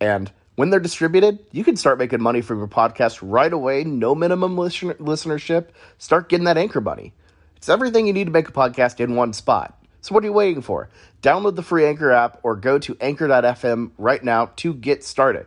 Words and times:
And 0.00 0.32
when 0.56 0.70
they're 0.70 0.80
distributed, 0.80 1.38
you 1.52 1.64
can 1.64 1.76
start 1.76 1.98
making 1.98 2.22
money 2.22 2.40
from 2.40 2.58
your 2.58 2.68
podcast 2.68 3.18
right 3.22 3.52
away, 3.52 3.84
no 3.84 4.14
minimum 4.14 4.56
listen- 4.56 4.94
listenership. 4.94 5.68
Start 5.98 6.28
getting 6.28 6.44
that 6.44 6.58
anchor 6.58 6.80
money. 6.80 7.12
It's 7.56 7.68
everything 7.68 8.06
you 8.06 8.12
need 8.12 8.24
to 8.24 8.30
make 8.30 8.48
a 8.48 8.52
podcast 8.52 9.00
in 9.00 9.14
one 9.16 9.32
spot. 9.34 9.76
So 10.00 10.14
what 10.14 10.24
are 10.24 10.26
you 10.26 10.32
waiting 10.32 10.62
for? 10.62 10.88
Download 11.22 11.54
the 11.56 11.62
free 11.62 11.84
Anchor 11.84 12.10
app 12.10 12.40
or 12.42 12.56
go 12.56 12.78
to 12.78 12.96
anchor.fm 13.02 13.90
right 13.98 14.24
now 14.24 14.46
to 14.56 14.72
get 14.72 15.04
started. 15.04 15.46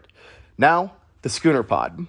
Now, 0.60 0.94
the 1.24 1.30
Schooner 1.30 1.64
Pod. 1.64 2.06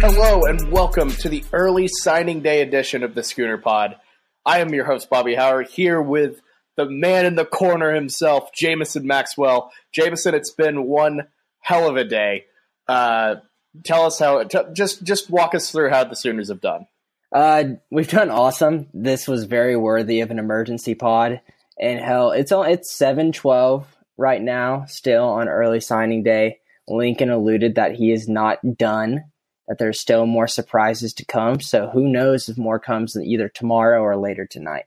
Hello 0.00 0.44
and 0.44 0.72
welcome 0.72 1.10
to 1.10 1.28
the 1.28 1.44
early 1.52 1.86
signing 1.88 2.40
day 2.40 2.62
edition 2.62 3.02
of 3.02 3.14
the 3.14 3.22
Schooner 3.22 3.58
Pod. 3.58 3.96
I 4.44 4.60
am 4.60 4.74
your 4.74 4.84
host, 4.84 5.10
Bobby 5.10 5.34
Howard, 5.34 5.68
here 5.68 6.00
with 6.00 6.40
the 6.76 6.86
man 6.86 7.26
in 7.26 7.34
the 7.36 7.44
corner 7.44 7.94
himself, 7.94 8.52
Jamison 8.52 9.06
Maxwell. 9.06 9.70
Jamison, 9.92 10.34
it's 10.34 10.50
been 10.50 10.84
one 10.84 11.28
hell 11.60 11.88
of 11.88 11.96
a 11.96 12.04
day. 12.04 12.46
Uh, 12.88 13.36
tell 13.84 14.06
us 14.06 14.18
how. 14.18 14.42
T- 14.42 14.58
just 14.72 15.04
just 15.04 15.30
walk 15.30 15.54
us 15.54 15.70
through 15.70 15.90
how 15.90 16.04
the 16.04 16.16
Sooners 16.16 16.48
have 16.48 16.60
done. 16.60 16.86
Uh, 17.32 17.64
we've 17.90 18.08
done 18.10 18.30
awesome. 18.30 18.88
This 18.92 19.26
was 19.28 19.44
very 19.44 19.76
worthy 19.76 20.20
of 20.20 20.30
an 20.30 20.38
emergency 20.38 20.94
pod. 20.94 21.40
And 21.80 22.00
hell, 22.00 22.32
it's 22.32 22.52
all 22.52 22.64
it's 22.64 22.90
seven 22.90 23.32
twelve 23.32 23.86
right 24.16 24.42
now, 24.42 24.84
still 24.86 25.24
on 25.24 25.48
early 25.48 25.80
signing 25.80 26.22
day. 26.22 26.58
Lincoln 26.88 27.30
alluded 27.30 27.76
that 27.76 27.94
he 27.94 28.12
is 28.12 28.28
not 28.28 28.58
done 28.76 29.24
that 29.72 29.78
there's 29.78 29.98
still 29.98 30.26
more 30.26 30.46
surprises 30.46 31.14
to 31.14 31.24
come. 31.24 31.58
So 31.58 31.88
who 31.88 32.06
knows 32.06 32.46
if 32.50 32.58
more 32.58 32.78
comes 32.78 33.16
either 33.16 33.48
tomorrow 33.48 34.02
or 34.02 34.18
later 34.18 34.44
tonight. 34.44 34.84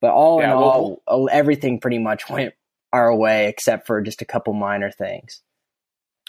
But 0.00 0.12
all 0.12 0.38
yeah, 0.38 0.52
in 0.52 0.56
all, 0.56 1.02
well, 1.04 1.28
everything 1.32 1.80
pretty 1.80 1.98
much 1.98 2.30
went 2.30 2.54
our 2.92 3.12
way 3.12 3.48
except 3.48 3.88
for 3.88 4.00
just 4.00 4.22
a 4.22 4.24
couple 4.24 4.52
minor 4.52 4.92
things. 4.92 5.42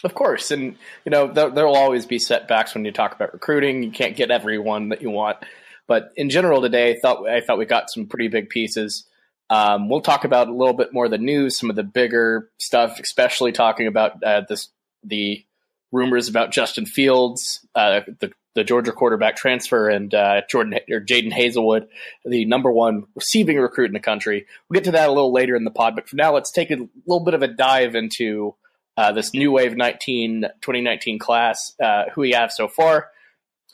Of 0.02 0.16
course, 0.16 0.50
and 0.50 0.74
you 1.04 1.10
know 1.10 1.32
there, 1.32 1.48
there 1.50 1.64
will 1.64 1.76
always 1.76 2.06
be 2.06 2.18
setbacks 2.18 2.74
when 2.74 2.84
you 2.84 2.90
talk 2.90 3.14
about 3.14 3.32
recruiting. 3.32 3.84
You 3.84 3.92
can't 3.92 4.16
get 4.16 4.32
everyone 4.32 4.88
that 4.88 5.00
you 5.00 5.10
want, 5.10 5.38
but 5.86 6.10
in 6.16 6.28
general 6.28 6.60
today, 6.60 6.96
I 6.96 6.98
thought 6.98 7.28
I 7.28 7.40
thought 7.40 7.56
we 7.58 7.66
got 7.66 7.88
some 7.88 8.06
pretty 8.06 8.26
big 8.26 8.48
pieces. 8.48 9.08
Um, 9.48 9.88
we'll 9.88 10.00
talk 10.00 10.24
about 10.24 10.48
a 10.48 10.52
little 10.52 10.74
bit 10.74 10.92
more 10.92 11.04
of 11.04 11.12
the 11.12 11.18
news, 11.18 11.56
some 11.56 11.70
of 11.70 11.76
the 11.76 11.84
bigger 11.84 12.50
stuff, 12.58 12.98
especially 12.98 13.52
talking 13.52 13.86
about 13.86 14.20
uh, 14.24 14.42
this 14.48 14.70
the 15.04 15.44
rumors 15.92 16.28
about 16.28 16.52
Justin 16.52 16.86
Fields, 16.86 17.64
uh, 17.74 18.00
the 18.18 18.32
the 18.54 18.64
Georgia 18.64 18.92
quarterback 18.92 19.36
transfer, 19.36 19.88
and 19.88 20.12
uh, 20.12 20.42
Jordan 20.48 20.78
or 20.90 21.00
Jadon 21.00 21.32
Haselwood, 21.32 21.86
the 22.24 22.44
number 22.44 22.70
one 22.70 23.04
receiving 23.14 23.58
recruit 23.58 23.86
in 23.86 23.92
the 23.92 24.00
country. 24.00 24.46
We'll 24.68 24.78
get 24.78 24.84
to 24.84 24.92
that 24.92 25.08
a 25.08 25.12
little 25.12 25.32
later 25.32 25.56
in 25.56 25.64
the 25.64 25.70
pod, 25.70 25.94
but 25.94 26.08
for 26.08 26.16
now, 26.16 26.34
let's 26.34 26.50
take 26.50 26.70
a 26.70 26.88
little 27.06 27.24
bit 27.24 27.34
of 27.34 27.42
a 27.42 27.48
dive 27.48 27.94
into 27.94 28.54
uh, 28.96 29.12
this 29.12 29.32
new 29.32 29.52
wave 29.52 29.76
19, 29.76 30.42
2019 30.60 31.18
class. 31.18 31.74
Uh, 31.82 32.04
who 32.14 32.22
we 32.22 32.32
have 32.32 32.52
so 32.52 32.68
far. 32.68 33.08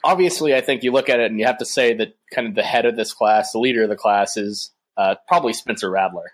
Obviously, 0.05 0.55
I 0.55 0.61
think 0.61 0.85
you 0.85 0.93
look 0.93 1.09
at 1.09 1.19
it 1.19 1.29
and 1.29 1.41
you 1.41 1.47
have 1.47 1.59
to 1.59 1.67
say 1.67 1.95
that 1.95 2.17
kind 2.33 2.47
of 2.47 2.55
the 2.55 2.63
head 2.63 2.87
of 2.87 2.95
this 2.95 3.13
class, 3.13 3.51
the 3.51 3.59
leader 3.59 3.83
of 3.83 3.89
the 3.89 3.97
class, 3.97 4.37
is 4.37 4.71
uh, 4.97 5.17
probably 5.27 5.53
Spencer 5.53 5.91
Rattler. 5.91 6.33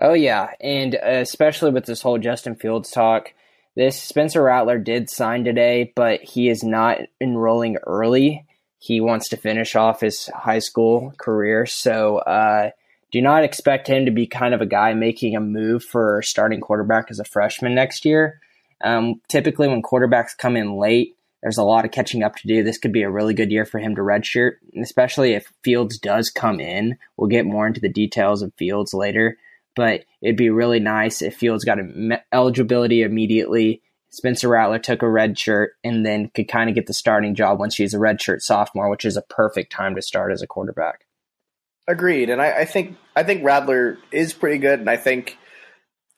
Oh 0.00 0.14
yeah, 0.14 0.52
and 0.60 0.94
especially 0.94 1.72
with 1.72 1.84
this 1.84 2.00
whole 2.00 2.16
Justin 2.16 2.54
Fields 2.54 2.90
talk 2.90 3.34
this 3.74 4.00
Spencer 4.00 4.42
Rattler 4.42 4.78
did 4.78 5.08
sign 5.08 5.44
today, 5.44 5.92
but 5.96 6.22
he 6.22 6.48
is 6.48 6.62
not 6.62 6.98
enrolling 7.20 7.76
early. 7.86 8.46
He 8.78 9.00
wants 9.00 9.28
to 9.30 9.36
finish 9.36 9.76
off 9.76 10.00
his 10.00 10.26
high 10.26 10.58
school 10.58 11.14
career, 11.16 11.66
so 11.66 12.18
uh, 12.18 12.70
do 13.12 13.22
not 13.22 13.44
expect 13.44 13.86
him 13.86 14.06
to 14.06 14.10
be 14.10 14.26
kind 14.26 14.54
of 14.54 14.60
a 14.60 14.66
guy 14.66 14.92
making 14.94 15.36
a 15.36 15.40
move 15.40 15.84
for 15.84 16.20
starting 16.22 16.60
quarterback 16.60 17.06
as 17.10 17.18
a 17.18 17.24
freshman 17.24 17.74
next 17.74 18.04
year. 18.04 18.40
Um, 18.82 19.20
typically, 19.28 19.68
when 19.68 19.82
quarterbacks 19.82 20.36
come 20.36 20.56
in 20.56 20.76
late, 20.76 21.16
there's 21.42 21.58
a 21.58 21.64
lot 21.64 21.84
of 21.84 21.90
catching 21.92 22.22
up 22.22 22.36
to 22.36 22.48
do. 22.48 22.62
This 22.62 22.78
could 22.78 22.92
be 22.92 23.02
a 23.02 23.10
really 23.10 23.34
good 23.34 23.50
year 23.50 23.64
for 23.64 23.78
him 23.78 23.94
to 23.96 24.02
redshirt, 24.02 24.56
especially 24.80 25.32
if 25.32 25.52
Fields 25.62 25.98
does 25.98 26.30
come 26.30 26.60
in. 26.60 26.98
We'll 27.16 27.28
get 27.28 27.46
more 27.46 27.66
into 27.66 27.80
the 27.80 27.88
details 27.88 28.42
of 28.42 28.52
Fields 28.54 28.92
later 28.92 29.38
but 29.74 30.04
it'd 30.22 30.36
be 30.36 30.50
really 30.50 30.80
nice 30.80 31.22
if 31.22 31.36
Fields 31.36 31.64
got 31.64 31.78
eligibility 32.32 33.02
immediately. 33.02 33.82
Spencer 34.10 34.48
Rattler 34.48 34.78
took 34.78 35.02
a 35.02 35.08
red 35.08 35.38
shirt 35.38 35.72
and 35.82 36.04
then 36.04 36.28
could 36.34 36.48
kind 36.48 36.68
of 36.68 36.74
get 36.74 36.86
the 36.86 36.92
starting 36.92 37.34
job 37.34 37.58
once 37.58 37.74
she's 37.74 37.94
a 37.94 37.98
red 37.98 38.20
shirt 38.20 38.42
sophomore, 38.42 38.90
which 38.90 39.06
is 39.06 39.16
a 39.16 39.22
perfect 39.22 39.72
time 39.72 39.94
to 39.94 40.02
start 40.02 40.32
as 40.32 40.42
a 40.42 40.46
quarterback. 40.46 41.06
Agreed, 41.88 42.30
and 42.30 42.40
I, 42.40 42.60
I 42.60 42.64
think 42.64 42.96
I 43.16 43.22
think 43.22 43.42
Rattler 43.42 43.98
is 44.12 44.32
pretty 44.32 44.58
good, 44.58 44.80
and 44.80 44.88
I 44.88 44.96
think 44.96 45.36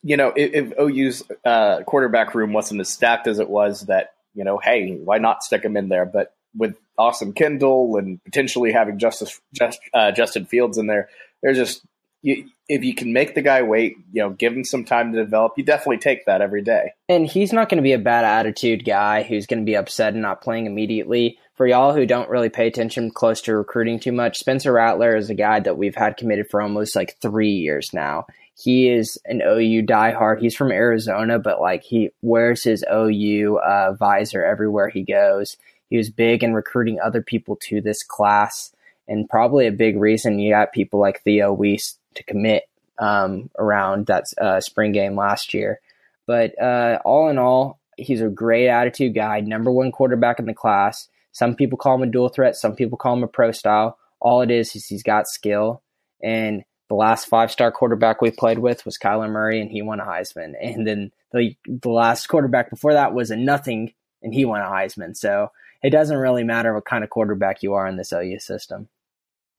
you 0.02 0.16
know 0.16 0.32
if, 0.36 0.52
if 0.52 0.72
OU's 0.78 1.22
uh, 1.44 1.82
quarterback 1.84 2.34
room 2.34 2.52
wasn't 2.52 2.80
as 2.80 2.90
stacked 2.90 3.26
as 3.26 3.38
it 3.38 3.48
was, 3.48 3.82
that 3.82 4.14
you 4.34 4.44
know, 4.44 4.58
hey, 4.58 4.98
why 5.02 5.18
not 5.18 5.42
stick 5.42 5.64
him 5.64 5.76
in 5.76 5.88
there? 5.88 6.04
But 6.04 6.34
with 6.54 6.76
Austin 6.98 7.32
Kendall 7.32 7.96
and 7.96 8.22
potentially 8.24 8.72
having 8.72 8.98
Justice 8.98 9.40
just, 9.54 9.80
uh, 9.92 10.12
Justin 10.12 10.44
Fields 10.44 10.78
in 10.78 10.86
there, 10.86 11.08
there's 11.42 11.56
just 11.56 11.82
you, 12.24 12.48
if 12.70 12.82
you 12.82 12.94
can 12.94 13.12
make 13.12 13.34
the 13.34 13.42
guy 13.42 13.62
wait, 13.62 13.98
you 14.10 14.22
know, 14.22 14.30
give 14.30 14.54
him 14.54 14.64
some 14.64 14.84
time 14.84 15.12
to 15.12 15.22
develop, 15.22 15.52
you 15.56 15.64
definitely 15.64 15.98
take 15.98 16.24
that 16.24 16.40
every 16.40 16.62
day. 16.62 16.92
And 17.08 17.26
he's 17.26 17.52
not 17.52 17.68
going 17.68 17.76
to 17.76 17.82
be 17.82 17.92
a 17.92 17.98
bad 17.98 18.24
attitude 18.24 18.84
guy 18.84 19.22
who's 19.22 19.46
going 19.46 19.60
to 19.60 19.66
be 19.66 19.76
upset 19.76 20.14
and 20.14 20.22
not 20.22 20.40
playing 20.40 20.66
immediately. 20.66 21.38
For 21.54 21.66
y'all 21.66 21.92
who 21.92 22.06
don't 22.06 22.30
really 22.30 22.48
pay 22.48 22.66
attention 22.66 23.10
close 23.10 23.42
to 23.42 23.54
recruiting 23.54 24.00
too 24.00 24.10
much, 24.10 24.38
Spencer 24.38 24.72
Rattler 24.72 25.14
is 25.14 25.28
a 25.28 25.34
guy 25.34 25.60
that 25.60 25.76
we've 25.76 25.94
had 25.94 26.16
committed 26.16 26.48
for 26.50 26.62
almost 26.62 26.96
like 26.96 27.18
three 27.20 27.52
years 27.52 27.90
now. 27.92 28.26
He 28.56 28.88
is 28.88 29.18
an 29.26 29.42
OU 29.42 29.82
diehard. 29.82 30.40
He's 30.40 30.56
from 30.56 30.72
Arizona, 30.72 31.38
but 31.38 31.60
like 31.60 31.82
he 31.82 32.10
wears 32.22 32.64
his 32.64 32.84
OU 32.90 33.58
uh, 33.58 33.92
visor 33.92 34.42
everywhere 34.42 34.88
he 34.88 35.02
goes. 35.02 35.58
He 35.90 35.98
was 35.98 36.08
big 36.08 36.42
in 36.42 36.54
recruiting 36.54 36.98
other 36.98 37.20
people 37.20 37.58
to 37.64 37.80
this 37.82 38.02
class, 38.02 38.72
and 39.06 39.28
probably 39.28 39.66
a 39.66 39.72
big 39.72 39.98
reason 39.98 40.38
you 40.38 40.52
got 40.52 40.72
people 40.72 40.98
like 40.98 41.22
Theo 41.22 41.52
Wease 41.52 41.98
to 42.14 42.22
commit 42.24 42.64
um, 42.98 43.50
around 43.58 44.06
that 44.06 44.24
uh, 44.40 44.60
spring 44.60 44.92
game 44.92 45.16
last 45.16 45.54
year. 45.54 45.80
But 46.26 46.60
uh, 46.60 46.98
all 47.04 47.28
in 47.28 47.38
all, 47.38 47.78
he's 47.96 48.20
a 48.20 48.28
great 48.28 48.68
attitude 48.68 49.14
guy, 49.14 49.40
number 49.40 49.70
one 49.70 49.92
quarterback 49.92 50.38
in 50.38 50.46
the 50.46 50.54
class. 50.54 51.08
Some 51.32 51.56
people 51.56 51.78
call 51.78 51.96
him 51.96 52.02
a 52.02 52.10
dual 52.10 52.28
threat, 52.28 52.56
some 52.56 52.76
people 52.76 52.96
call 52.96 53.14
him 53.14 53.24
a 53.24 53.28
pro 53.28 53.52
style. 53.52 53.98
All 54.20 54.40
it 54.40 54.50
is 54.50 54.74
is 54.74 54.86
he's 54.86 55.02
got 55.02 55.26
skill. 55.26 55.82
And 56.22 56.64
the 56.88 56.94
last 56.94 57.26
five 57.26 57.50
star 57.50 57.72
quarterback 57.72 58.20
we 58.20 58.30
played 58.30 58.58
with 58.58 58.84
was 58.84 58.98
Kyler 58.98 59.30
Murray, 59.30 59.60
and 59.60 59.70
he 59.70 59.82
won 59.82 60.00
a 60.00 60.04
Heisman. 60.04 60.54
And 60.60 60.86
then 60.86 61.12
the 61.32 61.56
the 61.66 61.90
last 61.90 62.26
quarterback 62.28 62.70
before 62.70 62.94
that 62.94 63.14
was 63.14 63.30
a 63.30 63.36
nothing, 63.36 63.92
and 64.22 64.32
he 64.32 64.44
won 64.44 64.60
a 64.60 64.64
Heisman. 64.64 65.16
So 65.16 65.50
it 65.82 65.90
doesn't 65.90 66.16
really 66.16 66.44
matter 66.44 66.72
what 66.72 66.84
kind 66.84 67.04
of 67.04 67.10
quarterback 67.10 67.62
you 67.62 67.74
are 67.74 67.86
in 67.86 67.96
this 67.96 68.12
OU 68.12 68.38
system. 68.38 68.88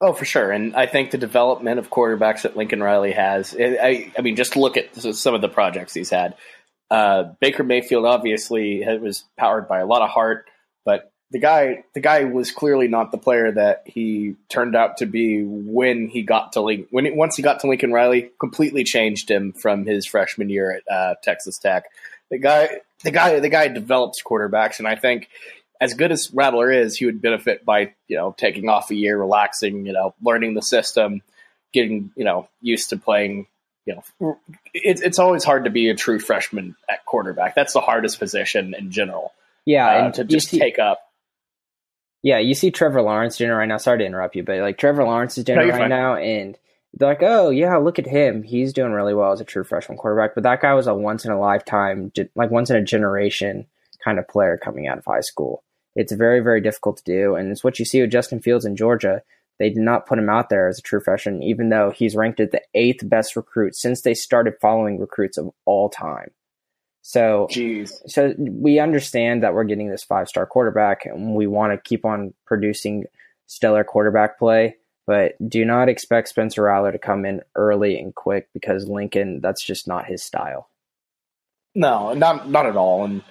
Oh, 0.00 0.12
for 0.12 0.26
sure, 0.26 0.50
and 0.50 0.76
I 0.76 0.84
think 0.86 1.10
the 1.10 1.18
development 1.18 1.78
of 1.78 1.88
quarterbacks 1.88 2.42
that 2.42 2.56
Lincoln 2.56 2.82
Riley 2.82 3.12
has. 3.12 3.56
I, 3.58 4.12
I 4.16 4.20
mean, 4.20 4.36
just 4.36 4.54
look 4.54 4.76
at 4.76 4.94
some 4.94 5.34
of 5.34 5.40
the 5.40 5.48
projects 5.48 5.94
he's 5.94 6.10
had. 6.10 6.34
Uh, 6.90 7.24
Baker 7.40 7.64
Mayfield 7.64 8.04
obviously 8.04 8.84
was 9.00 9.24
powered 9.38 9.68
by 9.68 9.80
a 9.80 9.86
lot 9.86 10.02
of 10.02 10.10
heart, 10.10 10.50
but 10.84 11.10
the 11.30 11.38
guy, 11.38 11.84
the 11.94 12.00
guy 12.00 12.24
was 12.24 12.52
clearly 12.52 12.88
not 12.88 13.10
the 13.10 13.18
player 13.18 13.50
that 13.50 13.84
he 13.86 14.36
turned 14.50 14.76
out 14.76 14.98
to 14.98 15.06
be 15.06 15.42
when 15.42 16.08
he 16.08 16.22
got 16.22 16.52
to 16.52 16.60
Lincoln. 16.60 16.88
When 16.90 17.16
once 17.16 17.36
he 17.36 17.42
got 17.42 17.60
to 17.60 17.66
Lincoln 17.66 17.92
Riley, 17.92 18.30
completely 18.38 18.84
changed 18.84 19.30
him 19.30 19.52
from 19.52 19.86
his 19.86 20.06
freshman 20.06 20.50
year 20.50 20.72
at 20.76 20.92
uh, 20.92 21.14
Texas 21.22 21.58
Tech. 21.58 21.84
The 22.30 22.38
guy, 22.38 22.80
the 23.02 23.10
guy, 23.10 23.40
the 23.40 23.48
guy 23.48 23.68
develops 23.68 24.22
quarterbacks, 24.22 24.78
and 24.78 24.86
I 24.86 24.94
think 24.94 25.28
as 25.80 25.94
good 25.94 26.12
as 26.12 26.30
Rattler 26.32 26.70
is, 26.70 26.96
he 26.96 27.06
would 27.06 27.20
benefit 27.20 27.64
by 27.64 27.94
you 28.08 28.16
know 28.16 28.34
taking 28.36 28.68
off 28.68 28.90
a 28.90 28.94
year, 28.94 29.18
relaxing, 29.18 29.86
you 29.86 29.92
know, 29.92 30.14
learning 30.22 30.54
the 30.54 30.62
system, 30.62 31.22
getting 31.72 32.12
you 32.16 32.24
know 32.24 32.48
used 32.60 32.90
to 32.90 32.96
playing. 32.96 33.46
You 33.84 34.00
know, 34.20 34.38
it's 34.74 35.00
it's 35.00 35.18
always 35.18 35.44
hard 35.44 35.64
to 35.64 35.70
be 35.70 35.90
a 35.90 35.94
true 35.94 36.18
freshman 36.18 36.74
at 36.90 37.04
quarterback. 37.04 37.54
That's 37.54 37.72
the 37.72 37.80
hardest 37.80 38.18
position 38.18 38.74
in 38.76 38.90
general. 38.90 39.32
Yeah, 39.64 39.86
uh, 39.86 40.04
and 40.04 40.14
to 40.14 40.24
just 40.24 40.48
see, 40.48 40.58
take 40.58 40.78
up. 40.78 40.98
Yeah, 42.22 42.38
you 42.38 42.54
see 42.54 42.72
Trevor 42.72 43.02
Lawrence 43.02 43.36
doing 43.36 43.50
it 43.50 43.54
right 43.54 43.66
now. 43.66 43.76
Sorry 43.76 43.98
to 43.98 44.04
interrupt 44.04 44.34
you, 44.34 44.42
but 44.42 44.58
like 44.58 44.78
Trevor 44.78 45.04
Lawrence 45.04 45.38
is 45.38 45.44
doing 45.44 45.58
no, 45.58 45.64
it 45.64 45.70
right 45.70 45.80
fine. 45.82 45.88
now, 45.90 46.16
and 46.16 46.58
they're 46.94 47.08
like, 47.08 47.22
oh 47.22 47.50
yeah, 47.50 47.76
look 47.76 47.98
at 47.98 48.06
him, 48.06 48.42
he's 48.42 48.72
doing 48.72 48.92
really 48.92 49.14
well 49.14 49.32
as 49.32 49.40
a 49.40 49.44
true 49.44 49.64
freshman 49.64 49.98
quarterback. 49.98 50.34
But 50.34 50.44
that 50.44 50.62
guy 50.62 50.74
was 50.74 50.86
a 50.86 50.94
once 50.94 51.24
in 51.24 51.30
a 51.30 51.38
lifetime, 51.38 52.10
like 52.34 52.50
once 52.50 52.70
in 52.70 52.76
a 52.76 52.84
generation 52.84 53.66
kind 54.02 54.18
of 54.18 54.28
player 54.28 54.56
coming 54.56 54.86
out 54.86 54.98
of 54.98 55.04
high 55.04 55.20
school. 55.20 55.62
It's 55.96 56.12
very 56.12 56.40
very 56.40 56.60
difficult 56.60 56.98
to 56.98 57.04
do, 57.04 57.34
and 57.34 57.50
it's 57.50 57.64
what 57.64 57.80
you 57.80 57.84
see 57.84 58.00
with 58.00 58.12
Justin 58.12 58.40
Fields 58.40 58.64
in 58.64 58.76
Georgia. 58.76 59.22
They 59.58 59.70
did 59.70 59.82
not 59.82 60.06
put 60.06 60.18
him 60.18 60.28
out 60.28 60.50
there 60.50 60.68
as 60.68 60.78
a 60.78 60.82
true 60.82 61.00
freshman, 61.00 61.42
even 61.42 61.70
though 61.70 61.90
he's 61.90 62.14
ranked 62.14 62.40
as 62.40 62.50
the 62.50 62.60
eighth 62.74 63.08
best 63.08 63.34
recruit 63.34 63.74
since 63.74 64.02
they 64.02 64.12
started 64.12 64.54
following 64.60 65.00
recruits 65.00 65.38
of 65.38 65.50
all 65.64 65.88
time. 65.88 66.30
So, 67.00 67.48
Jeez. 67.50 67.92
so 68.06 68.34
we 68.36 68.78
understand 68.78 69.42
that 69.42 69.54
we're 69.54 69.64
getting 69.64 69.88
this 69.90 70.04
five 70.04 70.28
star 70.28 70.44
quarterback, 70.44 71.06
and 71.06 71.34
we 71.34 71.46
want 71.46 71.72
to 71.72 71.88
keep 71.88 72.04
on 72.04 72.34
producing 72.44 73.04
stellar 73.46 73.84
quarterback 73.84 74.38
play. 74.38 74.76
But 75.06 75.34
do 75.48 75.64
not 75.64 75.88
expect 75.88 76.28
Spencer 76.28 76.62
Rattler 76.64 76.92
to 76.92 76.98
come 76.98 77.24
in 77.24 77.42
early 77.54 77.96
and 77.98 78.12
quick 78.12 78.48
because 78.52 78.88
Lincoln, 78.88 79.40
that's 79.40 79.64
just 79.64 79.86
not 79.86 80.06
his 80.06 80.22
style. 80.22 80.68
No, 81.76 82.12
not 82.12 82.50
not 82.50 82.66
at 82.66 82.76
all. 82.76 83.04
And 83.04 83.22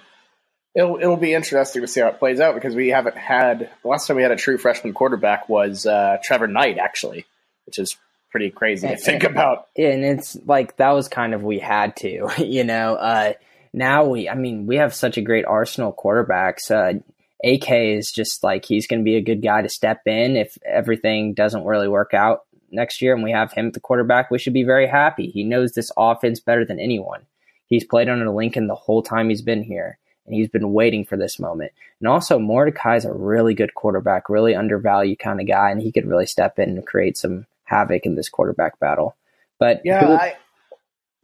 it'll 0.76 0.98
it'll 0.98 1.16
be 1.16 1.34
interesting 1.34 1.82
to 1.82 1.88
see 1.88 2.00
how 2.00 2.08
it 2.08 2.18
plays 2.18 2.38
out 2.38 2.54
because 2.54 2.74
we 2.74 2.88
haven't 2.88 3.16
had 3.16 3.70
the 3.82 3.88
last 3.88 4.06
time 4.06 4.16
we 4.16 4.22
had 4.22 4.30
a 4.30 4.36
true 4.36 4.58
freshman 4.58 4.92
quarterback 4.92 5.48
was 5.48 5.86
uh, 5.86 6.18
Trevor 6.22 6.46
Knight 6.46 6.78
actually, 6.78 7.24
which 7.64 7.78
is 7.78 7.96
pretty 8.30 8.50
crazy 8.50 8.86
to 8.86 8.96
think 8.96 9.24
about. 9.24 9.68
And 9.76 10.04
it's 10.04 10.36
like 10.44 10.76
that 10.76 10.90
was 10.90 11.08
kind 11.08 11.34
of 11.34 11.42
we 11.42 11.58
had 11.58 11.96
to, 11.96 12.28
you 12.38 12.64
know. 12.64 12.94
Uh, 12.94 13.32
now 13.72 14.04
we, 14.04 14.28
I 14.28 14.34
mean, 14.34 14.66
we 14.66 14.76
have 14.76 14.94
such 14.94 15.16
a 15.16 15.22
great 15.22 15.46
arsenal 15.46 15.90
of 15.90 15.96
quarterbacks. 15.96 16.70
Uh, 16.70 17.00
AK 17.44 17.70
is 17.70 18.12
just 18.12 18.42
like 18.42 18.64
he's 18.64 18.86
going 18.86 19.00
to 19.00 19.04
be 19.04 19.16
a 19.16 19.22
good 19.22 19.42
guy 19.42 19.62
to 19.62 19.68
step 19.68 20.00
in 20.06 20.36
if 20.36 20.56
everything 20.66 21.34
doesn't 21.34 21.64
really 21.64 21.88
work 21.88 22.14
out 22.14 22.40
next 22.70 23.00
year 23.00 23.14
and 23.14 23.22
we 23.22 23.30
have 23.30 23.52
him 23.52 23.68
at 23.68 23.72
the 23.74 23.80
quarterback. 23.80 24.30
We 24.30 24.38
should 24.38 24.54
be 24.54 24.64
very 24.64 24.86
happy. 24.86 25.28
He 25.28 25.44
knows 25.44 25.72
this 25.72 25.90
offense 25.96 26.40
better 26.40 26.64
than 26.64 26.80
anyone. 26.80 27.26
He's 27.66 27.84
played 27.84 28.08
under 28.08 28.28
Lincoln 28.30 28.66
the 28.66 28.74
whole 28.74 29.02
time 29.02 29.28
he's 29.28 29.42
been 29.42 29.62
here 29.62 29.98
and 30.26 30.34
he's 30.34 30.48
been 30.48 30.72
waiting 30.72 31.04
for 31.04 31.16
this 31.16 31.38
moment. 31.38 31.72
And 32.00 32.08
also, 32.08 32.38
Mordecai's 32.38 33.04
a 33.04 33.12
really 33.12 33.54
good 33.54 33.74
quarterback, 33.74 34.28
really 34.28 34.54
undervalued 34.54 35.18
kind 35.18 35.40
of 35.40 35.46
guy, 35.46 35.70
and 35.70 35.80
he 35.80 35.92
could 35.92 36.06
really 36.06 36.26
step 36.26 36.58
in 36.58 36.70
and 36.70 36.86
create 36.86 37.16
some 37.16 37.46
havoc 37.64 38.04
in 38.04 38.14
this 38.14 38.28
quarterback 38.28 38.78
battle. 38.78 39.16
But 39.58 39.80
yeah, 39.84 40.04
who, 40.04 40.12
I, 40.12 40.36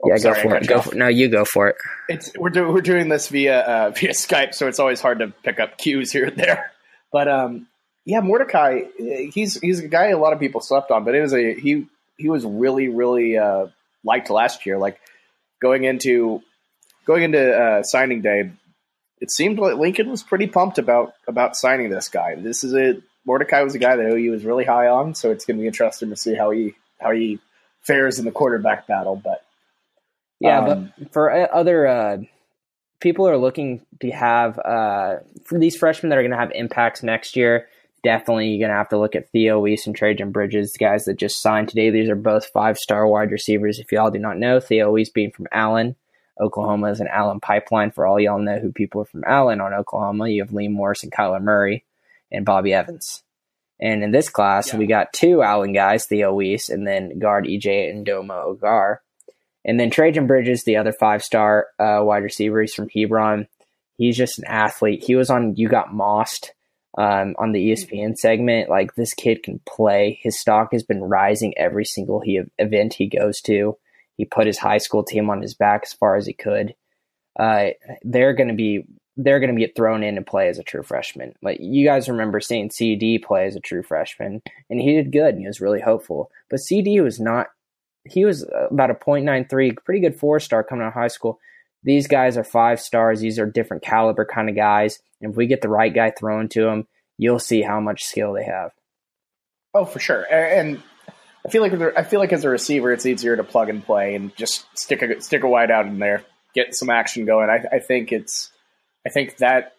oh, 0.03 0.09
yeah, 0.09 0.17
sorry, 0.17 0.43
go 0.43 0.49
for 0.49 0.57
it. 0.57 0.67
Go 0.67 0.81
for, 0.81 0.95
no, 0.95 1.09
you 1.09 1.29
go 1.29 1.45
for 1.45 1.69
it. 1.69 1.77
It's 2.09 2.33
we're 2.39 2.51
doing 2.51 2.73
we're 2.73 2.81
doing 2.81 3.09
this 3.09 3.29
via 3.29 3.61
uh, 3.61 3.91
via 3.97 4.11
Skype, 4.11 4.55
so 4.55 4.69
it's 4.69 4.79
always 4.79 5.01
hard 5.01 5.19
to 5.19 5.29
pick 5.43 5.61
up 5.61 5.79
cues 5.79 6.13
here 6.13 6.27
and 6.27 6.37
there. 6.37 6.71
But 7.13 7.29
um, 7.29 7.67
yeah, 8.07 8.21
Mordecai, 8.21 8.85
he's 8.97 9.61
he's 9.61 9.81
a 9.81 9.89
guy 9.89 10.07
a 10.07 10.19
lot 10.19 10.33
of 10.33 10.41
people 10.41 10.63
slept 10.63 10.91
on, 10.91 11.05
but 11.05 11.15
it 11.15 11.21
was 11.21 11.35
a 11.35 11.53
he 11.53 11.87
he 12.17 12.31
was 12.31 12.43
really 12.43 12.89
really 12.89 13.37
uh, 13.37 13.67
liked 14.03 14.31
last 14.31 14.65
year. 14.65 14.79
Like 14.79 14.99
going 15.61 15.85
into 15.85 16.43
going 17.05 17.23
into 17.23 17.55
uh, 17.55 17.83
signing 17.83 18.23
day, 18.23 18.51
it 19.23 19.31
seemed 19.31 19.61
like 19.61 19.77
Lincoln 19.77 20.11
was 20.11 20.25
pretty 20.25 20.49
pumped 20.49 20.79
about 20.79 21.15
about 21.29 21.55
signing 21.55 21.91
this 21.91 22.09
guy. 22.09 22.35
This 22.35 22.65
is 22.65 22.75
a 22.75 23.01
Mordecai 23.25 23.63
was 23.63 23.77
a 23.77 23.79
guy 23.79 23.95
that 23.95 24.13
OU 24.13 24.33
was 24.33 24.45
really 24.45 24.65
high 24.65 24.89
on, 24.89 25.15
so 25.15 25.31
it's 25.31 25.45
going 25.45 25.59
to 25.59 25.61
be 25.61 25.69
interesting 25.69 26.11
to 26.11 26.17
see 26.17 26.35
how 26.35 26.51
he 26.51 26.75
how 27.01 27.13
he 27.13 27.39
fares 27.83 28.19
in 28.19 28.25
the 28.25 28.33
quarterback 28.33 28.89
battle. 28.89 29.15
But 29.15 29.45
yeah, 30.41 30.59
um, 30.59 30.93
but 30.99 31.13
for 31.13 31.55
other 31.55 31.87
uh, 31.87 32.17
people 32.99 33.29
are 33.29 33.39
looking 33.39 33.87
to 34.01 34.11
have 34.11 34.59
uh, 34.59 35.19
for 35.45 35.57
these 35.57 35.77
freshmen 35.77 36.11
that 36.11 36.19
are 36.19 36.23
going 36.23 36.33
to 36.33 36.37
have 36.37 36.51
impacts 36.53 37.05
next 37.05 37.37
year. 37.37 37.69
Definitely, 38.03 38.49
you're 38.49 38.67
going 38.67 38.75
to 38.75 38.79
have 38.79 38.89
to 38.89 38.99
look 38.99 39.15
at 39.15 39.31
Theo 39.31 39.61
Wease 39.61 39.87
and 39.87 39.97
Trejan 39.97 40.33
Bridges, 40.33 40.77
guys 40.77 41.05
that 41.05 41.21
just 41.21 41.41
signed 41.41 41.69
today. 41.69 41.91
These 41.91 42.09
are 42.09 42.17
both 42.17 42.47
five 42.47 42.77
star 42.77 43.07
wide 43.07 43.31
receivers. 43.31 43.79
If 43.79 43.93
y'all 43.93 44.11
do 44.11 44.19
not 44.19 44.39
know, 44.39 44.59
Theo 44.59 44.91
Wease 44.91 45.11
being 45.11 45.31
from 45.31 45.47
Allen, 45.53 45.95
Oklahoma 46.41 46.91
is 46.91 47.01
an 47.01 47.09
Allen 47.09 47.41
pipeline. 47.41 47.91
For 47.91 48.07
all 48.07 48.19
y'all 48.19 48.39
know 48.39 48.59
who 48.59 48.73
people 48.73 49.03
are 49.03 49.07
from 49.07 49.25
Allen 49.27 49.61
on 49.61 49.75
Oklahoma, 49.75 50.29
you 50.29 50.43
have 50.43 50.53
Lee 50.53 50.69
Morris 50.69 51.03
and 51.03 51.13
Kyler 51.13 51.43
Murray 51.43 51.85
and 52.31 52.45
Bobby 52.45 52.73
Evans. 52.73 53.23
And 53.81 54.05
in 54.05 54.13
this 54.13 54.29
class, 54.29 54.73
yeah. 54.73 54.79
we 54.79 54.87
got 54.87 55.13
two 55.13 55.43
Allen 55.43 55.73
guys, 55.73 56.07
Theo 56.07 56.33
Wease, 56.33 56.69
and 56.69 56.87
then 56.87 57.19
guard 57.19 57.47
EJ 57.47 58.05
Ndoma-Ogar. 58.05 58.99
And 59.65 59.79
then 59.79 59.91
Trejan 59.91 60.27
Bridges, 60.27 60.65
the 60.65 60.77
other 60.77 60.93
five 60.93 61.23
star 61.23 61.67
uh, 61.79 62.01
wide 62.03 62.23
receiver, 62.23 62.61
he's 62.61 62.75
from 62.75 62.89
Hebron. 62.89 63.47
He's 63.97 64.17
just 64.17 64.39
an 64.39 64.45
athlete. 64.47 65.05
He 65.05 65.15
was 65.15 65.31
on 65.31 65.57
You 65.57 65.69
Got 65.69 65.93
Mossed 65.93 66.53
um, 66.99 67.35
on 67.39 67.53
the 67.53 67.71
ESPN 67.71 68.17
segment. 68.17 68.69
Like 68.69 68.95
this 68.95 69.15
kid 69.15 69.43
can 69.43 69.61
play. 69.67 70.19
His 70.23 70.39
stock 70.39 70.69
has 70.73 70.83
been 70.83 71.03
rising 71.03 71.57
every 71.57 71.85
single 71.85 72.21
he, 72.21 72.41
event 72.59 72.95
he 72.95 73.09
goes 73.09 73.41
to. 73.43 73.77
He 74.23 74.27
put 74.27 74.47
his 74.47 74.59
high 74.59 74.79
school 74.79 75.03
team 75.03 75.31
on 75.31 75.43
his 75.43 75.53
back 75.53 75.81
as 75.85 75.95
far 75.95 76.15
as 76.15 76.27
he 76.27 76.33
could. 76.33 76.77
Uh, 77.37 77.71
they're 78.03 78.35
going 78.35 78.51
to 78.51 78.55
be 78.55 78.85
they're 79.17 79.41
going 79.41 79.53
to 79.53 79.61
get 79.61 79.75
thrown 79.75 80.05
in 80.05 80.17
and 80.17 80.25
play 80.25 80.47
as 80.47 80.61
a 80.61 80.63
true 80.63 80.85
freshman. 80.85 81.35
Like 81.43 81.59
you 81.61 81.85
guys 81.85 82.09
remember 82.09 82.39
seeing 82.39 82.71
CD 82.71 83.19
play 83.19 83.47
as 83.47 83.57
a 83.57 83.61
true 83.61 83.83
freshman, 83.83 84.41
and 84.71 84.81
he 84.81 84.93
did 84.93 85.11
good. 85.11 85.35
and 85.35 85.41
He 85.41 85.49
was 85.49 85.61
really 85.61 85.81
hopeful, 85.81 86.31
but 86.49 86.61
CD 86.61 87.01
was 87.01 87.19
not. 87.19 87.49
He 88.09 88.25
was 88.25 88.49
about 88.71 88.93
a 88.93 88.95
.93, 88.95 89.77
pretty 89.85 90.01
good 90.01 90.15
four 90.15 90.39
star 90.39 90.63
coming 90.63 90.85
out 90.85 90.91
of 90.91 90.95
high 90.95 91.09
school. 91.09 91.41
These 91.83 92.07
guys 92.07 92.37
are 92.37 92.45
five 92.45 92.79
stars. 92.79 93.19
These 93.19 93.41
are 93.41 93.47
different 93.47 93.83
caliber 93.83 94.25
kind 94.25 94.49
of 94.49 94.55
guys. 94.55 95.01
And 95.21 95.33
if 95.33 95.37
we 95.37 95.49
get 95.49 95.63
the 95.63 95.69
right 95.69 95.93
guy 95.93 96.13
thrown 96.13 96.49
to 96.51 96.63
them, 96.63 96.87
you'll 97.19 97.41
see 97.41 97.63
how 97.63 97.81
much 97.81 98.05
skill 98.05 98.35
they 98.35 98.45
have. 98.45 98.71
Oh, 99.75 99.85
for 99.85 99.99
sure. 99.99 100.33
And 100.33 100.81
I 101.45 101.51
feel 101.51 101.63
like 101.63 101.73
I 101.97 102.03
feel 102.05 102.21
like 102.21 102.33
as 102.33 102.45
a 102.45 102.49
receiver, 102.49 102.93
it's 102.93 103.07
easier 103.07 103.37
to 103.37 103.45
plug 103.45 103.69
and 103.69 103.85
play 103.85 104.15
and 104.15 104.35
just 104.37 104.67
stick 104.79 105.03
a 105.03 105.21
stick 105.21 105.43
a 105.43 105.49
wide 105.49 105.71
out 105.71 105.87
in 105.87 105.99
there, 105.99 106.25
get 106.55 106.75
some 106.75 106.91
action 106.91 107.25
going. 107.25 107.51
I, 107.51 107.77
I 107.77 107.79
think 107.81 108.13
it's 108.13 108.51
I 109.07 109.11
think 109.11 109.39
that, 109.39 109.75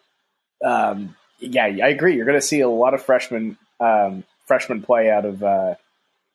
um, 0.64 1.16
yeah, 1.38 1.64
I 1.64 1.88
agree. 1.88 2.16
You're 2.16 2.26
going 2.26 2.40
to 2.40 2.46
see 2.46 2.60
a 2.60 2.68
lot 2.68 2.94
of 2.94 3.02
freshmen 3.02 3.56
um, 3.80 4.24
freshmen 4.46 4.82
play 4.82 5.10
out 5.10 5.24
of 5.24 5.42
uh, 5.42 5.74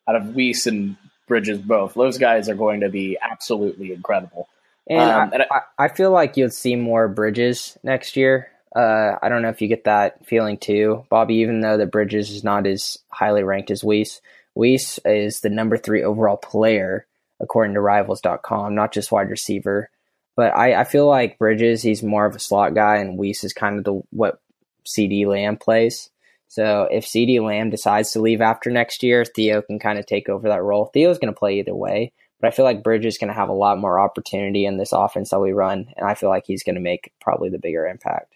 out 0.08 0.16
of 0.16 0.34
Wease 0.34 0.66
and 0.66 0.96
Bridges 1.28 1.58
both. 1.58 1.94
Those 1.94 2.18
guys 2.18 2.48
are 2.48 2.54
going 2.54 2.80
to 2.80 2.88
be 2.88 3.16
absolutely 3.20 3.92
incredible. 3.92 4.48
And, 4.88 5.00
um, 5.00 5.20
I, 5.20 5.34
and 5.34 5.42
I, 5.50 5.84
I, 5.84 5.88
feel 5.88 6.10
like 6.10 6.36
you'll 6.36 6.50
see 6.50 6.74
more 6.74 7.06
Bridges 7.06 7.78
next 7.84 8.16
year. 8.16 8.50
Uh, 8.74 9.12
I 9.22 9.28
don't 9.28 9.42
know 9.42 9.48
if 9.48 9.62
you 9.62 9.68
get 9.68 9.84
that 9.84 10.26
feeling 10.26 10.58
too, 10.58 11.04
Bobby. 11.08 11.36
Even 11.36 11.60
though 11.60 11.76
the 11.76 11.86
Bridges 11.86 12.30
is 12.30 12.42
not 12.42 12.66
as 12.66 12.98
highly 13.08 13.44
ranked 13.44 13.70
as 13.70 13.84
Wease, 13.84 14.20
Wease 14.54 14.98
is 15.04 15.40
the 15.40 15.50
number 15.50 15.76
three 15.76 16.02
overall 16.02 16.36
player 16.36 17.06
according 17.40 17.74
to 17.74 17.80
Rivals.com, 17.80 18.74
not 18.74 18.92
just 18.92 19.10
wide 19.10 19.30
receiver. 19.30 19.90
But 20.36 20.56
I, 20.56 20.80
I 20.80 20.84
feel 20.84 21.06
like 21.06 21.38
Bridges, 21.38 21.82
he's 21.82 22.02
more 22.02 22.26
of 22.26 22.36
a 22.36 22.40
slot 22.40 22.74
guy, 22.74 22.96
and 22.96 23.18
Wease 23.18 23.44
is 23.44 23.52
kind 23.52 23.78
of 23.78 23.84
the 23.84 24.02
what 24.10 24.40
CD 24.86 25.26
Lamb 25.26 25.56
plays. 25.56 26.10
So 26.48 26.88
if 26.90 27.06
CD 27.06 27.40
Lamb 27.40 27.70
decides 27.70 28.12
to 28.12 28.20
leave 28.20 28.40
after 28.40 28.70
next 28.70 29.02
year, 29.02 29.24
Theo 29.24 29.62
can 29.62 29.78
kind 29.78 29.98
of 29.98 30.06
take 30.06 30.28
over 30.28 30.48
that 30.48 30.62
role. 30.62 30.86
Theo's 30.86 31.18
going 31.18 31.32
to 31.32 31.38
play 31.38 31.58
either 31.58 31.74
way, 31.74 32.12
but 32.40 32.48
I 32.48 32.50
feel 32.50 32.64
like 32.64 32.82
Bridges 32.82 33.14
is 33.14 33.18
going 33.18 33.28
to 33.28 33.34
have 33.34 33.48
a 33.48 33.54
lot 33.54 33.78
more 33.78 34.00
opportunity 34.00 34.66
in 34.66 34.76
this 34.76 34.92
offense 34.92 35.30
that 35.30 35.40
we 35.40 35.52
run, 35.52 35.92
and 35.96 36.06
I 36.06 36.14
feel 36.14 36.28
like 36.28 36.44
he's 36.46 36.62
going 36.62 36.74
to 36.74 36.80
make 36.80 37.12
probably 37.20 37.50
the 37.50 37.58
bigger 37.58 37.86
impact. 37.86 38.34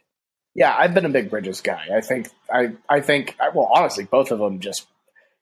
Yeah, 0.54 0.74
I've 0.76 0.94
been 0.94 1.04
a 1.04 1.10
big 1.10 1.30
Bridges 1.30 1.60
guy. 1.60 1.88
I 1.92 2.00
think 2.00 2.28
I 2.48 2.72
I 2.88 3.00
think 3.00 3.36
well, 3.54 3.70
honestly, 3.74 4.04
both 4.04 4.30
of 4.30 4.38
them 4.38 4.60
just 4.60 4.86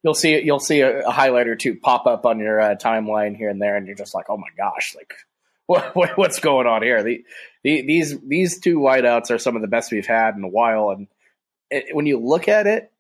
you'll 0.03 0.15
see 0.15 0.43
you'll 0.43 0.61
see 0.61 0.81
a, 0.81 1.07
a 1.07 1.11
highlight 1.11 1.49
or 1.49 1.57
two 1.57 1.77
pop 1.77 2.07
up 2.07 2.27
on 2.27 2.39
your 2.39 2.61
uh, 2.61 2.75
timeline 2.75 3.37
here 3.37 3.49
and 3.49 3.61
there, 3.61 3.77
and 3.77 3.87
you're 3.87 3.97
just 3.97 4.15
like, 4.15 4.27
oh 4.29 4.37
my 4.37 4.49
gosh, 4.57 4.95
like 4.97 5.13
what, 5.67 5.95
what, 5.95 6.19
what's 6.19 6.41
going 6.41 6.67
on 6.67 6.83
here? 6.83 7.03
The, 7.03 7.25
the, 7.63 7.83
these 7.83 8.19
these 8.21 8.61
two 8.61 8.79
wideouts 8.79 9.31
are 9.31 9.39
some 9.39 9.57
of 9.57 9.63
the 9.63 9.69
best 9.69 9.93
we've 9.93 10.07
had 10.07 10.35
in 10.37 10.45
a 10.45 10.49
while, 10.49 10.91
and 10.91 11.09
it, 11.71 11.95
when 11.95 12.07
you 12.07 12.19
look 12.19 12.49
at 12.49 12.67
it, 12.67 12.93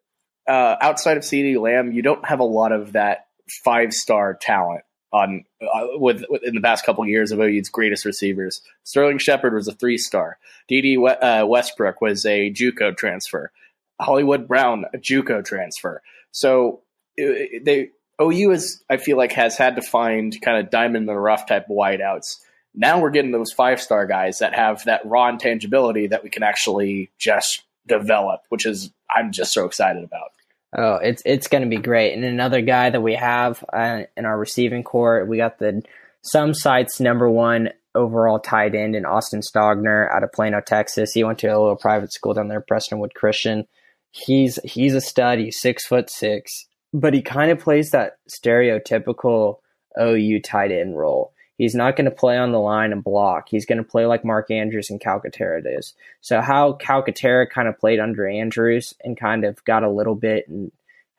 uh, 0.48 0.76
outside 0.80 1.16
of 1.16 1.22
CeeDee 1.22 1.60
Lamb, 1.60 1.92
you 1.92 2.02
don't 2.02 2.24
have 2.24 2.40
a 2.40 2.44
lot 2.44 2.72
of 2.72 2.92
that 2.92 3.26
five 3.64 3.92
star 3.92 4.34
talent 4.40 4.84
on 5.12 5.44
uh, 5.60 5.86
with, 5.94 6.24
with, 6.28 6.42
in 6.42 6.54
the 6.54 6.60
past 6.60 6.86
couple 6.86 7.02
of 7.02 7.10
years 7.10 7.32
of 7.32 7.40
OU's 7.40 7.68
greatest 7.68 8.04
receivers. 8.04 8.62
Sterling 8.84 9.18
Shepard 9.18 9.54
was 9.54 9.68
a 9.68 9.72
three 9.72 9.98
star. 9.98 10.38
Dede 10.68 10.98
uh, 10.98 11.44
Westbrook 11.46 12.00
was 12.00 12.24
a 12.24 12.50
JUCO 12.50 12.96
transfer. 12.96 13.52
Hollywood 14.00 14.48
Brown 14.48 14.86
a 14.94 14.98
JUCO 14.98 15.44
transfer. 15.44 16.02
So 16.30 16.80
they 17.16 17.90
OU 18.20 18.50
is 18.52 18.82
I 18.88 18.96
feel 18.96 19.16
like 19.16 19.32
has 19.32 19.56
had 19.56 19.76
to 19.76 19.82
find 19.82 20.36
kind 20.40 20.58
of 20.58 20.70
diamond 20.70 21.02
in 21.02 21.06
the 21.06 21.14
rough 21.14 21.46
type 21.46 21.64
of 21.70 21.76
wideouts 21.76 22.38
now 22.74 23.00
we're 23.00 23.10
getting 23.10 23.32
those 23.32 23.52
five 23.52 23.80
star 23.80 24.06
guys 24.06 24.38
that 24.38 24.54
have 24.54 24.84
that 24.84 25.04
raw 25.04 25.28
intangibility 25.28 26.08
that 26.08 26.22
we 26.22 26.30
can 26.30 26.42
actually 26.42 27.10
just 27.18 27.62
develop, 27.86 28.42
which 28.48 28.66
is 28.66 28.90
I'm 29.14 29.32
just 29.32 29.52
so 29.52 29.66
excited 29.66 30.04
about. 30.04 30.32
Oh, 30.76 30.94
it's 30.96 31.22
it's 31.26 31.48
going 31.48 31.62
to 31.62 31.68
be 31.68 31.82
great. 31.82 32.14
And 32.14 32.24
another 32.24 32.62
guy 32.62 32.88
that 32.90 33.02
we 33.02 33.14
have 33.14 33.62
uh, 33.72 34.02
in 34.16 34.24
our 34.24 34.38
receiving 34.38 34.84
corps, 34.84 35.24
we 35.26 35.36
got 35.36 35.58
the 35.58 35.82
some 36.22 36.54
sites 36.54 37.00
number 37.00 37.28
one 37.28 37.70
overall 37.94 38.38
tight 38.38 38.74
end 38.74 38.96
in 38.96 39.04
Austin 39.04 39.40
Stogner 39.40 40.10
out 40.10 40.22
of 40.22 40.32
Plano, 40.32 40.62
Texas. 40.62 41.12
He 41.12 41.24
went 41.24 41.40
to 41.40 41.48
a 41.48 41.60
little 41.60 41.76
private 41.76 42.12
school 42.12 42.32
down 42.32 42.48
there, 42.48 42.62
Prestonwood 42.62 43.12
Christian. 43.14 43.66
He's 44.12 44.58
he's 44.64 44.94
a 44.94 45.00
stud. 45.00 45.38
He's 45.40 45.60
six 45.60 45.86
foot 45.86 46.08
six. 46.08 46.66
But 46.92 47.14
he 47.14 47.22
kind 47.22 47.50
of 47.50 47.58
plays 47.58 47.90
that 47.90 48.18
stereotypical 48.28 49.58
OU 50.00 50.40
tight 50.40 50.72
end 50.72 50.96
role. 50.96 51.32
He's 51.58 51.74
not 51.74 51.96
going 51.96 52.06
to 52.06 52.10
play 52.10 52.36
on 52.38 52.52
the 52.52 52.58
line 52.58 52.92
and 52.92 53.04
block. 53.04 53.48
He's 53.48 53.66
going 53.66 53.78
to 53.78 53.84
play 53.84 54.06
like 54.06 54.24
Mark 54.24 54.50
Andrews 54.50 54.90
and 54.90 55.00
Calcaterra 55.00 55.62
does. 55.62 55.94
So 56.20 56.40
how 56.40 56.72
Calcaterra 56.74 57.48
kind 57.48 57.68
of 57.68 57.78
played 57.78 58.00
under 58.00 58.26
Andrews 58.26 58.94
and 59.04 59.18
kind 59.18 59.44
of 59.44 59.62
got 59.64 59.84
a 59.84 59.90
little 59.90 60.14
bit 60.14 60.48
and 60.48 60.72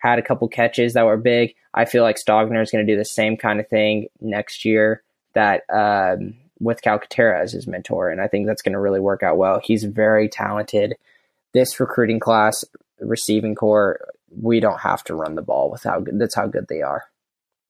had 0.03 0.19
a 0.19 0.23
couple 0.23 0.47
catches 0.49 0.93
that 0.93 1.05
were 1.05 1.17
big. 1.17 1.55
I 1.73 1.85
feel 1.85 2.03
like 2.03 2.17
Stogner 2.17 2.61
is 2.61 2.71
going 2.71 2.85
to 2.85 2.91
do 2.91 2.97
the 2.97 3.05
same 3.05 3.37
kind 3.37 3.59
of 3.59 3.69
thing 3.69 4.07
next 4.19 4.65
year 4.65 5.01
that 5.33 5.63
um, 5.73 6.35
with 6.59 6.81
Calcaterra 6.81 7.41
as 7.41 7.53
his 7.53 7.67
mentor, 7.67 8.09
and 8.09 8.19
I 8.19 8.27
think 8.27 8.45
that's 8.45 8.61
going 8.61 8.73
to 8.73 8.79
really 8.79 8.99
work 8.99 9.23
out 9.23 9.37
well. 9.37 9.61
He's 9.63 9.85
very 9.85 10.27
talented. 10.27 10.95
This 11.53 11.79
recruiting 11.79 12.19
class, 12.19 12.65
receiving 12.99 13.55
corps, 13.55 14.09
we 14.41 14.59
don't 14.59 14.79
have 14.79 15.03
to 15.05 15.15
run 15.15 15.35
the 15.35 15.41
ball 15.41 15.69
with 15.71 15.83
how 15.83 15.99
good. 15.99 16.19
That's 16.19 16.35
how 16.35 16.47
good 16.47 16.67
they 16.67 16.81
are. 16.81 17.03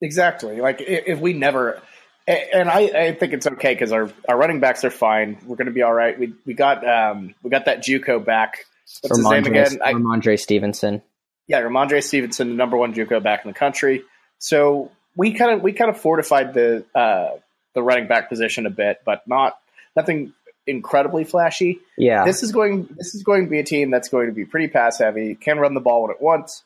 Exactly. 0.00 0.60
Like 0.60 0.80
if 0.80 1.18
we 1.18 1.32
never, 1.32 1.80
and 2.26 2.68
I, 2.68 2.80
I 2.80 3.14
think 3.14 3.32
it's 3.32 3.46
okay 3.46 3.74
because 3.74 3.92
our, 3.92 4.10
our 4.28 4.36
running 4.36 4.60
backs 4.60 4.84
are 4.84 4.90
fine. 4.90 5.38
We're 5.46 5.56
going 5.56 5.66
to 5.66 5.72
be 5.72 5.82
all 5.82 5.94
right. 5.94 6.18
We 6.18 6.34
we 6.44 6.54
got 6.54 6.86
um 6.86 7.34
we 7.42 7.50
got 7.50 7.66
that 7.66 7.82
JUCO 7.84 8.24
back. 8.24 8.64
What's 9.00 9.18
Rhamondre, 9.18 9.36
his 9.36 9.72
name 9.72 9.80
again? 9.80 10.02
Rhamondre 10.02 10.38
Stevenson. 10.38 11.02
Yeah, 11.46 11.60
Rhamondre 11.62 12.02
Stevenson, 12.02 12.48
the 12.48 12.54
number 12.54 12.76
one 12.76 12.94
JUCO 12.94 13.22
back 13.22 13.44
in 13.44 13.50
the 13.50 13.58
country. 13.58 14.02
So 14.38 14.90
we 15.16 15.32
kind 15.34 15.52
of 15.52 15.62
we 15.62 15.72
kind 15.72 15.90
of 15.90 15.98
fortified 15.98 16.54
the 16.54 16.84
uh, 16.94 17.30
the 17.74 17.82
running 17.82 18.08
back 18.08 18.28
position 18.28 18.66
a 18.66 18.70
bit, 18.70 19.00
but 19.04 19.26
not 19.26 19.58
nothing 19.96 20.32
incredibly 20.66 21.24
flashy. 21.24 21.80
Yeah, 21.96 22.24
this 22.24 22.42
is 22.42 22.52
going 22.52 22.88
this 22.96 23.14
is 23.14 23.22
going 23.22 23.44
to 23.44 23.50
be 23.50 23.58
a 23.58 23.64
team 23.64 23.90
that's 23.90 24.08
going 24.08 24.26
to 24.26 24.32
be 24.32 24.44
pretty 24.44 24.68
pass 24.68 24.98
heavy, 24.98 25.34
can 25.34 25.58
run 25.58 25.74
the 25.74 25.80
ball 25.80 26.02
when 26.02 26.10
it 26.10 26.20
wants, 26.20 26.62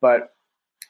but 0.00 0.32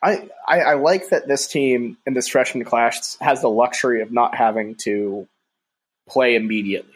I, 0.02 0.28
I, 0.46 0.60
I 0.60 0.74
like 0.74 1.10
that 1.10 1.28
this 1.28 1.46
team 1.46 1.96
in 2.06 2.14
this 2.14 2.28
freshman 2.28 2.64
class 2.64 3.16
has 3.20 3.40
the 3.40 3.48
luxury 3.48 4.02
of 4.02 4.10
not 4.10 4.34
having 4.34 4.74
to 4.82 5.28
play 6.08 6.34
immediately. 6.34 6.90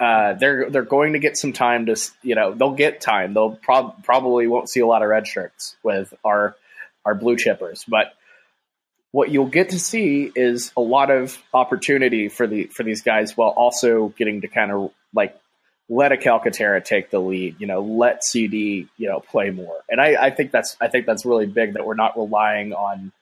Uh, 0.00 0.34
they're 0.34 0.70
they're 0.70 0.82
going 0.82 1.12
to 1.12 1.18
get 1.18 1.36
some 1.36 1.52
time 1.52 1.86
to 1.86 1.96
you 2.22 2.34
know 2.34 2.52
they'll 2.54 2.74
get 2.74 3.00
time. 3.00 3.34
They'll 3.34 3.56
prob- 3.56 4.04
probably 4.04 4.46
won't 4.46 4.68
see 4.68 4.80
a 4.80 4.86
lot 4.86 5.02
of 5.02 5.08
red 5.08 5.26
shirts 5.26 5.76
with 5.82 6.12
our 6.24 6.56
our 7.04 7.14
blue 7.14 7.36
chippers, 7.36 7.84
but 7.88 8.12
what 9.10 9.30
you'll 9.30 9.46
get 9.46 9.70
to 9.70 9.78
see 9.80 10.30
is 10.34 10.70
a 10.76 10.80
lot 10.80 11.10
of 11.10 11.36
opportunity 11.52 12.28
for 12.28 12.46
the 12.46 12.64
for 12.66 12.82
these 12.82 13.02
guys 13.02 13.36
while 13.36 13.48
also 13.48 14.08
getting 14.16 14.42
to 14.42 14.48
kind 14.48 14.70
of 14.70 14.92
like 15.14 15.38
let 15.88 16.12
a 16.12 16.16
Calcaterra 16.16 16.84
take 16.84 17.10
the 17.10 17.18
lead, 17.18 17.56
you 17.58 17.66
know, 17.66 17.80
let 17.80 18.22
CD, 18.22 18.88
you 18.98 19.08
know, 19.08 19.20
play 19.20 19.50
more. 19.50 19.76
And 19.88 20.00
I, 20.00 20.26
I 20.26 20.30
think 20.30 20.50
that's 20.50 20.76
I 20.80 20.88
think 20.88 21.06
that's 21.06 21.24
really 21.24 21.46
big 21.46 21.74
that 21.74 21.86
we're 21.86 21.94
not 21.94 22.16
relying 22.16 22.72
on 22.72 23.12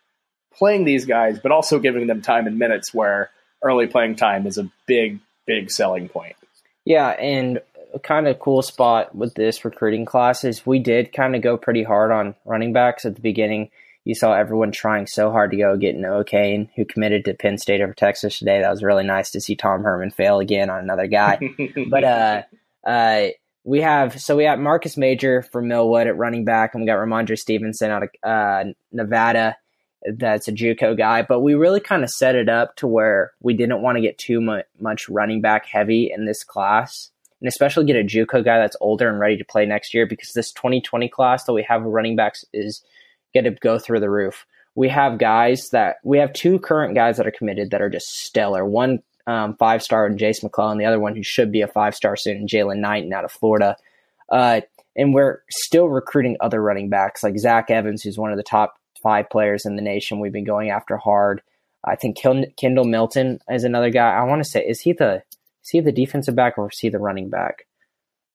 playing 0.55 0.85
these 0.85 1.05
guys, 1.05 1.38
but 1.38 1.52
also 1.52 1.78
giving 1.78 2.07
them 2.07 2.23
time 2.23 2.47
and 2.47 2.59
minutes 2.59 2.93
where 2.93 3.31
early 3.62 3.87
playing 3.87 4.16
time 4.16 4.47
is 4.47 4.59
a 4.59 4.71
big, 4.87 5.21
big 5.47 5.71
selling 5.71 6.09
point. 6.09 6.37
Yeah, 6.85 7.09
and 7.09 7.61
a 7.95 7.99
kind 7.99 8.26
of 8.28 8.38
cool 8.38 8.62
spot 8.62 9.14
with 9.14 9.35
this 9.35 9.64
recruiting 9.64 10.05
class 10.05 10.45
is 10.45 10.66
we 10.66 10.78
did 10.78 11.12
kind 11.12 11.35
of 11.37 11.43
go 11.43 11.57
pretty 11.57 11.83
hard 11.83 12.11
on 12.11 12.35
running 12.45 12.73
backs 12.73 13.05
at 13.05 13.14
the 13.14 13.21
beginning 13.21 13.71
you 14.07 14.15
saw 14.15 14.35
everyone 14.35 14.71
trying 14.71 15.09
so 15.09 15.33
hard 15.33 15.51
to 15.51 15.57
go 15.57 15.77
get 15.77 15.97
Noah 15.97 16.25
Cain, 16.25 16.71
who 16.77 16.85
committed 16.85 17.25
to 17.25 17.35
Penn 17.35 17.59
State 17.59 17.81
over 17.81 17.93
Texas 17.93 18.39
today. 18.39 18.61
That 18.61 18.71
was 18.71 18.85
really 18.85 19.03
nice 19.03 19.33
to 19.33 19.41
see 19.41 19.57
Tom 19.57 19.83
Herman 19.83 20.13
fail 20.13 20.39
again 20.39 20.71
on 20.71 20.79
another 20.79 21.09
guy. 21.09 21.41
but 21.91 22.05
uh, 22.05 22.43
uh, 22.87 23.27
we 23.65 23.81
have 23.81 24.21
so 24.21 24.37
we 24.37 24.45
have 24.45 24.61
Marcus 24.61 24.97
Major 24.97 25.43
from 25.43 25.67
Millwood 25.67 26.07
at 26.07 26.17
running 26.17 26.45
back, 26.45 26.73
and 26.73 26.83
we 26.83 26.87
got 26.87 26.99
Rhamondre 26.99 27.37
Stevenson 27.37 27.91
out 27.91 28.05
of 28.05 28.09
uh, 28.23 28.65
Nevada. 28.93 29.57
That's 30.05 30.47
a 30.47 30.53
JUCO 30.53 30.97
guy, 30.97 31.23
but 31.23 31.41
we 31.41 31.55
really 31.55 31.81
kind 31.81 32.05
of 32.05 32.11
set 32.11 32.37
it 32.37 32.49
up 32.49 32.77
to 32.77 32.87
where 32.87 33.33
we 33.41 33.55
didn't 33.55 33.83
want 33.83 33.97
to 33.97 34.03
get 34.03 34.19
too 34.19 34.41
much, 34.41 34.67
much 34.79 35.09
running 35.09 35.41
back 35.41 35.67
heavy 35.67 36.13
in 36.15 36.27
this 36.27 36.45
class, 36.45 37.11
and 37.41 37.49
especially 37.49 37.87
get 37.87 37.97
a 37.97 38.05
JUCO 38.05 38.45
guy 38.45 38.59
that's 38.59 38.77
older 38.81 39.09
and 39.09 39.19
ready 39.19 39.37
to 39.37 39.45
play 39.45 39.67
next 39.67 39.95
year 39.95 40.07
because 40.07 40.33
this 40.33 40.53
2020 40.53 41.09
class 41.09 41.43
that 41.43 41.55
we 41.55 41.65
have 41.65 41.83
running 41.83 42.15
backs 42.15 42.45
is 42.53 42.85
get 43.40 43.49
to 43.49 43.59
go 43.61 43.78
through 43.78 44.00
the 44.00 44.11
roof. 44.11 44.47
We 44.75 44.88
have 44.88 45.19
guys 45.19 45.71
that 45.71 45.97
we 46.05 46.19
have 46.19 46.33
two 46.33 46.59
current 46.59 46.95
guys 46.95 47.16
that 47.16 47.26
are 47.26 47.33
committed 47.33 47.71
that 47.71 47.83
are 47.83 47.90
just 47.90 48.07
stellar. 48.09 48.64
One 48.64 49.02
um, 49.26 49.57
five 49.57 49.83
star 49.83 50.07
and 50.07 50.19
Jase 50.19 50.43
McClellan, 50.43 50.78
the 50.78 50.85
other 50.85 51.00
one 51.00 51.16
who 51.16 51.23
should 51.23 51.50
be 51.50 51.62
a 51.62 51.69
five 51.69 51.95
star 51.95 52.16
soon, 52.16 52.47
Jaylan 52.47 52.78
Knighton 52.78 53.12
out 53.12 53.25
of 53.25 53.33
Florida. 53.33 53.76
Uh, 54.31 54.61
and 54.97 55.12
we're 55.12 55.43
still 55.50 55.88
recruiting 55.88 56.37
other 56.40 56.62
running 56.62 56.88
backs 56.88 57.23
like 57.23 57.38
Zach 57.38 57.71
Evans, 57.71 58.02
who's 58.02 58.19
one 58.19 58.31
of 58.31 58.37
the 58.37 58.43
top 58.43 58.78
five 59.02 59.28
players 59.31 59.66
in 59.66 59.76
the 59.76 59.83
nation. 59.83 60.21
We've 60.21 60.33
been 60.33 60.45
going 60.45 60.71
after 60.71 60.97
hard. 60.97 61.43
I 61.85 61.97
think 61.97 62.19
Kendall 62.19 62.85
Milton 62.85 63.38
is 63.49 63.64
another 63.64 63.90
guy. 63.90 64.11
I 64.11 64.25
want 64.25 64.43
to 64.43 64.49
say, 64.49 64.64
is 64.64 64.81
he 64.81 64.93
the 64.93 65.23
is 65.62 65.71
he 65.71 65.81
the 65.81 65.93
defensive 65.93 66.35
back 66.35 66.59
or 66.59 66.71
is 66.71 66.78
he 66.78 66.88
the 66.88 66.99
running 66.99 67.28
back? 67.28 67.66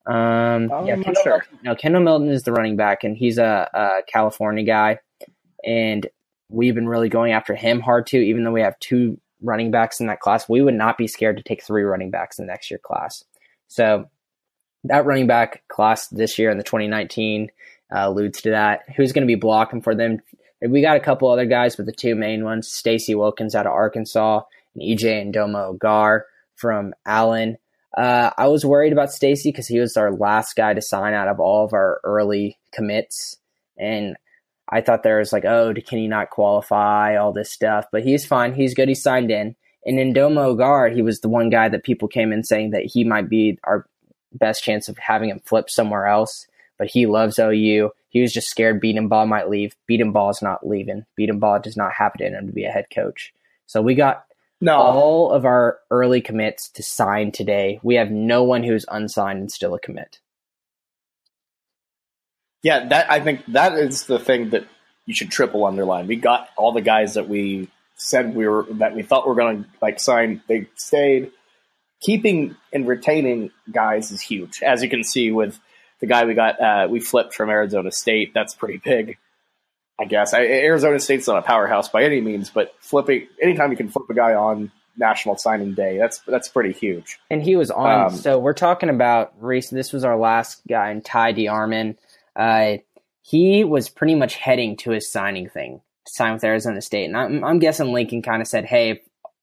Um, 0.05 0.69
yeah, 0.85 0.95
Kendall, 0.95 1.23
sure. 1.23 1.45
no, 1.63 1.75
Kendall 1.75 2.01
Milton 2.01 2.29
is 2.29 2.43
the 2.43 2.51
running 2.51 2.75
back, 2.75 3.03
and 3.03 3.15
he's 3.15 3.37
a, 3.37 3.69
a 3.73 3.89
California 4.11 4.63
guy, 4.63 4.99
and 5.65 6.07
we've 6.49 6.75
been 6.75 6.87
really 6.87 7.09
going 7.09 7.33
after 7.33 7.55
him 7.55 7.79
hard 7.79 8.07
too. 8.07 8.17
Even 8.17 8.43
though 8.43 8.51
we 8.51 8.61
have 8.61 8.79
two 8.79 9.19
running 9.41 9.71
backs 9.71 9.99
in 9.99 10.07
that 10.07 10.19
class, 10.19 10.49
we 10.49 10.61
would 10.61 10.73
not 10.73 10.97
be 10.97 11.07
scared 11.07 11.37
to 11.37 11.43
take 11.43 11.63
three 11.63 11.83
running 11.83 12.11
backs 12.11 12.39
in 12.39 12.47
next 12.47 12.71
year 12.71 12.79
class. 12.79 13.23
So 13.67 14.09
that 14.85 15.05
running 15.05 15.27
back 15.27 15.63
class 15.67 16.07
this 16.07 16.37
year 16.39 16.49
in 16.49 16.57
the 16.57 16.63
2019 16.63 17.51
uh, 17.93 17.99
alludes 17.99 18.41
to 18.41 18.51
that. 18.51 18.81
Who's 18.95 19.11
going 19.11 19.23
to 19.23 19.31
be 19.31 19.35
blocking 19.35 19.81
for 19.81 19.95
them? 19.95 20.19
We 20.61 20.81
got 20.81 20.97
a 20.97 21.01
couple 21.01 21.29
other 21.29 21.45
guys, 21.45 21.75
but 21.75 21.85
the 21.85 21.91
two 21.91 22.15
main 22.15 22.43
ones, 22.43 22.71
Stacy 22.71 23.15
Wilkins 23.15 23.55
out 23.55 23.65
of 23.65 23.71
Arkansas 23.71 24.41
and 24.75 24.83
EJ 24.83 25.33
Ndoma-Ogar 25.33 26.21
from 26.55 26.93
Allen. 27.05 27.57
Uh, 27.97 28.31
I 28.37 28.47
was 28.47 28.65
worried 28.65 28.93
about 28.93 29.11
Stacy 29.11 29.49
because 29.49 29.67
he 29.67 29.79
was 29.79 29.97
our 29.97 30.11
last 30.11 30.55
guy 30.55 30.73
to 30.73 30.81
sign 30.81 31.13
out 31.13 31.27
of 31.27 31.39
all 31.39 31.65
of 31.65 31.73
our 31.73 31.99
early 32.03 32.57
commits, 32.71 33.37
and 33.77 34.15
I 34.71 34.81
thought 34.81 35.03
there 35.03 35.19
was 35.19 35.33
like, 35.33 35.43
oh, 35.43 35.73
can 35.85 35.97
he 35.97 36.07
not 36.07 36.29
qualify? 36.29 37.17
All 37.17 37.33
this 37.33 37.51
stuff, 37.51 37.85
but 37.91 38.03
he's 38.03 38.25
fine. 38.25 38.53
He's 38.53 38.73
good. 38.73 38.87
He 38.87 38.95
signed 38.95 39.29
in. 39.29 39.55
And 39.85 39.99
in 39.99 40.13
Domo 40.13 40.55
Guard, 40.55 40.93
he 40.93 41.01
was 41.01 41.19
the 41.19 41.29
one 41.29 41.49
guy 41.49 41.67
that 41.67 41.83
people 41.83 42.07
came 42.07 42.31
in 42.31 42.43
saying 42.43 42.71
that 42.71 42.85
he 42.85 43.03
might 43.03 43.29
be 43.29 43.59
our 43.63 43.85
best 44.31 44.63
chance 44.63 44.87
of 44.87 44.97
having 44.97 45.29
him 45.29 45.41
flip 45.43 45.69
somewhere 45.69 46.07
else. 46.07 46.47
But 46.77 46.87
he 46.87 47.05
loves 47.05 47.37
OU. 47.37 47.91
He 48.09 48.21
was 48.21 48.33
just 48.33 48.49
scared 48.49 48.81
Bedenbaugh 48.81 49.27
might 49.27 49.49
leave. 49.49 49.75
Bedenbaugh 49.89 50.31
is 50.31 50.41
not 50.41 50.65
leaving. 50.65 51.05
Bedenbaugh 51.19 51.61
does 51.61 51.75
not 51.75 51.93
happen 51.93 52.25
in 52.25 52.33
him 52.33 52.47
to 52.47 52.53
be 52.53 52.63
a 52.63 52.71
head 52.71 52.85
coach. 52.93 53.33
So 53.67 53.81
we 53.81 53.93
got 53.93 54.25
No, 54.61 54.77
all 54.77 55.31
of 55.31 55.43
our 55.43 55.79
early 55.89 56.21
commits 56.21 56.69
to 56.69 56.83
sign 56.83 57.31
today. 57.31 57.79
We 57.81 57.95
have 57.95 58.11
no 58.11 58.43
one 58.43 58.63
who's 58.63 58.85
unsigned 58.89 59.39
and 59.39 59.51
still 59.51 59.73
a 59.73 59.79
commit. 59.79 60.19
yeah, 62.63 62.87
that 62.89 63.11
I 63.11 63.19
think 63.19 63.45
that 63.47 63.73
is 63.73 64.05
the 64.05 64.19
thing 64.19 64.51
that 64.51 64.65
you 65.05 65.13
should 65.13 65.31
triple 65.31 65.65
underline. 65.65 66.07
We 66.07 66.15
got 66.15 66.49
all 66.57 66.73
the 66.73 66.81
guys 66.81 67.15
that 67.15 67.27
we 67.27 67.69
said 67.95 68.35
we 68.35 68.47
were 68.47 68.67
that 68.73 68.95
we 68.95 69.03
thought 69.03 69.25
we 69.25 69.29
were 69.29 69.41
going 69.41 69.63
to 69.63 69.69
like 69.81 69.99
sign. 69.99 70.41
They 70.47 70.67
stayed. 70.75 71.31
Keeping 72.01 72.55
and 72.73 72.87
retaining 72.87 73.51
guys 73.71 74.11
is 74.11 74.21
huge, 74.21 74.63
as 74.63 74.81
you 74.81 74.89
can 74.89 75.03
see 75.03 75.31
with 75.31 75.59
the 75.99 76.07
guy 76.07 76.25
we 76.25 76.33
got. 76.33 76.59
Uh, 76.59 76.87
we 76.89 76.99
flipped 76.99 77.33
from 77.35 77.49
Arizona 77.49 77.91
State. 77.91 78.33
That's 78.33 78.55
pretty 78.55 78.77
big. 78.83 79.17
I 80.01 80.05
guess 80.05 80.33
I, 80.33 80.41
Arizona 80.41 80.99
State's 80.99 81.27
not 81.27 81.37
a 81.37 81.41
powerhouse 81.43 81.89
by 81.89 82.03
any 82.03 82.21
means, 82.21 82.49
but 82.49 82.73
flipping 82.79 83.27
anytime 83.41 83.69
you 83.69 83.77
can 83.77 83.87
flip 83.87 84.09
a 84.09 84.15
guy 84.15 84.33
on 84.33 84.71
National 84.97 85.37
Signing 85.37 85.73
Day, 85.73 85.97
that's 85.99 86.19
that's 86.19 86.47
pretty 86.47 86.71
huge. 86.71 87.19
And 87.29 87.43
he 87.43 87.55
was 87.55 87.69
on. 87.69 88.05
Um, 88.07 88.15
so 88.15 88.39
we're 88.39 88.53
talking 88.53 88.89
about 88.89 89.33
Reese. 89.39 89.69
This 89.69 89.93
was 89.93 90.03
our 90.03 90.17
last 90.17 90.61
guy, 90.67 90.89
and 90.89 91.05
Ty 91.05 91.33
DeArmond. 91.33 91.97
Uh, 92.35 92.77
he 93.21 93.63
was 93.63 93.89
pretty 93.89 94.15
much 94.15 94.35
heading 94.35 94.75
to 94.77 94.91
his 94.91 95.11
signing 95.11 95.49
thing, 95.49 95.81
to 96.05 96.13
sign 96.13 96.33
with 96.33 96.43
Arizona 96.43 96.81
State. 96.81 97.05
And 97.05 97.15
I'm, 97.15 97.43
I'm 97.43 97.59
guessing 97.59 97.93
Lincoln 97.93 98.23
kind 98.23 98.41
of 98.41 98.47
said, 98.47 98.65
"Hey, 98.65 98.91
if, 98.91 98.99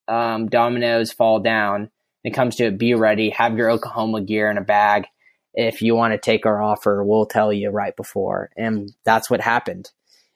um, 0.08 0.48
dominoes 0.48 1.12
fall 1.12 1.38
down. 1.38 1.90
When 2.22 2.32
it 2.32 2.34
comes 2.34 2.56
to 2.56 2.66
it, 2.66 2.78
be 2.78 2.94
ready. 2.94 3.30
Have 3.30 3.56
your 3.56 3.70
Oklahoma 3.70 4.22
gear 4.22 4.50
in 4.50 4.58
a 4.58 4.62
bag. 4.62 5.06
If 5.54 5.82
you 5.82 5.94
want 5.94 6.14
to 6.14 6.18
take 6.18 6.46
our 6.46 6.60
offer, 6.60 7.04
we'll 7.04 7.26
tell 7.26 7.52
you 7.52 7.70
right 7.70 7.94
before." 7.94 8.50
And 8.56 8.92
that's 9.04 9.30
what 9.30 9.40
happened. 9.40 9.90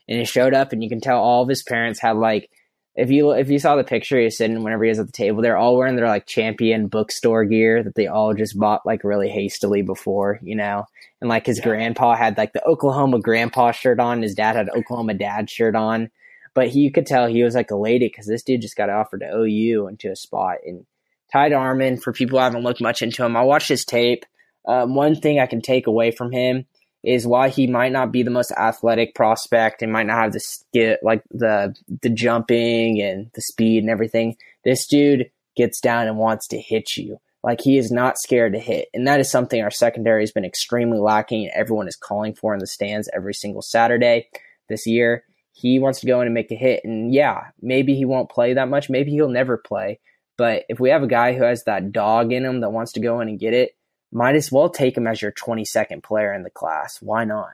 And 0.08 0.18
he 0.18 0.24
showed 0.24 0.54
up, 0.54 0.72
and 0.72 0.82
you 0.82 0.88
can 0.88 1.00
tell 1.00 1.18
all 1.18 1.42
of 1.42 1.48
his 1.48 1.62
parents 1.62 2.00
had 2.00 2.16
like 2.16 2.50
if 2.94 3.10
you 3.10 3.30
if 3.30 3.48
you 3.48 3.58
saw 3.58 3.76
the 3.76 3.84
picture 3.84 4.20
he's 4.20 4.36
sitting 4.36 4.62
whenever 4.62 4.84
he 4.84 4.90
was 4.90 4.98
at 4.98 5.06
the 5.06 5.12
table, 5.12 5.40
they're 5.40 5.56
all 5.56 5.76
wearing 5.76 5.96
their 5.96 6.08
like 6.08 6.26
champion 6.26 6.88
bookstore 6.88 7.44
gear 7.44 7.82
that 7.82 7.94
they 7.94 8.06
all 8.06 8.34
just 8.34 8.58
bought 8.58 8.84
like 8.84 9.02
really 9.04 9.30
hastily 9.30 9.82
before, 9.82 10.38
you 10.42 10.54
know. 10.54 10.84
And 11.20 11.30
like 11.30 11.46
his 11.46 11.60
grandpa 11.60 12.16
had 12.16 12.36
like 12.36 12.52
the 12.52 12.64
Oklahoma 12.66 13.20
grandpa 13.20 13.72
shirt 13.72 13.98
on, 13.98 14.22
his 14.22 14.34
dad 14.34 14.56
had 14.56 14.68
Oklahoma 14.68 15.14
dad 15.14 15.48
shirt 15.48 15.74
on, 15.74 16.10
but 16.54 16.68
he 16.68 16.80
you 16.80 16.92
could 16.92 17.06
tell 17.06 17.26
he 17.26 17.42
was 17.42 17.54
like 17.54 17.70
elated 17.70 18.10
because 18.12 18.26
this 18.26 18.42
dude 18.42 18.60
just 18.60 18.76
got 18.76 18.90
offered 18.90 19.20
to 19.20 19.34
OU 19.34 19.88
into 19.88 20.10
a 20.10 20.16
spot. 20.16 20.56
And 20.66 20.84
Ty 21.32 21.50
DeArmond, 21.50 22.02
for 22.02 22.12
people 22.12 22.38
who 22.38 22.42
haven't 22.44 22.62
looked 22.62 22.82
much 22.82 23.00
into 23.00 23.24
him, 23.24 23.36
I 23.36 23.42
watched 23.42 23.68
his 23.68 23.86
tape. 23.86 24.26
Um, 24.68 24.94
one 24.94 25.16
thing 25.16 25.40
I 25.40 25.46
can 25.46 25.62
take 25.62 25.86
away 25.86 26.10
from 26.10 26.30
him 26.30 26.66
is 27.02 27.26
why 27.26 27.48
he 27.48 27.66
might 27.66 27.92
not 27.92 28.12
be 28.12 28.22
the 28.22 28.30
most 28.30 28.52
athletic 28.52 29.14
prospect 29.14 29.82
and 29.82 29.92
might 29.92 30.06
not 30.06 30.22
have 30.22 30.32
the 30.32 30.40
skill, 30.40 30.96
like 31.02 31.22
the 31.30 31.74
the 32.02 32.10
jumping 32.10 33.00
and 33.00 33.30
the 33.34 33.42
speed 33.42 33.82
and 33.82 33.90
everything. 33.90 34.36
This 34.64 34.86
dude 34.86 35.30
gets 35.56 35.80
down 35.80 36.06
and 36.06 36.16
wants 36.16 36.46
to 36.48 36.60
hit 36.60 36.96
you. 36.96 37.18
Like 37.42 37.60
he 37.60 37.76
is 37.76 37.90
not 37.90 38.18
scared 38.18 38.52
to 38.52 38.60
hit. 38.60 38.88
And 38.94 39.06
that 39.08 39.20
is 39.20 39.30
something 39.30 39.60
our 39.60 39.70
secondary 39.70 40.22
has 40.22 40.30
been 40.30 40.44
extremely 40.44 40.98
lacking 40.98 41.44
and 41.44 41.52
everyone 41.54 41.88
is 41.88 41.96
calling 41.96 42.34
for 42.34 42.54
in 42.54 42.60
the 42.60 42.66
stands 42.66 43.08
every 43.12 43.34
single 43.34 43.62
Saturday 43.62 44.28
this 44.68 44.86
year. 44.86 45.24
He 45.52 45.78
wants 45.78 46.00
to 46.00 46.06
go 46.06 46.20
in 46.20 46.28
and 46.28 46.34
make 46.34 46.52
a 46.52 46.54
hit. 46.54 46.82
And 46.84 47.12
yeah, 47.12 47.48
maybe 47.60 47.96
he 47.96 48.04
won't 48.04 48.30
play 48.30 48.54
that 48.54 48.68
much. 48.68 48.88
Maybe 48.88 49.10
he'll 49.10 49.28
never 49.28 49.56
play. 49.56 49.98
But 50.38 50.64
if 50.68 50.80
we 50.80 50.90
have 50.90 51.02
a 51.02 51.08
guy 51.08 51.34
who 51.34 51.42
has 51.42 51.64
that 51.64 51.92
dog 51.92 52.32
in 52.32 52.44
him 52.44 52.60
that 52.60 52.72
wants 52.72 52.92
to 52.92 53.00
go 53.00 53.20
in 53.20 53.28
and 53.28 53.38
get 53.38 53.54
it, 53.54 53.76
might 54.12 54.34
as 54.34 54.52
well 54.52 54.68
take 54.68 54.96
him 54.96 55.06
as 55.06 55.22
your 55.22 55.32
22nd 55.32 56.02
player 56.02 56.32
in 56.32 56.42
the 56.42 56.50
class. 56.50 57.00
Why 57.00 57.24
not? 57.24 57.52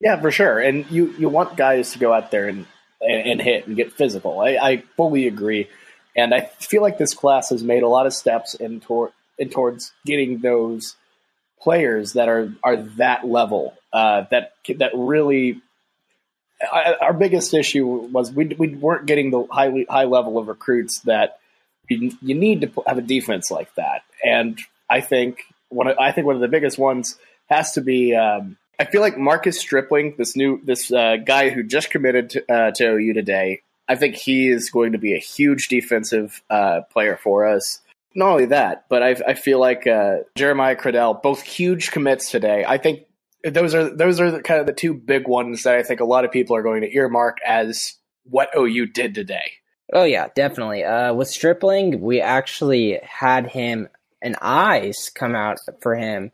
Yeah, 0.00 0.20
for 0.20 0.30
sure. 0.30 0.58
And 0.58 0.88
you, 0.90 1.14
you 1.18 1.28
want 1.28 1.56
guys 1.56 1.92
to 1.92 1.98
go 1.98 2.12
out 2.12 2.30
there 2.30 2.48
and, 2.48 2.66
and, 3.00 3.26
and 3.26 3.42
hit 3.42 3.66
and 3.66 3.76
get 3.76 3.92
physical. 3.92 4.40
I, 4.40 4.58
I 4.60 4.82
fully 4.96 5.26
agree. 5.26 5.68
And 6.16 6.34
I 6.34 6.40
feel 6.40 6.82
like 6.82 6.98
this 6.98 7.14
class 7.14 7.50
has 7.50 7.62
made 7.62 7.82
a 7.82 7.88
lot 7.88 8.06
of 8.06 8.12
steps 8.12 8.54
in, 8.54 8.80
tor- 8.80 9.12
in 9.38 9.50
towards 9.50 9.92
getting 10.04 10.38
those 10.38 10.96
players 11.60 12.12
that 12.14 12.28
are 12.28 12.52
are 12.62 12.76
that 12.76 13.26
level 13.26 13.74
uh, 13.92 14.24
that 14.30 14.52
that 14.76 14.92
really. 14.94 15.60
I, 16.60 16.96
our 17.00 17.12
biggest 17.12 17.54
issue 17.54 17.86
was 17.86 18.32
we 18.32 18.46
we 18.46 18.74
weren't 18.74 19.06
getting 19.06 19.30
the 19.30 19.46
high 19.50 19.86
high 19.88 20.04
level 20.04 20.38
of 20.38 20.48
recruits 20.48 21.00
that 21.00 21.38
you, 21.88 22.12
you 22.20 22.34
need 22.34 22.62
to 22.62 22.82
have 22.84 22.98
a 22.98 23.02
defense 23.02 23.48
like 23.50 23.72
that, 23.76 24.02
and 24.24 24.58
I 24.90 25.00
think 25.00 25.38
one 25.68 25.88
I 25.98 26.12
think 26.12 26.26
one 26.26 26.36
of 26.36 26.40
the 26.40 26.48
biggest 26.48 26.78
ones 26.78 27.18
has 27.46 27.72
to 27.72 27.80
be. 27.80 28.14
Um, 28.14 28.56
I 28.78 28.84
feel 28.84 29.00
like 29.00 29.18
Marcus 29.18 29.58
Stripling, 29.58 30.14
this 30.18 30.36
new 30.36 30.60
this 30.64 30.92
uh, 30.92 31.16
guy 31.16 31.50
who 31.50 31.62
just 31.62 31.90
committed 31.90 32.30
to, 32.30 32.52
uh, 32.52 32.70
to 32.72 32.84
OU 32.84 33.12
today, 33.14 33.62
I 33.88 33.96
think 33.96 34.14
he 34.14 34.48
is 34.48 34.70
going 34.70 34.92
to 34.92 34.98
be 34.98 35.14
a 35.14 35.18
huge 35.18 35.68
defensive 35.68 36.42
uh, 36.50 36.82
player 36.90 37.16
for 37.16 37.46
us. 37.46 37.80
Not 38.14 38.30
only 38.30 38.46
that, 38.46 38.86
but 38.88 39.02
I, 39.02 39.16
I 39.26 39.34
feel 39.34 39.58
like 39.58 39.86
uh, 39.86 40.18
Jeremiah 40.36 40.76
Criddell, 40.76 41.22
both 41.22 41.42
huge 41.42 41.90
commits 41.90 42.30
today. 42.30 42.64
I 42.66 42.78
think 42.78 43.06
those 43.44 43.74
are 43.74 43.88
those 43.88 44.20
are 44.20 44.42
kind 44.42 44.60
of 44.60 44.66
the 44.66 44.72
two 44.72 44.94
big 44.94 45.28
ones 45.28 45.62
that 45.62 45.76
I 45.76 45.82
think 45.82 46.00
a 46.00 46.04
lot 46.04 46.24
of 46.24 46.32
people 46.32 46.56
are 46.56 46.62
going 46.62 46.82
to 46.82 46.94
earmark 46.94 47.38
as 47.46 47.94
what 48.24 48.50
OU 48.56 48.86
did 48.86 49.14
today. 49.14 49.52
Oh 49.92 50.04
yeah, 50.04 50.28
definitely. 50.34 50.84
Uh, 50.84 51.14
with 51.14 51.28
Stripling, 51.28 52.00
we 52.00 52.20
actually 52.20 53.00
had 53.02 53.46
him 53.46 53.88
and 54.22 54.36
eyes 54.40 55.10
come 55.14 55.34
out 55.34 55.58
for 55.80 55.94
him 55.94 56.30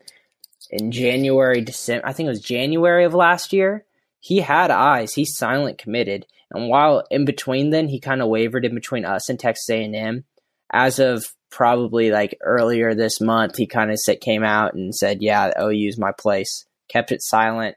in 0.69 0.91
January, 0.91 1.61
December. 1.61 2.07
I 2.07 2.13
think 2.13 2.27
it 2.27 2.31
was 2.31 2.41
January 2.41 3.05
of 3.05 3.13
last 3.13 3.53
year. 3.53 3.85
He 4.19 4.39
had 4.39 4.71
eyes. 4.71 5.13
He 5.13 5.25
silent 5.25 5.77
committed, 5.77 6.25
and 6.51 6.69
while 6.69 7.03
in 7.11 7.25
between 7.25 7.69
then, 7.69 7.87
he 7.87 7.99
kind 7.99 8.21
of 8.21 8.29
wavered 8.29 8.65
in 8.65 8.73
between 8.73 9.05
us 9.05 9.29
and 9.29 9.39
Texas 9.39 9.69
A&M. 9.69 10.25
As 10.71 10.99
of 10.99 11.25
probably 11.51 12.11
like 12.11 12.37
earlier 12.41 12.95
this 12.95 13.21
month, 13.21 13.55
he 13.57 13.67
kind 13.67 13.91
of 13.91 13.99
came 14.19 14.43
out 14.43 14.73
and 14.73 14.93
said, 14.93 15.21
"Yeah, 15.21 15.49
the 15.49 15.65
OU's 15.65 15.97
my 15.97 16.11
place." 16.11 16.65
Kept 16.87 17.11
it 17.11 17.21
silent. 17.21 17.75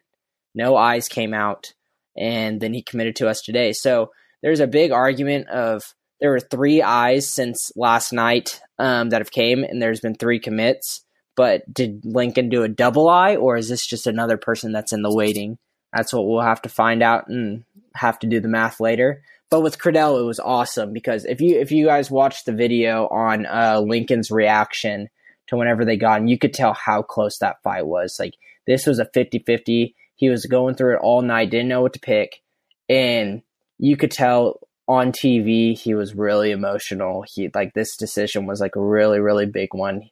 No 0.54 0.76
eyes 0.76 1.08
came 1.08 1.34
out, 1.34 1.72
and 2.16 2.60
then 2.60 2.72
he 2.72 2.82
committed 2.82 3.16
to 3.16 3.28
us 3.28 3.40
today. 3.42 3.72
So 3.72 4.10
there's 4.42 4.60
a 4.60 4.66
big 4.66 4.90
argument 4.90 5.48
of 5.48 5.82
there 6.20 6.30
were 6.30 6.40
three 6.40 6.82
eyes 6.82 7.30
since 7.30 7.70
last 7.76 8.12
night 8.12 8.60
um, 8.78 9.10
that 9.10 9.20
have 9.20 9.30
came, 9.30 9.64
and 9.64 9.80
there's 9.80 10.00
been 10.00 10.14
three 10.14 10.38
commits. 10.38 11.02
But 11.36 11.72
did 11.72 12.04
Lincoln 12.04 12.48
do 12.48 12.64
a 12.64 12.68
double 12.68 13.08
eye, 13.08 13.36
or 13.36 13.56
is 13.56 13.68
this 13.68 13.86
just 13.86 14.06
another 14.06 14.36
person 14.36 14.72
that's 14.72 14.92
in 14.92 15.02
the 15.02 15.14
waiting? 15.14 15.58
That's 15.94 16.12
what 16.12 16.26
we'll 16.26 16.42
have 16.42 16.62
to 16.62 16.68
find 16.68 17.02
out 17.02 17.28
and 17.28 17.64
have 17.94 18.18
to 18.20 18.26
do 18.26 18.40
the 18.40 18.48
math 18.48 18.80
later. 18.80 19.22
But 19.50 19.62
with 19.62 19.78
Criddell, 19.78 20.20
it 20.20 20.24
was 20.24 20.40
awesome 20.40 20.92
because 20.92 21.24
if 21.24 21.40
you 21.40 21.58
if 21.58 21.72
you 21.72 21.86
guys 21.86 22.10
watched 22.10 22.44
the 22.44 22.52
video 22.52 23.06
on 23.08 23.46
uh, 23.46 23.80
Lincoln's 23.80 24.30
reaction 24.30 25.08
to 25.46 25.56
whenever 25.56 25.84
they 25.84 25.96
got 25.96 26.20
him, 26.20 26.28
you 26.28 26.38
could 26.38 26.52
tell 26.52 26.74
how 26.74 27.02
close 27.02 27.38
that 27.38 27.62
fight 27.62 27.86
was. 27.86 28.16
Like 28.18 28.34
this 28.66 28.86
was 28.86 28.98
a 28.98 29.06
50-50. 29.06 29.94
He 30.16 30.28
was 30.28 30.44
going 30.44 30.74
through 30.74 30.96
it 30.96 31.00
all 31.00 31.22
night, 31.22 31.50
didn't 31.50 31.68
know 31.68 31.80
what 31.80 31.94
to 31.94 32.00
pick, 32.00 32.42
and 32.88 33.42
you 33.78 33.96
could 33.96 34.10
tell 34.10 34.60
on 34.88 35.12
TV 35.12 35.78
he 35.78 35.94
was 35.94 36.14
really 36.14 36.50
emotional. 36.50 37.24
He 37.32 37.50
like 37.54 37.74
this 37.74 37.96
decision 37.96 38.46
was 38.46 38.60
like 38.60 38.74
a 38.74 38.80
really 38.80 39.20
really 39.20 39.46
big 39.46 39.74
one. 39.74 40.10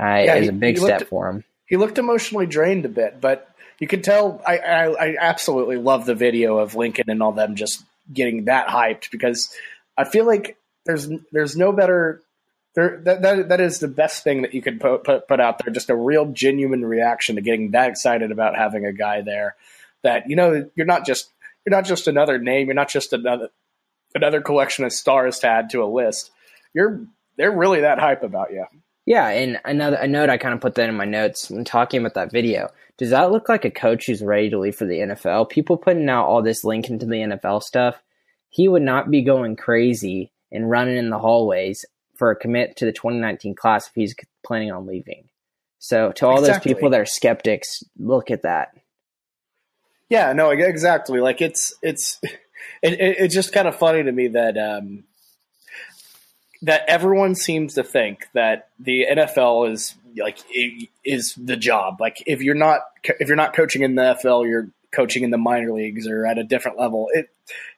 Uh, 0.00 0.22
yeah, 0.24 0.34
it 0.36 0.40
was 0.40 0.48
a 0.50 0.52
big 0.52 0.78
step 0.78 1.00
looked, 1.00 1.10
for 1.10 1.28
him. 1.28 1.44
He 1.66 1.76
looked 1.76 1.98
emotionally 1.98 2.46
drained 2.46 2.84
a 2.84 2.88
bit, 2.88 3.20
but 3.20 3.50
you 3.78 3.88
could 3.88 4.04
tell. 4.04 4.40
I, 4.46 4.58
I, 4.58 4.84
I 4.86 5.16
absolutely 5.18 5.76
love 5.76 6.06
the 6.06 6.14
video 6.14 6.58
of 6.58 6.74
Lincoln 6.74 7.08
and 7.08 7.22
all 7.22 7.32
them 7.32 7.56
just 7.56 7.84
getting 8.12 8.44
that 8.44 8.68
hyped 8.68 9.10
because 9.10 9.52
I 9.96 10.04
feel 10.04 10.24
like 10.24 10.56
there's 10.84 11.08
there's 11.32 11.56
no 11.56 11.72
better. 11.72 12.22
There, 12.74 13.00
that, 13.04 13.22
that, 13.22 13.48
that 13.48 13.60
is 13.60 13.78
the 13.78 13.88
best 13.88 14.22
thing 14.22 14.42
that 14.42 14.52
you 14.52 14.60
could 14.60 14.80
put, 14.80 15.02
put 15.02 15.26
put 15.26 15.40
out 15.40 15.64
there. 15.64 15.72
Just 15.72 15.88
a 15.88 15.96
real 15.96 16.26
genuine 16.26 16.84
reaction 16.84 17.36
to 17.36 17.42
getting 17.42 17.70
that 17.70 17.88
excited 17.88 18.30
about 18.30 18.54
having 18.54 18.84
a 18.84 18.92
guy 18.92 19.22
there. 19.22 19.56
That 20.02 20.28
you 20.28 20.36
know 20.36 20.68
you're 20.74 20.86
not 20.86 21.06
just 21.06 21.30
you're 21.64 21.74
not 21.74 21.86
just 21.86 22.06
another 22.06 22.38
name. 22.38 22.66
You're 22.66 22.74
not 22.74 22.90
just 22.90 23.14
another 23.14 23.48
another 24.16 24.40
collection 24.40 24.84
of 24.84 24.92
stars 24.92 25.38
to 25.40 25.48
add 25.48 25.70
to 25.70 25.82
a 25.82 25.86
list. 25.86 26.30
You're 26.74 27.06
they're 27.36 27.56
really 27.56 27.82
that 27.82 27.98
hype 27.98 28.22
about 28.22 28.52
you. 28.52 28.64
Yeah, 29.04 29.28
and 29.28 29.60
another 29.64 29.96
a 29.96 30.08
note 30.08 30.30
I 30.30 30.36
kind 30.36 30.54
of 30.54 30.60
put 30.60 30.74
that 30.74 30.88
in 30.88 30.96
my 30.96 31.04
notes 31.04 31.48
when 31.50 31.64
talking 31.64 32.00
about 32.00 32.14
that 32.14 32.32
video. 32.32 32.68
Does 32.98 33.10
that 33.10 33.30
look 33.30 33.48
like 33.48 33.64
a 33.64 33.70
coach 33.70 34.06
who's 34.06 34.22
ready 34.22 34.50
to 34.50 34.58
leave 34.58 34.74
for 34.74 34.86
the 34.86 34.98
NFL? 34.98 35.50
People 35.50 35.76
putting 35.76 36.08
out 36.08 36.26
all 36.26 36.42
this 36.42 36.64
Lincoln 36.64 36.98
to 36.98 37.06
the 37.06 37.14
NFL 37.14 37.62
stuff. 37.62 38.02
He 38.48 38.68
would 38.68 38.82
not 38.82 39.10
be 39.10 39.22
going 39.22 39.54
crazy 39.54 40.32
and 40.50 40.70
running 40.70 40.96
in 40.96 41.10
the 41.10 41.18
hallways 41.18 41.84
for 42.16 42.30
a 42.30 42.36
commit 42.36 42.76
to 42.76 42.86
the 42.86 42.92
2019 42.92 43.54
class 43.54 43.86
if 43.86 43.94
he's 43.94 44.14
planning 44.44 44.72
on 44.72 44.86
leaving. 44.86 45.28
So, 45.78 46.10
to 46.12 46.26
all 46.26 46.40
exactly. 46.40 46.72
those 46.72 46.76
people 46.76 46.90
that 46.90 47.00
are 47.00 47.06
skeptics, 47.06 47.84
look 47.98 48.30
at 48.30 48.42
that. 48.42 48.70
Yeah, 50.08 50.32
no, 50.32 50.50
exactly. 50.50 51.20
Like 51.20 51.40
it's 51.40 51.74
it's 51.82 52.20
it, 52.82 52.94
it, 52.94 53.16
it's 53.18 53.34
just 53.34 53.52
kind 53.52 53.68
of 53.68 53.76
funny 53.76 54.02
to 54.02 54.12
me 54.12 54.28
that 54.28 54.56
um, 54.56 55.04
that 56.62 56.82
everyone 56.88 57.34
seems 57.34 57.74
to 57.74 57.82
think 57.82 58.26
that 58.34 58.70
the 58.78 59.06
NFL 59.10 59.72
is 59.72 59.94
like 60.16 60.38
is 61.04 61.34
the 61.34 61.56
job. 61.56 62.00
Like 62.00 62.22
if 62.26 62.42
you're 62.42 62.54
not 62.54 62.80
if 63.04 63.28
you're 63.28 63.36
not 63.36 63.54
coaching 63.54 63.82
in 63.82 63.94
the 63.94 64.02
NFL, 64.02 64.48
you're 64.48 64.70
coaching 64.92 65.24
in 65.24 65.30
the 65.30 65.38
minor 65.38 65.72
leagues 65.72 66.06
or 66.06 66.26
at 66.26 66.38
a 66.38 66.44
different 66.44 66.78
level. 66.78 67.08
It 67.12 67.28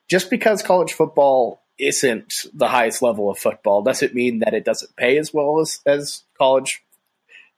just 0.09 0.31
because 0.31 0.63
college 0.63 0.93
football 0.93 1.63
isn't 1.79 2.33
the 2.53 2.69
highest 2.69 3.03
level 3.03 3.31
of 3.31 3.39
football 3.39 3.83
doesn't 3.83 4.15
mean 4.15 4.41
that 4.41 4.55
it 4.55 4.65
doesn't 4.65 4.97
pay 4.97 5.17
as 5.19 5.33
well 5.33 5.61
as, 5.61 5.81
as 5.87 6.25
college 6.37 6.83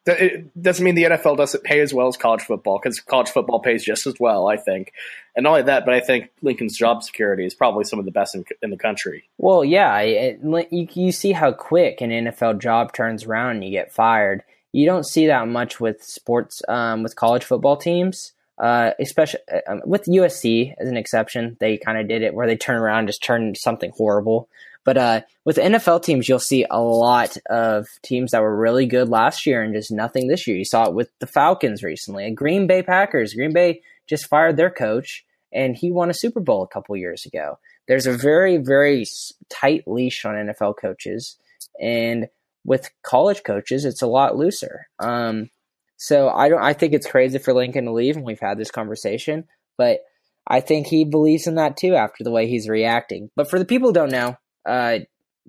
it 0.06 0.62
doesn't 0.62 0.84
mean 0.84 0.94
the 0.94 1.04
NFL 1.04 1.36
doesn't 1.36 1.62
pay 1.62 1.80
as 1.80 1.92
well 1.92 2.08
as 2.08 2.16
college 2.16 2.42
football 2.42 2.78
because 2.82 3.00
college 3.00 3.28
football 3.28 3.60
pays 3.60 3.84
just 3.84 4.06
as 4.06 4.14
well, 4.18 4.48
I 4.48 4.56
think. 4.56 4.92
And 5.36 5.44
not 5.44 5.50
only 5.50 5.62
that, 5.64 5.84
but 5.84 5.94
I 5.94 6.00
think 6.00 6.30
Lincoln's 6.42 6.76
job 6.76 7.02
security 7.02 7.44
is 7.44 7.54
probably 7.54 7.84
some 7.84 7.98
of 7.98 8.04
the 8.04 8.10
best 8.10 8.34
in, 8.34 8.44
in 8.62 8.70
the 8.70 8.78
country. 8.78 9.28
Well, 9.38 9.64
yeah, 9.64 9.98
it, 9.98 10.40
you, 10.70 10.88
you 10.94 11.12
see 11.12 11.32
how 11.32 11.52
quick 11.52 12.00
an 12.00 12.10
NFL 12.10 12.60
job 12.60 12.92
turns 12.92 13.24
around 13.24 13.56
and 13.56 13.64
you 13.64 13.70
get 13.70 13.92
fired. 13.92 14.42
You 14.72 14.86
don't 14.86 15.06
see 15.06 15.26
that 15.26 15.48
much 15.48 15.80
with 15.80 16.02
sports, 16.02 16.62
um, 16.68 17.02
with 17.02 17.16
college 17.16 17.44
football 17.44 17.76
teams, 17.76 18.32
uh, 18.58 18.92
especially 18.98 19.40
um, 19.68 19.82
with 19.84 20.04
USC 20.04 20.74
as 20.78 20.88
an 20.88 20.96
exception. 20.96 21.56
They 21.60 21.76
kind 21.76 21.98
of 21.98 22.08
did 22.08 22.22
it 22.22 22.34
where 22.34 22.46
they 22.46 22.56
turn 22.56 22.76
around 22.76 23.00
and 23.00 23.08
just 23.08 23.22
turn 23.22 23.54
something 23.54 23.92
horrible. 23.96 24.48
But 24.84 24.96
uh, 24.96 25.20
with 25.44 25.56
NFL 25.56 26.02
teams, 26.02 26.28
you'll 26.28 26.38
see 26.38 26.64
a 26.70 26.80
lot 26.80 27.36
of 27.50 27.86
teams 28.02 28.30
that 28.30 28.42
were 28.42 28.56
really 28.56 28.86
good 28.86 29.08
last 29.08 29.46
year 29.46 29.62
and 29.62 29.74
just 29.74 29.92
nothing 29.92 30.26
this 30.26 30.46
year. 30.46 30.56
You 30.56 30.64
saw 30.64 30.86
it 30.86 30.94
with 30.94 31.10
the 31.18 31.26
Falcons 31.26 31.82
recently, 31.82 32.26
and 32.26 32.36
Green 32.36 32.66
Bay 32.66 32.82
Packers. 32.82 33.34
Green 33.34 33.52
Bay 33.52 33.82
just 34.06 34.26
fired 34.26 34.56
their 34.56 34.70
coach, 34.70 35.24
and 35.52 35.76
he 35.76 35.90
won 35.90 36.10
a 36.10 36.14
Super 36.14 36.40
Bowl 36.40 36.62
a 36.62 36.68
couple 36.68 36.96
years 36.96 37.26
ago. 37.26 37.58
There's 37.88 38.06
a 38.06 38.16
very, 38.16 38.56
very 38.56 39.04
tight 39.48 39.84
leash 39.86 40.24
on 40.24 40.34
NFL 40.34 40.76
coaches, 40.80 41.36
and 41.80 42.28
with 42.64 42.90
college 43.02 43.42
coaches, 43.44 43.84
it's 43.84 44.02
a 44.02 44.06
lot 44.06 44.36
looser. 44.36 44.88
Um, 44.98 45.50
so 45.96 46.30
I 46.30 46.48
don't. 46.48 46.62
I 46.62 46.72
think 46.72 46.94
it's 46.94 47.06
crazy 47.06 47.38
for 47.38 47.52
Lincoln 47.52 47.84
to 47.84 47.92
leave, 47.92 48.16
and 48.16 48.24
we've 48.24 48.40
had 48.40 48.56
this 48.56 48.70
conversation, 48.70 49.44
but 49.76 50.00
I 50.46 50.60
think 50.60 50.86
he 50.86 51.04
believes 51.04 51.46
in 51.46 51.56
that 51.56 51.76
too 51.76 51.94
after 51.94 52.24
the 52.24 52.30
way 52.30 52.48
he's 52.48 52.68
reacting. 52.68 53.30
But 53.36 53.50
for 53.50 53.58
the 53.58 53.66
people 53.66 53.90
who 53.90 53.94
don't 53.94 54.10
know, 54.10 54.36
uh, 54.70 54.98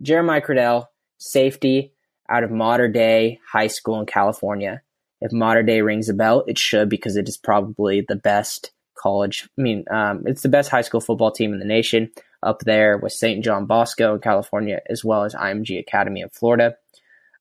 Jeremiah 0.01 0.41
Criddell, 0.41 0.85
safety 1.17 1.93
out 2.27 2.43
of 2.43 2.51
Mater 2.51 2.87
Dei 2.87 3.39
High 3.51 3.67
School 3.67 3.99
in 3.99 4.05
California. 4.05 4.81
If 5.21 5.31
Mater 5.31 5.61
Dei 5.61 5.81
rings 5.81 6.09
a 6.09 6.13
bell, 6.13 6.43
it 6.47 6.57
should 6.57 6.89
because 6.89 7.15
it 7.15 7.29
is 7.29 7.37
probably 7.37 8.03
the 8.07 8.15
best 8.15 8.71
college. 8.97 9.47
I 9.57 9.61
mean, 9.61 9.85
um, 9.91 10.23
it's 10.25 10.41
the 10.41 10.49
best 10.49 10.69
high 10.69 10.81
school 10.81 11.01
football 11.01 11.31
team 11.31 11.53
in 11.53 11.59
the 11.59 11.65
nation 11.65 12.09
up 12.41 12.61
there 12.61 12.97
with 12.97 13.13
St. 13.13 13.43
John 13.43 13.67
Bosco 13.67 14.15
in 14.15 14.21
California, 14.21 14.79
as 14.89 15.05
well 15.05 15.23
as 15.23 15.35
IMG 15.35 15.79
Academy 15.79 16.21
in 16.21 16.29
Florida. 16.29 16.75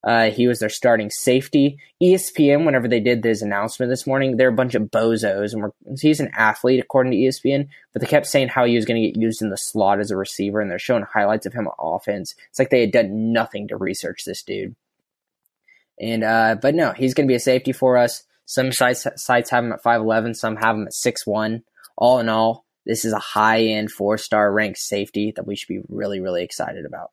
Uh, 0.03 0.31
he 0.31 0.47
was 0.47 0.59
their 0.59 0.69
starting 0.69 1.09
safety. 1.11 1.77
ESPN, 2.01 2.65
whenever 2.65 2.87
they 2.87 2.99
did 2.99 3.21
this 3.21 3.41
announcement 3.41 3.91
this 3.91 4.07
morning, 4.07 4.35
they're 4.35 4.49
a 4.49 4.53
bunch 4.53 4.73
of 4.73 4.83
bozos, 4.83 5.53
and 5.53 5.99
he's 5.99 6.19
an 6.19 6.31
athlete 6.35 6.79
according 6.79 7.11
to 7.11 7.17
ESPN. 7.17 7.67
But 7.93 8.01
they 8.01 8.07
kept 8.07 8.25
saying 8.25 8.47
how 8.47 8.65
he 8.65 8.75
was 8.75 8.85
going 8.85 9.01
to 9.01 9.07
get 9.07 9.21
used 9.21 9.41
in 9.41 9.49
the 9.49 9.57
slot 9.57 9.99
as 9.99 10.09
a 10.09 10.17
receiver, 10.17 10.59
and 10.59 10.71
they're 10.71 10.79
showing 10.79 11.03
highlights 11.03 11.45
of 11.45 11.53
him 11.53 11.67
on 11.67 11.95
offense. 11.95 12.33
It's 12.49 12.57
like 12.57 12.71
they 12.71 12.81
had 12.81 12.91
done 12.91 13.31
nothing 13.31 13.67
to 13.67 13.77
research 13.77 14.23
this 14.25 14.41
dude. 14.41 14.75
And 15.99 16.23
uh, 16.23 16.55
but 16.59 16.73
no, 16.73 16.93
he's 16.93 17.13
going 17.13 17.27
to 17.27 17.31
be 17.31 17.35
a 17.35 17.39
safety 17.39 17.71
for 17.71 17.97
us. 17.97 18.23
Some 18.45 18.71
sites 18.71 19.05
sites 19.17 19.51
have 19.51 19.63
him 19.63 19.71
at 19.71 19.83
five 19.83 20.01
eleven, 20.01 20.33
some 20.33 20.55
have 20.55 20.75
him 20.75 20.87
at 20.87 20.93
six 20.93 21.27
one. 21.27 21.61
All 21.95 22.19
in 22.19 22.27
all, 22.27 22.65
this 22.87 23.05
is 23.05 23.13
a 23.13 23.19
high 23.19 23.61
end 23.61 23.91
four 23.91 24.17
star 24.17 24.51
ranked 24.51 24.79
safety 24.79 25.31
that 25.35 25.45
we 25.45 25.55
should 25.55 25.67
be 25.67 25.81
really 25.89 26.19
really 26.19 26.43
excited 26.43 26.85
about. 26.85 27.11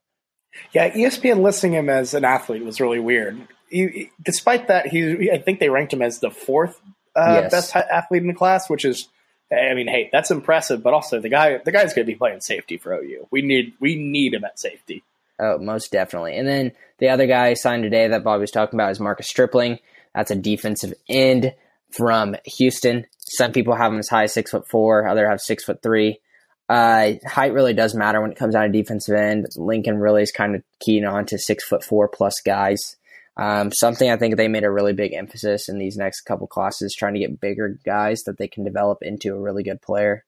Yeah, 0.73 0.91
ESPN 0.91 1.43
listing 1.43 1.73
him 1.73 1.89
as 1.89 2.15
an 2.15 2.25
athlete 2.25 2.65
was 2.65 2.81
really 2.81 3.01
weird. 3.01 3.39
He, 3.71 4.11
despite 4.23 4.69
that, 4.69 4.87
he 4.87 5.31
I 5.31 5.39
think 5.39 5.61
they 5.61 5.69
ranked 5.69 5.93
him 5.93 6.03
as 6.03 6.21
the 6.21 6.31
fourth 6.31 6.81
uh, 7.15 7.41
yes. 7.43 7.51
best 7.51 7.77
athlete 7.77 8.23
in 8.23 8.29
the 8.29 8.35
class, 8.35 8.71
which 8.71 8.85
is, 8.85 9.09
I 9.53 9.75
mean, 9.75 9.89
hey, 9.89 10.09
that's 10.11 10.31
impressive. 10.31 10.83
But 10.83 10.95
also, 10.95 11.21
the 11.21 11.29
guy 11.29 11.59
the 11.59 11.73
guy's 11.73 11.95
going 11.95 12.07
to 12.07 12.13
be 12.13 12.19
playing 12.19 12.41
safety 12.41 12.77
for 12.77 12.95
OU. 12.95 13.29
We 13.31 13.43
need 13.43 13.75
we 13.81 13.97
need 13.97 14.35
him 14.35 14.45
at 14.45 14.59
safety. 14.59 15.03
Oh, 15.39 15.59
most 15.59 15.93
definitely. 15.93 16.37
And 16.37 16.49
then 16.49 16.73
the 16.99 17.11
other 17.11 17.27
guy 17.27 17.55
signed 17.55 17.85
today 17.85 18.09
that 18.09 18.25
Bobby 18.25 18.41
was 18.41 18.51
talking 18.51 18.77
about 18.77 18.91
is 18.91 19.01
Marcus 19.01 19.29
Stripling. 19.29 19.79
That's 20.15 20.33
a 20.33 20.37
defensive 20.37 20.95
end 21.09 21.55
from 21.91 22.37
Houston. 22.45 23.07
Some 23.19 23.53
people 23.53 23.75
have 23.75 23.93
him 23.93 23.99
as 23.99 24.09
high 24.09 24.25
as 24.25 24.33
six 24.33 24.51
foot 24.51 24.67
four, 24.69 25.07
other 25.07 25.29
have 25.29 25.41
six 25.41 25.65
foot 25.65 25.83
three. 25.83 26.21
Uh, 26.69 27.13
height 27.27 27.55
really 27.55 27.73
does 27.73 27.95
matter 27.95 28.21
when 28.21 28.31
it 28.31 28.37
comes 28.37 28.55
down 28.55 28.65
to 28.65 28.69
defensive 28.69 29.15
end. 29.15 29.47
Lincoln 29.57 29.99
really 29.99 30.23
is 30.23 30.31
kind 30.31 30.55
of 30.55 30.63
keen 30.81 31.05
on 31.05 31.25
to 31.27 31.39
six 31.39 31.65
foot 31.65 31.83
four 31.83 32.09
plus 32.09 32.41
guys. 32.45 32.97
Um, 33.39 33.73
something 33.73 34.11
I 34.11 34.17
think 34.17 34.37
they 34.37 34.49
made 34.49 34.65
a 34.65 34.71
really 34.71 34.93
big 34.93 35.15
emphasis 35.15 35.69
in 35.69 35.79
these 35.79 35.97
next 35.97 36.23
couple 36.23 36.47
classes, 36.47 36.95
trying 36.95 37.15
to 37.15 37.21
get 37.21 37.41
bigger 37.41 37.79
guys 37.85 38.25
that 38.25 38.37
they 38.37 38.49
can 38.49 38.65
develop 38.65 38.99
into 39.01 39.33
a 39.33 39.41
really 39.41 39.63
good 39.63 39.81
player. 39.81 40.25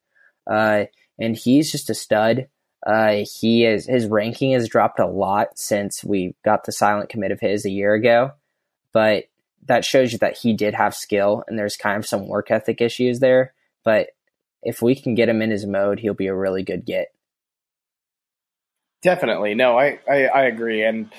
Uh, 0.47 0.85
and 1.19 1.37
he's 1.37 1.71
just 1.71 1.91
a 1.91 1.95
stud. 1.95 2.49
Uh, 2.87 3.25
he 3.41 3.67
is 3.67 3.87
his 3.87 4.07
ranking 4.07 4.53
has 4.53 4.69
dropped 4.69 5.01
a 5.01 5.07
lot 5.07 5.59
since 5.59 6.03
we 6.03 6.35
got 6.45 6.65
the 6.65 6.73
silent 6.73 7.11
commit 7.11 7.33
of 7.33 7.41
his 7.41 7.67
a 7.67 7.71
year 7.71 7.93
ago, 7.93 8.33
but 8.93 9.25
that 9.67 9.85
shows 9.85 10.13
you 10.13 10.19
that 10.19 10.39
he 10.39 10.55
did 10.55 10.73
have 10.73 10.95
skill 10.95 11.45
and 11.47 11.59
there's 11.59 11.77
kind 11.77 11.99
of 11.99 12.07
some 12.07 12.27
work 12.27 12.51
ethic 12.51 12.81
issues 12.81 13.21
there. 13.21 13.53
But 13.85 14.09
if 14.63 14.83
we 14.83 14.95
can 14.95 15.15
get 15.15 15.29
him 15.29 15.43
in 15.43 15.51
his 15.51 15.67
mode, 15.67 16.01
he'll 16.01 16.15
be 16.15 16.27
a 16.27 16.35
really 16.35 16.63
good 16.63 16.85
get. 16.85 17.13
Definitely. 19.03 19.55
No, 19.55 19.79
I, 19.79 19.99
I, 20.09 20.25
I 20.27 20.43
agree. 20.45 20.85
And 20.85 21.11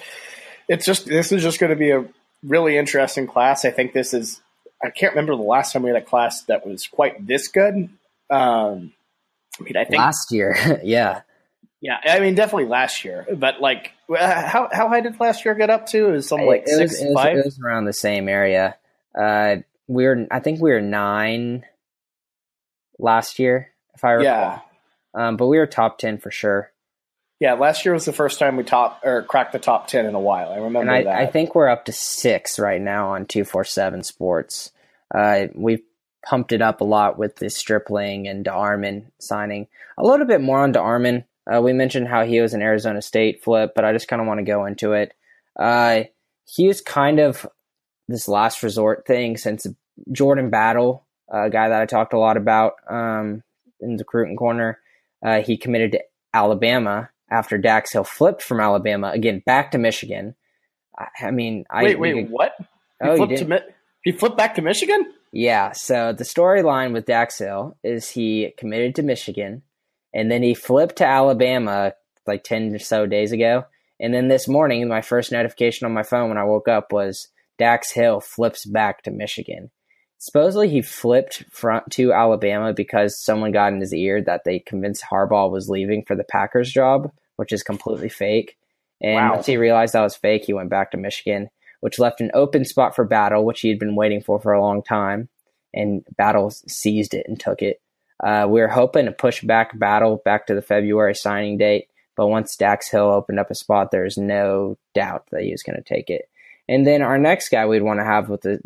it's 0.67 0.85
just, 0.85 1.05
this 1.05 1.31
is 1.31 1.41
just 1.41 1.59
going 1.59 1.71
to 1.71 1.75
be 1.75 1.91
a 1.91 2.05
really 2.43 2.77
interesting 2.77 3.27
class. 3.27 3.65
I 3.65 3.71
think 3.71 3.93
this 3.93 4.13
is, 4.13 4.39
I 4.83 4.89
can't 4.89 5.13
remember 5.13 5.35
the 5.35 5.41
last 5.41 5.73
time 5.73 5.83
we 5.83 5.89
had 5.89 6.01
a 6.01 6.05
class 6.05 6.43
that 6.43 6.65
was 6.65 6.87
quite 6.87 7.25
this 7.25 7.47
good. 7.47 7.89
Um, 8.29 8.93
I 9.59 9.63
mean, 9.63 9.77
I 9.77 9.83
think 9.83 9.99
last 9.99 10.31
year, 10.31 10.79
yeah, 10.83 11.21
yeah. 11.81 11.99
I 12.03 12.19
mean, 12.19 12.35
definitely 12.35 12.65
last 12.65 13.03
year, 13.03 13.27
but 13.31 13.61
like, 13.61 13.91
how 14.09 14.69
how 14.71 14.87
high 14.87 15.01
did 15.01 15.19
last 15.19 15.45
year 15.45 15.53
get 15.53 15.69
up 15.69 15.87
to? 15.87 16.07
It 16.07 16.11
was 16.11 16.27
something 16.27 16.47
like 16.47 16.63
it 16.63 16.69
six, 16.69 16.93
was, 16.93 17.01
it 17.01 17.13
five. 17.13 17.35
Was, 17.35 17.41
it 17.41 17.45
was 17.45 17.59
around 17.59 17.85
the 17.85 17.93
same 17.93 18.29
area. 18.29 18.77
Uh, 19.13 19.57
we 19.87 20.05
were, 20.05 20.25
I 20.31 20.39
think, 20.39 20.61
we 20.61 20.71
were 20.71 20.81
nine 20.81 21.65
last 23.01 23.39
year, 23.39 23.71
if 23.93 24.03
I 24.03 24.11
recall. 24.11 24.33
Yeah. 24.33 24.59
Um, 25.13 25.37
but 25.37 25.47
we 25.47 25.57
were 25.57 25.67
top 25.67 25.97
ten 25.97 26.17
for 26.17 26.31
sure. 26.31 26.71
Yeah, 27.39 27.53
last 27.53 27.83
year 27.85 27.93
was 27.93 28.05
the 28.05 28.13
first 28.13 28.37
time 28.37 28.55
we 28.55 28.63
top 28.63 29.01
or 29.03 29.23
cracked 29.23 29.51
the 29.51 29.59
top 29.59 29.87
ten 29.87 30.05
in 30.05 30.15
a 30.15 30.19
while. 30.19 30.51
I 30.51 30.57
remember 30.57 30.81
and 30.81 30.91
I, 30.91 31.03
that. 31.03 31.15
I 31.15 31.25
think 31.25 31.55
we're 31.55 31.69
up 31.69 31.85
to 31.85 31.91
six 31.91 32.59
right 32.59 32.79
now 32.79 33.09
on 33.09 33.25
two 33.25 33.43
four 33.43 33.63
seven 33.63 34.03
Sports. 34.03 34.71
Uh, 35.13 35.47
we've 35.55 35.81
pumped 36.23 36.51
it 36.51 36.61
up 36.61 36.81
a 36.81 36.85
lot 36.85 37.17
with 37.17 37.37
the 37.37 37.49
Stripling 37.49 38.27
and 38.27 38.45
DeArmond 38.45 39.05
signing. 39.19 39.67
A 39.97 40.05
little 40.05 40.27
bit 40.27 40.39
more 40.39 40.59
on 40.59 40.71
DeArmond. 40.71 41.25
Uh, 41.51 41.61
we 41.61 41.73
mentioned 41.73 42.07
how 42.07 42.23
he 42.23 42.39
was 42.39 42.53
an 42.53 42.61
Arizona 42.61 43.01
State 43.01 43.43
flip, 43.43 43.73
but 43.75 43.83
I 43.83 43.91
just 43.91 44.07
kind 44.07 44.21
of 44.21 44.27
want 44.27 44.37
to 44.37 44.43
go 44.43 44.65
into 44.65 44.93
it. 44.93 45.13
Uh, 45.59 46.03
he 46.45 46.67
was 46.67 46.79
kind 46.79 47.19
of 47.19 47.45
this 48.07 48.27
last 48.27 48.61
resort 48.61 49.05
thing 49.07 49.35
since 49.35 49.65
Jordan 50.11 50.49
Battle 50.49 51.05
a 51.31 51.49
guy 51.49 51.69
that 51.69 51.81
I 51.81 51.85
talked 51.85 52.13
a 52.13 52.19
lot 52.19 52.37
about 52.37 52.73
um, 52.89 53.43
in 53.79 53.95
the 53.95 54.03
recruiting 54.03 54.35
corner. 54.35 54.79
Uh, 55.23 55.41
he 55.41 55.57
committed 55.57 55.93
to 55.93 56.03
Alabama 56.33 57.09
after 57.29 57.57
Dax 57.57 57.93
Hill 57.93 58.03
flipped 58.03 58.41
from 58.41 58.59
Alabama 58.59 59.11
again 59.11 59.41
back 59.45 59.71
to 59.71 59.77
Michigan. 59.77 60.35
I, 60.97 61.27
I 61.27 61.31
mean, 61.31 61.65
wait, 61.73 61.95
I, 61.95 61.99
wait, 61.99 62.13
could, 62.13 62.29
what? 62.29 62.53
He 62.59 62.65
oh, 63.09 63.15
flipped 63.15 63.37
to 63.37 63.45
Mi- 63.45 63.73
he 64.03 64.11
flipped 64.11 64.37
back 64.37 64.55
to 64.55 64.61
Michigan. 64.61 65.13
Yeah. 65.31 65.71
So 65.71 66.13
the 66.13 66.25
storyline 66.25 66.91
with 66.91 67.05
Dax 67.05 67.39
Hill 67.39 67.77
is 67.83 68.09
he 68.09 68.53
committed 68.57 68.95
to 68.95 69.03
Michigan, 69.03 69.61
and 70.13 70.29
then 70.29 70.43
he 70.43 70.53
flipped 70.53 70.97
to 70.97 71.07
Alabama 71.07 71.93
like 72.27 72.43
ten 72.43 72.75
or 72.75 72.79
so 72.79 73.05
days 73.05 73.31
ago. 73.31 73.65
And 73.99 74.13
then 74.13 74.27
this 74.27 74.47
morning, 74.47 74.87
my 74.87 75.01
first 75.01 75.31
notification 75.31 75.85
on 75.85 75.93
my 75.93 76.03
phone 76.03 76.29
when 76.29 76.37
I 76.37 76.43
woke 76.43 76.67
up 76.67 76.91
was 76.91 77.27
Dax 77.57 77.91
Hill 77.91 78.19
flips 78.19 78.65
back 78.65 79.03
to 79.03 79.11
Michigan 79.11 79.69
supposedly 80.21 80.69
he 80.69 80.83
flipped 80.83 81.43
front 81.49 81.89
to 81.89 82.13
Alabama 82.13 82.73
because 82.73 83.19
someone 83.19 83.51
got 83.51 83.73
in 83.73 83.81
his 83.81 83.91
ear 83.91 84.21
that 84.21 84.43
they 84.43 84.59
convinced 84.59 85.03
Harbaugh 85.03 85.51
was 85.51 85.67
leaving 85.67 86.05
for 86.05 86.15
the 86.15 86.23
Packers 86.23 86.71
job, 86.71 87.11
which 87.37 87.51
is 87.51 87.63
completely 87.63 88.07
fake. 88.07 88.55
And 89.01 89.15
wow. 89.15 89.33
once 89.33 89.47
he 89.47 89.57
realized 89.57 89.93
that 89.93 90.01
was 90.01 90.15
fake, 90.15 90.45
he 90.45 90.53
went 90.53 90.69
back 90.69 90.91
to 90.91 90.97
Michigan, 90.97 91.49
which 91.79 91.97
left 91.97 92.21
an 92.21 92.29
open 92.35 92.65
spot 92.65 92.95
for 92.95 93.03
Battle, 93.03 93.43
which 93.43 93.61
he 93.61 93.69
had 93.69 93.79
been 93.79 93.95
waiting 93.95 94.21
for 94.21 94.39
for 94.39 94.53
a 94.53 94.61
long 94.61 94.83
time. 94.83 95.27
And 95.73 96.05
Battle 96.15 96.51
seized 96.51 97.15
it 97.15 97.25
and 97.27 97.39
took 97.39 97.63
it. 97.63 97.81
Uh, 98.23 98.45
we 98.47 98.61
were 98.61 98.67
hoping 98.67 99.05
to 99.05 99.11
push 99.11 99.41
back 99.41 99.77
Battle 99.79 100.21
back 100.23 100.45
to 100.45 100.53
the 100.53 100.61
February 100.61 101.15
signing 101.15 101.57
date, 101.57 101.87
but 102.15 102.27
once 102.27 102.55
Dax 102.55 102.91
Hill 102.91 103.07
opened 103.07 103.39
up 103.39 103.49
a 103.49 103.55
spot, 103.55 103.89
there's 103.89 104.19
no 104.19 104.77
doubt 104.93 105.25
that 105.31 105.41
he 105.41 105.51
was 105.51 105.63
going 105.63 105.77
to 105.77 105.81
take 105.81 106.11
it. 106.11 106.29
And 106.69 106.85
then 106.85 107.01
our 107.01 107.17
next 107.17 107.49
guy 107.49 107.65
we'd 107.65 107.81
want 107.81 107.99
to 107.99 108.05
have 108.05 108.29
with 108.29 108.41
the 108.41 108.61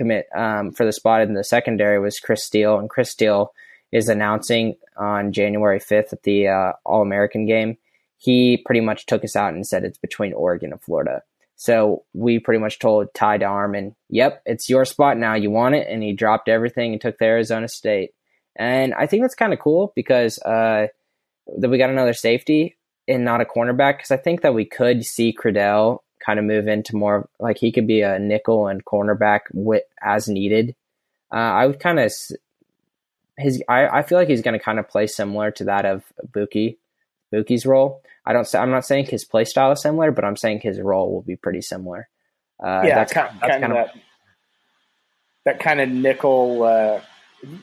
commit 0.00 0.26
um, 0.34 0.72
for 0.72 0.86
the 0.86 0.92
spot 0.92 1.20
in 1.20 1.34
the 1.34 1.44
secondary 1.44 2.00
was 2.00 2.18
Chris 2.18 2.42
Steele, 2.42 2.78
and 2.78 2.88
Chris 2.88 3.10
Steele 3.10 3.52
is 3.92 4.08
announcing 4.08 4.76
on 4.96 5.30
January 5.30 5.78
5th 5.78 6.14
at 6.14 6.22
the 6.22 6.48
uh, 6.48 6.72
All 6.86 7.02
American 7.02 7.44
game. 7.44 7.76
He 8.16 8.62
pretty 8.64 8.80
much 8.80 9.04
took 9.04 9.24
us 9.24 9.36
out 9.36 9.52
and 9.52 9.66
said 9.66 9.84
it's 9.84 9.98
between 9.98 10.32
Oregon 10.32 10.72
and 10.72 10.80
Florida. 10.80 11.22
So 11.56 12.04
we 12.14 12.38
pretty 12.38 12.60
much 12.60 12.78
told 12.78 13.12
Ty 13.12 13.38
DeArmond, 13.38 13.94
yep, 14.08 14.40
it's 14.46 14.70
your 14.70 14.86
spot 14.86 15.18
now. 15.18 15.34
You 15.34 15.50
want 15.50 15.74
it. 15.74 15.86
And 15.90 16.02
he 16.02 16.14
dropped 16.14 16.48
everything 16.48 16.92
and 16.92 17.00
took 17.00 17.18
the 17.18 17.26
Arizona 17.26 17.68
State. 17.68 18.12
And 18.56 18.94
I 18.94 19.06
think 19.06 19.22
that's 19.22 19.34
kind 19.34 19.52
of 19.52 19.58
cool 19.58 19.92
because 19.94 20.38
uh, 20.38 20.86
that 21.58 21.68
we 21.68 21.76
got 21.76 21.90
another 21.90 22.14
safety 22.14 22.78
and 23.06 23.22
not 23.22 23.42
a 23.42 23.44
cornerback. 23.44 23.98
Because 23.98 24.10
I 24.10 24.16
think 24.16 24.40
that 24.40 24.54
we 24.54 24.64
could 24.64 25.04
see 25.04 25.36
Criddell 25.38 25.98
kind 26.30 26.38
of 26.38 26.44
move 26.44 26.68
into 26.68 26.94
more 26.94 27.28
like 27.40 27.58
he 27.58 27.72
could 27.72 27.88
be 27.88 28.02
a 28.02 28.18
nickel 28.18 28.68
and 28.68 28.84
cornerback 28.84 29.40
with, 29.52 29.82
as 30.00 30.28
needed. 30.28 30.76
Uh, 31.32 31.38
I 31.38 31.66
would 31.66 31.80
kind 31.80 31.98
of 31.98 32.12
his 33.36 33.62
I, 33.68 33.88
I 33.88 34.02
feel 34.02 34.16
like 34.16 34.28
he's 34.28 34.42
going 34.42 34.58
to 34.58 34.64
kind 34.64 34.78
of 34.78 34.88
play 34.88 35.06
similar 35.08 35.50
to 35.52 35.64
that 35.64 35.84
of 35.84 36.04
Buki 36.30 36.76
Buki's 37.34 37.66
role. 37.66 38.02
I 38.24 38.32
don't 38.32 38.52
I'm 38.54 38.70
not 38.70 38.86
saying 38.86 39.06
his 39.06 39.24
play 39.24 39.44
style 39.44 39.72
is 39.72 39.82
similar, 39.82 40.12
but 40.12 40.24
I'm 40.24 40.36
saying 40.36 40.60
his 40.60 40.80
role 40.80 41.12
will 41.12 41.22
be 41.22 41.36
pretty 41.36 41.62
similar. 41.62 42.08
Uh, 42.62 42.82
yeah, 42.84 42.94
that's 42.94 43.12
kind, 43.12 43.38
that's 43.40 43.60
kind, 43.60 43.72
of, 43.72 43.72
that, 43.72 43.94
that 45.46 45.60
kind 45.60 45.80
of 45.80 45.88
nickel 45.88 46.62
uh, 46.62 47.00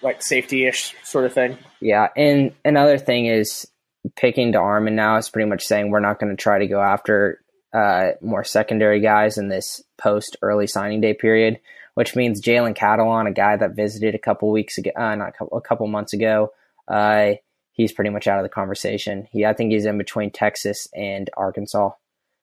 like 0.01 0.21
safety 0.21 0.65
ish 0.65 0.93
sort 1.03 1.25
of 1.25 1.33
thing. 1.33 1.57
Yeah, 1.79 2.07
and 2.17 2.51
another 2.65 2.97
thing 2.97 3.27
is 3.27 3.67
picking 4.15 4.51
DeArmond 4.51 4.93
now 4.93 5.17
is 5.17 5.29
pretty 5.29 5.47
much 5.47 5.63
saying 5.63 5.89
we're 5.89 5.99
not 5.99 6.19
going 6.19 6.35
to 6.35 6.41
try 6.41 6.59
to 6.59 6.67
go 6.67 6.81
after 6.81 7.41
uh, 7.73 8.11
more 8.21 8.43
secondary 8.43 8.99
guys 8.99 9.37
in 9.37 9.49
this 9.49 9.81
post 9.97 10.37
early 10.41 10.67
signing 10.67 11.01
day 11.01 11.13
period, 11.13 11.59
which 11.95 12.15
means 12.15 12.41
Jalen 12.41 12.75
Catalon, 12.75 13.27
a 13.27 13.33
guy 13.33 13.57
that 13.57 13.75
visited 13.75 14.15
a 14.15 14.19
couple 14.19 14.51
weeks 14.51 14.77
ago, 14.77 14.91
uh, 14.95 15.15
not 15.15 15.29
a 15.29 15.31
couple, 15.31 15.57
a 15.57 15.61
couple 15.61 15.87
months 15.87 16.13
ago, 16.13 16.51
uh, 16.87 17.31
he's 17.73 17.91
pretty 17.91 18.09
much 18.09 18.27
out 18.27 18.39
of 18.39 18.43
the 18.43 18.49
conversation. 18.49 19.27
He, 19.31 19.45
I 19.45 19.53
think 19.53 19.71
he's 19.71 19.85
in 19.85 19.97
between 19.97 20.31
Texas 20.31 20.87
and 20.95 21.29
Arkansas. 21.35 21.91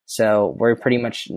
So 0.06 0.54
we're 0.58 0.76
pretty 0.76 0.98
much 0.98 1.28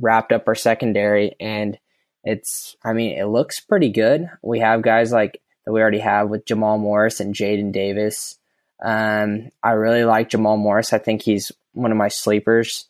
wrapped 0.00 0.32
up 0.32 0.48
our 0.48 0.54
secondary, 0.54 1.36
and 1.38 1.78
it's, 2.24 2.76
I 2.82 2.94
mean, 2.94 3.18
it 3.18 3.26
looks 3.26 3.60
pretty 3.60 3.90
good. 3.90 4.30
We 4.42 4.60
have 4.60 4.82
guys 4.82 5.12
like 5.12 5.40
that 5.64 5.72
we 5.72 5.80
already 5.80 6.00
have 6.00 6.28
with 6.28 6.46
Jamal 6.46 6.78
Morris 6.78 7.20
and 7.20 7.34
Jaden 7.34 7.72
Davis. 7.72 8.38
Um, 8.82 9.50
I 9.62 9.72
really 9.72 10.04
like 10.04 10.30
Jamal 10.30 10.56
Morris. 10.56 10.92
I 10.92 10.98
think 10.98 11.22
he's 11.22 11.52
one 11.72 11.90
of 11.90 11.98
my 11.98 12.08
sleepers 12.08 12.86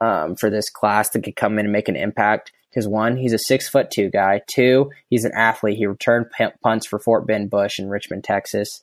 um, 0.00 0.36
for 0.36 0.50
this 0.50 0.70
class 0.70 1.10
that 1.10 1.22
could 1.22 1.36
come 1.36 1.58
in 1.58 1.66
and 1.66 1.72
make 1.72 1.88
an 1.88 1.96
impact. 1.96 2.52
Because 2.70 2.86
one, 2.86 3.16
he's 3.16 3.32
a 3.32 3.38
six 3.38 3.68
foot 3.68 3.90
two 3.90 4.10
guy. 4.10 4.42
Two, 4.46 4.90
he's 5.08 5.24
an 5.24 5.32
athlete. 5.34 5.76
He 5.76 5.86
returned 5.86 6.26
punts 6.62 6.86
for 6.86 6.98
Fort 6.98 7.26
Bend 7.26 7.50
Bush 7.50 7.78
in 7.78 7.88
Richmond, 7.88 8.24
Texas. 8.24 8.82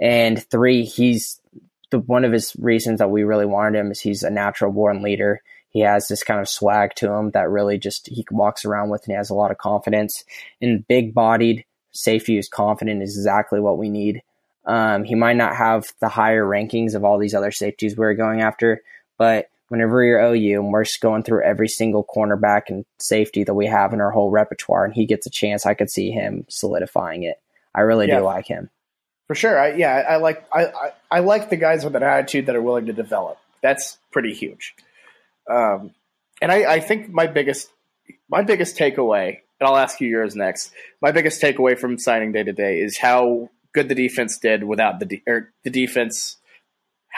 And 0.00 0.42
three, 0.50 0.84
he's 0.84 1.40
the 1.90 2.00
one 2.00 2.24
of 2.24 2.32
his 2.32 2.54
reasons 2.58 2.98
that 2.98 3.10
we 3.10 3.22
really 3.22 3.46
wanted 3.46 3.78
him 3.78 3.90
is 3.90 4.00
he's 4.00 4.22
a 4.22 4.30
natural 4.30 4.72
born 4.72 5.02
leader. 5.02 5.40
He 5.70 5.80
has 5.80 6.08
this 6.08 6.24
kind 6.24 6.40
of 6.40 6.48
swag 6.48 6.94
to 6.96 7.12
him 7.12 7.30
that 7.30 7.50
really 7.50 7.78
just 7.78 8.08
he 8.08 8.26
walks 8.30 8.64
around 8.64 8.90
with 8.90 9.02
and 9.04 9.12
he 9.12 9.16
has 9.16 9.30
a 9.30 9.34
lot 9.34 9.50
of 9.50 9.58
confidence. 9.58 10.24
And 10.60 10.86
big 10.86 11.14
bodied 11.14 11.64
safety 11.92 12.36
who's 12.36 12.48
confident 12.48 13.02
is 13.02 13.16
exactly 13.16 13.60
what 13.60 13.78
we 13.78 13.88
need. 13.88 14.22
Um, 14.64 15.04
he 15.04 15.14
might 15.14 15.36
not 15.36 15.56
have 15.56 15.86
the 16.00 16.08
higher 16.08 16.44
rankings 16.44 16.94
of 16.94 17.04
all 17.04 17.18
these 17.18 17.34
other 17.34 17.50
safeties 17.50 17.96
we're 17.96 18.14
going 18.14 18.42
after, 18.42 18.82
but 19.16 19.48
whenever 19.68 20.02
you're 20.02 20.20
OU 20.20 20.60
and 20.60 20.72
we're 20.72 20.84
just 20.84 21.00
going 21.00 21.22
through 21.22 21.44
every 21.44 21.68
single 21.68 22.04
cornerback 22.04 22.62
and 22.68 22.84
safety 22.98 23.44
that 23.44 23.54
we 23.54 23.66
have 23.66 23.92
in 23.92 24.00
our 24.00 24.10
whole 24.10 24.30
repertoire 24.30 24.84
and 24.84 24.94
he 24.94 25.06
gets 25.06 25.26
a 25.26 25.30
chance, 25.30 25.66
I 25.66 25.74
could 25.74 25.90
see 25.90 26.10
him 26.10 26.44
solidifying 26.48 27.22
it. 27.22 27.36
I 27.74 27.82
really 27.82 28.08
yeah. 28.08 28.18
do 28.18 28.24
like 28.24 28.46
him. 28.46 28.70
For 29.26 29.34
sure. 29.34 29.58
I, 29.58 29.74
yeah, 29.74 29.94
I 30.08 30.16
like 30.16 30.44
I, 30.52 30.66
I, 30.66 30.92
I, 31.10 31.20
like 31.20 31.50
the 31.50 31.56
guys 31.56 31.84
with 31.84 31.94
an 31.94 32.02
attitude 32.02 32.46
that 32.46 32.56
are 32.56 32.62
willing 32.62 32.86
to 32.86 32.94
develop. 32.94 33.38
That's 33.62 33.98
pretty 34.10 34.32
huge. 34.32 34.74
Um, 35.50 35.92
and 36.40 36.50
I, 36.50 36.74
I 36.74 36.80
think 36.80 37.10
my 37.10 37.26
biggest 37.26 37.68
my 38.30 38.42
biggest 38.42 38.78
takeaway, 38.78 39.40
and 39.60 39.68
I'll 39.68 39.76
ask 39.76 40.00
you 40.00 40.08
yours 40.08 40.34
next. 40.34 40.72
My 41.02 41.12
biggest 41.12 41.42
takeaway 41.42 41.78
from 41.78 41.98
signing 41.98 42.32
day 42.32 42.42
to 42.42 42.52
day 42.52 42.80
is 42.80 42.96
how 42.96 43.50
good 43.74 43.90
the 43.90 43.94
defense 43.94 44.38
did 44.38 44.64
without 44.64 44.98
the 44.98 45.04
de- 45.04 45.22
or 45.26 45.52
the 45.62 45.70
defense 45.70 46.38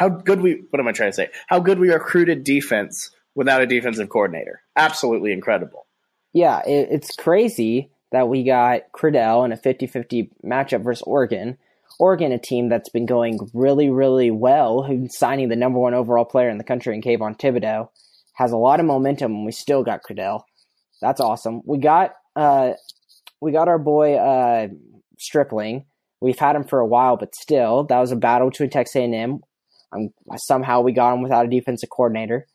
how 0.01 0.09
good 0.09 0.41
we 0.41 0.63
what 0.71 0.81
am 0.81 0.89
I 0.89 0.93
trying 0.93 1.11
to 1.11 1.15
say? 1.15 1.29
How 1.47 1.61
good 1.61 1.79
we 1.79 1.91
recruited 1.91 2.43
defense 2.43 3.11
without 3.35 3.61
a 3.61 3.67
defensive 3.67 4.09
coordinator. 4.09 4.63
Absolutely 4.75 5.31
incredible. 5.31 5.87
Yeah, 6.33 6.61
it, 6.67 6.89
it's 6.91 7.15
crazy 7.15 7.91
that 8.11 8.27
we 8.27 8.43
got 8.43 8.91
Criddell 8.93 9.45
in 9.45 9.53
a 9.53 9.59
50-50 9.59 10.31
matchup 10.43 10.83
versus 10.83 11.03
Oregon. 11.03 11.59
Oregon, 11.99 12.33
a 12.33 12.39
team 12.39 12.71
that's 12.71 12.89
been 12.89 13.05
going 13.05 13.51
really, 13.53 13.91
really 13.91 14.31
well, 14.31 14.83
who's 14.83 15.19
signing 15.19 15.51
the 15.51 15.57
number 15.57 15.79
one 15.79 15.93
overall 15.93 16.25
player 16.25 16.49
in 16.49 16.57
the 16.57 16.65
country 16.65 16.95
in 16.95 17.03
Kayvon 17.03 17.39
Thibodeaux, 17.39 17.91
has 18.35 18.53
a 18.53 18.57
lot 18.57 18.81
of 18.81 18.87
momentum, 18.87 19.35
and 19.35 19.45
we 19.45 19.53
still 19.53 19.85
got 19.85 20.03
Criddell. 20.03 20.45
That's 21.03 21.21
awesome. 21.21 21.61
We 21.67 21.77
got 21.77 22.15
uh, 22.35 22.73
we 23.43 23.53
got 23.53 23.69
our 23.69 23.79
boy 23.79 24.15
uh, 24.15 24.69
Stripling. 25.19 25.85
We've 26.23 26.39
had 26.39 26.57
him 26.57 26.65
for 26.65 26.79
a 26.79 26.87
while, 26.87 27.19
but 27.19 27.35
still, 27.35 27.85
that 27.85 27.99
was 27.99 28.13
a 28.13 28.17
battle 28.17 28.49
between 28.49 28.71
Texas 28.71 28.97
A&M. 28.97 29.41
Um, 29.93 30.11
somehow 30.37 30.81
we 30.81 30.93
got 30.93 31.15
him 31.15 31.23
without 31.23 31.47
a 31.47 31.51
defensive 31.51 31.91
coordinator. 31.91 32.47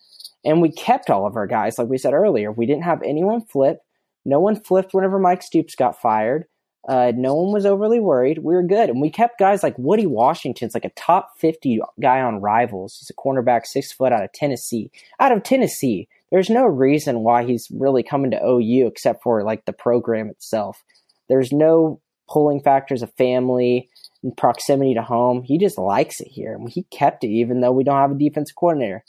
And 0.44 0.62
we 0.62 0.72
kept 0.72 1.10
all 1.10 1.26
of 1.26 1.36
our 1.36 1.48
guys, 1.48 1.78
like 1.78 1.88
we 1.88 1.98
said 1.98 2.14
earlier. 2.14 2.52
We 2.52 2.66
didn't 2.66 2.84
have 2.84 3.02
anyone 3.04 3.46
flip. 3.46 3.80
No 4.26 4.40
one 4.40 4.56
flipped 4.56 4.94
whenever 4.94 5.20
Mike 5.20 5.42
Stoops 5.42 5.76
got 5.76 6.00
fired. 6.00 6.46
Uh, 6.88 7.12
no 7.16 7.34
one 7.34 7.52
was 7.52 7.66
overly 7.66 8.00
worried. 8.00 8.40
We 8.40 8.54
were 8.54 8.64
good. 8.64 8.90
And 8.90 9.02
we 9.02 9.10
kept 9.10 9.40
guys 9.40 9.64
like 9.64 9.78
Woody 9.78 10.06
Washington's 10.06 10.76
like 10.76 10.86
a 10.86 10.92
top 10.92 11.32
50 11.40 11.80
guy 12.00 12.22
on 12.22 12.42
rivals. 12.42 12.98
He's 13.00 13.10
a 13.10 13.14
cornerback, 13.14 13.66
six 13.66 13.92
foot 13.92 14.14
out 14.14 14.24
of 14.24 14.32
Tennessee. 14.34 14.92
Out 15.20 15.32
of 15.32 15.42
Tennessee, 15.42 16.08
there's 16.32 16.50
no 16.50 16.66
reason 16.66 17.22
why 17.22 17.44
he's 17.44 17.68
really 17.72 18.04
coming 18.04 18.30
to 18.32 18.44
OU 18.44 18.88
except 18.88 19.24
for 19.24 19.44
like 19.44 19.66
the 19.66 19.74
program 19.74 20.30
itself. 20.30 20.84
There's 21.28 21.52
no 21.52 22.02
pulling 22.30 22.62
factors 22.62 23.02
of 23.02 23.12
family 23.14 23.90
proximity 24.32 24.94
to 24.94 25.02
home. 25.02 25.44
He 25.44 25.58
just 25.58 25.78
likes 25.78 26.20
it 26.20 26.28
here. 26.28 26.60
He 26.68 26.84
kept 26.84 27.24
it 27.24 27.30
even 27.30 27.62
though 27.62 27.72
we 27.72 27.84
don't 27.84 28.00
have 28.00 28.12
a 28.12 28.16
defensive 28.16 28.56
coordinator. 28.56 29.04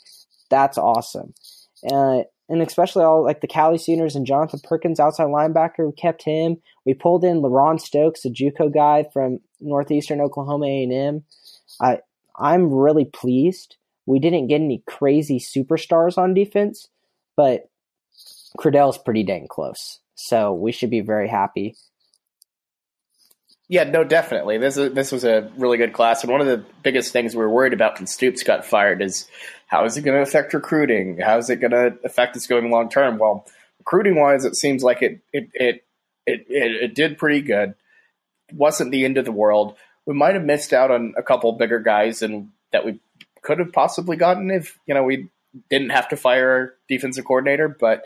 That's 0.49 0.77
awesome. 0.77 1.33
Uh, 1.91 2.21
and 2.49 2.61
especially 2.61 3.03
all 3.03 3.23
like 3.23 3.41
the 3.41 3.47
Cali 3.47 3.77
Sooners 3.77 4.15
and 4.15 4.25
Jonathan 4.25 4.61
Perkins, 4.63 4.99
outside 4.99 5.27
linebacker, 5.27 5.85
we 5.85 5.91
kept 5.93 6.23
him. 6.23 6.57
We 6.85 6.93
pulled 6.93 7.23
in 7.23 7.41
LaRon 7.41 7.79
Stokes, 7.79 8.25
a 8.25 8.29
JUCO 8.29 8.73
guy 8.73 9.05
from 9.11 9.39
Northeastern 9.59 10.21
Oklahoma 10.21 10.65
A&M. 10.65 11.23
I 11.81 11.99
I'm 12.39 12.71
really 12.71 13.05
pleased. 13.05 13.77
We 14.05 14.19
didn't 14.19 14.47
get 14.47 14.61
any 14.61 14.83
crazy 14.87 15.39
superstars 15.39 16.17
on 16.17 16.33
defense, 16.33 16.87
but 17.35 17.69
Criddell's 18.57 18.97
pretty 18.97 19.23
dang 19.23 19.47
close. 19.49 19.99
So 20.15 20.53
we 20.53 20.71
should 20.71 20.89
be 20.89 21.01
very 21.01 21.27
happy. 21.27 21.75
Yeah, 23.69 23.83
no, 23.83 24.03
definitely. 24.05 24.57
This 24.57 24.77
is, 24.77 24.93
this 24.93 25.11
was 25.11 25.25
a 25.25 25.51
really 25.57 25.77
good 25.77 25.91
class, 25.91 26.23
and 26.23 26.31
one 26.31 26.39
of 26.39 26.47
the 26.47 26.63
biggest 26.83 27.11
things 27.11 27.35
we 27.35 27.41
were 27.41 27.49
worried 27.49 27.73
about 27.73 27.99
when 27.99 28.07
Stoops 28.07 28.43
got 28.43 28.65
fired 28.65 29.01
is 29.01 29.27
how 29.67 29.83
is 29.83 29.97
it 29.97 30.03
going 30.03 30.15
to 30.15 30.21
affect 30.21 30.53
recruiting? 30.53 31.17
How 31.17 31.37
is 31.37 31.49
it 31.49 31.57
going 31.57 31.71
to 31.71 31.97
affect 32.05 32.37
us 32.37 32.47
going 32.47 32.71
long 32.71 32.89
term? 32.89 33.17
Well, 33.17 33.45
recruiting 33.79 34.15
wise, 34.15 34.45
it 34.45 34.55
seems 34.55 34.83
like 34.83 35.01
it 35.01 35.19
it, 35.33 35.49
it 35.53 35.85
it 36.25 36.45
it 36.49 36.83
it 36.83 36.95
did 36.95 37.17
pretty 37.17 37.41
good. 37.41 37.75
Wasn't 38.53 38.91
the 38.91 39.03
end 39.03 39.17
of 39.17 39.25
the 39.25 39.33
world. 39.33 39.75
We 40.05 40.13
might 40.13 40.35
have 40.35 40.45
missed 40.45 40.71
out 40.71 40.89
on 40.89 41.13
a 41.17 41.23
couple 41.23 41.51
bigger 41.51 41.79
guys, 41.79 42.21
and 42.21 42.51
that 42.71 42.85
we 42.85 43.01
could 43.41 43.59
have 43.59 43.73
possibly 43.73 44.15
gotten 44.15 44.49
if 44.49 44.79
you 44.85 44.93
know 44.93 45.03
we 45.03 45.27
didn't 45.69 45.89
have 45.89 46.07
to 46.09 46.17
fire 46.17 46.49
our 46.49 46.73
defensive 46.87 47.25
coordinator. 47.25 47.67
But 47.67 48.03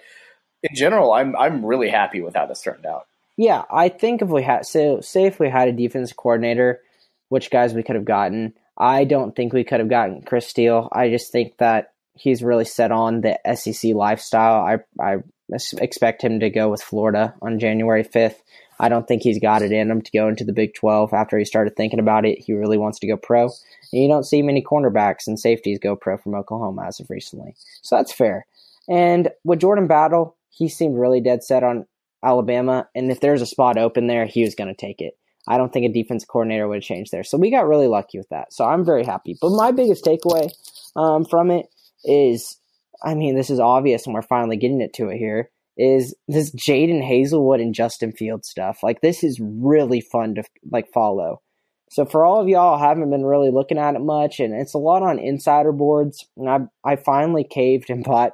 in 0.64 0.76
general, 0.76 1.14
I'm 1.14 1.36
I'm 1.36 1.64
really 1.64 1.90
happy 1.90 2.22
with 2.22 2.34
how 2.36 2.48
this 2.48 2.64
turned 2.64 2.88
out. 2.88 3.06
Yeah, 3.42 3.64
I 3.72 3.90
think 3.90 4.22
if 4.22 4.30
we 4.30 4.44
had 4.44 4.68
so 4.68 5.02
say 5.02 5.26
if 5.26 5.40
we 5.40 5.50
had 5.50 5.68
a 5.68 5.72
defense 5.72 6.14
coordinator, 6.14 6.80
which 7.30 7.50
guys 7.50 7.74
we 7.74 7.82
could 7.82 7.96
have 7.96 8.06
gotten. 8.06 8.54
I 8.78 9.04
don't 9.04 9.36
think 9.36 9.52
we 9.52 9.64
could 9.64 9.80
have 9.80 9.90
gotten 9.90 10.22
Chris 10.22 10.46
Steele. 10.46 10.88
I 10.92 11.10
just 11.10 11.32
think 11.32 11.58
that 11.58 11.94
he's 12.14 12.44
really 12.44 12.66
set 12.66 12.92
on 12.92 13.22
the 13.22 13.40
SEC 13.56 13.96
lifestyle. 13.96 14.62
I 14.62 14.78
I 15.04 15.24
expect 15.80 16.24
him 16.24 16.40
to 16.42 16.52
go 16.52 16.70
with 16.70 16.84
Florida 16.84 17.34
on 17.42 17.58
January 17.58 18.04
5th. 18.04 18.36
I 18.80 18.90
don't 18.90 19.08
think 19.08 19.24
he's 19.24 19.40
got 19.40 19.64
it 19.64 19.72
in 19.72 19.90
him 19.90 20.04
to 20.04 20.12
go 20.12 20.28
into 20.28 20.44
the 20.44 20.54
Big 20.54 20.76
12 20.76 21.12
after 21.12 21.40
he 21.40 21.44
started 21.44 21.76
thinking 21.76 22.00
about 22.00 22.26
it. 22.26 22.44
He 22.46 22.54
really 22.54 22.78
wants 22.78 23.00
to 23.00 23.08
go 23.08 23.18
pro. 23.18 23.46
And 23.46 24.04
you 24.04 24.08
don't 24.08 24.24
see 24.24 24.44
many 24.44 24.62
cornerbacks 24.62 25.26
and 25.26 25.40
safeties 25.40 25.80
go 25.80 25.96
pro 25.96 26.18
from 26.18 26.36
Oklahoma 26.36 26.86
as 26.88 27.00
of 27.00 27.10
recently. 27.10 27.56
So 27.82 27.96
that's 27.96 28.14
fair. 28.14 28.46
And 28.88 29.30
with 29.44 29.62
Jordan 29.62 29.88
Battle, 29.88 30.36
he 30.52 30.70
seemed 30.70 31.00
really 31.00 31.22
dead 31.22 31.44
set 31.44 31.64
on 31.64 31.88
Alabama, 32.24 32.88
and 32.96 33.12
if 33.12 33.20
there's 33.20 33.42
a 33.42 33.48
spot 33.48 33.78
open 33.78 34.08
there, 34.08 34.26
he 34.26 34.44
was 34.44 34.56
going 34.56 34.68
to 34.68 34.80
take 34.80 35.02
it. 35.02 35.18
I 35.48 35.58
don't 35.58 35.74
think 35.74 35.86
a 35.86 35.94
defense 35.94 36.24
coordinator 36.24 36.68
would 36.68 36.76
have 36.76 36.84
changed 36.84 37.12
there. 37.12 37.24
So 37.24 37.38
we 37.38 37.50
got 37.50 37.68
really 37.68 37.88
lucky 37.88 38.18
with 38.18 38.30
that. 38.30 38.54
So 38.54 38.64
I'm 38.64 38.86
very 38.86 39.04
happy. 39.04 39.38
But 39.42 39.52
my 39.52 39.72
biggest 39.72 40.06
takeaway 40.06 40.52
um, 40.96 41.26
from 41.26 41.50
it 41.50 41.66
is, 42.04 42.58
I 43.04 43.16
mean, 43.16 43.36
this 43.36 43.50
is 43.50 43.60
obvious, 43.60 44.06
and 44.06 44.14
we're 44.14 44.22
finally 44.22 44.58
getting 44.58 44.82
it 44.82 44.94
to 44.96 45.10
it 45.10 45.18
here. 45.18 45.50
Is 45.78 46.16
this 46.28 46.54
Jadon 46.54 47.02
Haselwood 47.02 47.62
and 47.62 47.74
Justin 47.74 48.12
Field 48.12 48.46
stuff? 48.46 48.84
Like 48.84 49.02
this 49.02 49.24
is 49.24 49.40
really 49.42 50.02
fun 50.02 50.36
to 50.36 50.44
like 50.70 50.92
follow. 50.94 51.42
So 51.90 52.06
for 52.06 52.24
all 52.24 52.40
of 52.40 52.48
y'all 52.48 52.78
haven't 52.78 53.10
been 53.10 53.26
really 53.26 53.52
looking 53.52 53.78
at 53.78 53.96
it 53.96 54.02
much, 54.02 54.40
and 54.40 54.54
it's 54.54 54.76
a 54.76 54.78
lot 54.80 55.02
on 55.02 55.18
insider 55.18 55.72
boards. 55.72 56.26
And 56.38 56.50
I 56.50 56.60
I 56.84 56.98
finally 56.98 57.44
caved 57.44 57.90
and 57.90 58.04
bought 58.04 58.34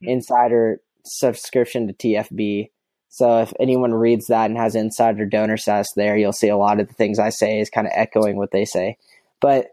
insider 0.00 0.80
subscription 1.04 1.86
to 1.88 1.92
TFB 1.92 2.70
so 3.08 3.38
if 3.38 3.52
anyone 3.58 3.94
reads 3.94 4.26
that 4.26 4.50
and 4.50 4.58
has 4.58 4.74
insider 4.74 5.26
donor 5.26 5.56
status 5.56 5.92
there, 5.96 6.16
you'll 6.16 6.32
see 6.32 6.48
a 6.48 6.56
lot 6.56 6.80
of 6.80 6.88
the 6.88 6.94
things 6.94 7.18
I 7.18 7.30
say 7.30 7.60
is 7.60 7.70
kind 7.70 7.86
of 7.86 7.92
echoing 7.94 8.36
what 8.36 8.50
they 8.50 8.64
say. 8.64 8.98
But 9.40 9.68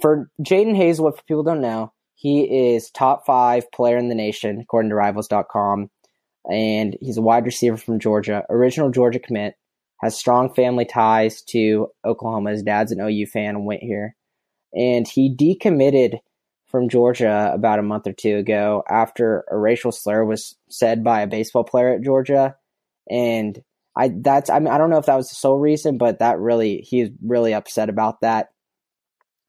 for 0.00 0.30
Jadon 0.40 0.76
Haselwood, 0.76 1.16
for 1.16 1.22
people 1.24 1.42
don't 1.42 1.60
know, 1.60 1.92
he 2.14 2.74
is 2.74 2.90
top 2.90 3.26
five 3.26 3.70
player 3.72 3.96
in 3.96 4.08
the 4.08 4.14
nation 4.14 4.60
according 4.60 4.90
to 4.90 4.94
Rivals.com, 4.96 5.90
and 6.50 6.96
he's 7.00 7.16
a 7.18 7.22
wide 7.22 7.44
receiver 7.44 7.76
from 7.76 7.98
Georgia, 7.98 8.44
original 8.48 8.90
Georgia 8.90 9.18
commit, 9.18 9.54
has 9.98 10.16
strong 10.16 10.52
family 10.54 10.84
ties 10.84 11.42
to 11.42 11.88
Oklahoma. 12.04 12.50
His 12.50 12.62
dad's 12.62 12.92
an 12.92 13.00
OU 13.00 13.26
fan 13.26 13.56
and 13.56 13.66
went 13.66 13.82
here, 13.82 14.14
and 14.74 15.06
he 15.08 15.34
decommitted 15.34 16.18
from 16.66 16.88
Georgia 16.88 17.50
about 17.54 17.78
a 17.78 17.82
month 17.82 18.06
or 18.06 18.12
two 18.12 18.36
ago 18.36 18.82
after 18.88 19.44
a 19.50 19.56
racial 19.56 19.92
slur 19.92 20.24
was 20.24 20.56
said 20.68 21.04
by 21.04 21.22
a 21.22 21.26
baseball 21.26 21.64
player 21.64 21.94
at 21.94 22.02
Georgia, 22.02 22.56
and 23.10 23.62
I 23.96 24.10
that's 24.14 24.50
I 24.50 24.58
mean 24.58 24.72
I 24.72 24.78
don't 24.78 24.90
know 24.90 24.98
if 24.98 25.06
that 25.06 25.16
was 25.16 25.28
the 25.28 25.36
sole 25.36 25.58
reason, 25.58 25.98
but 25.98 26.18
that 26.18 26.38
really 26.38 26.78
he's 26.78 27.10
really 27.22 27.54
upset 27.54 27.88
about 27.88 28.20
that. 28.20 28.48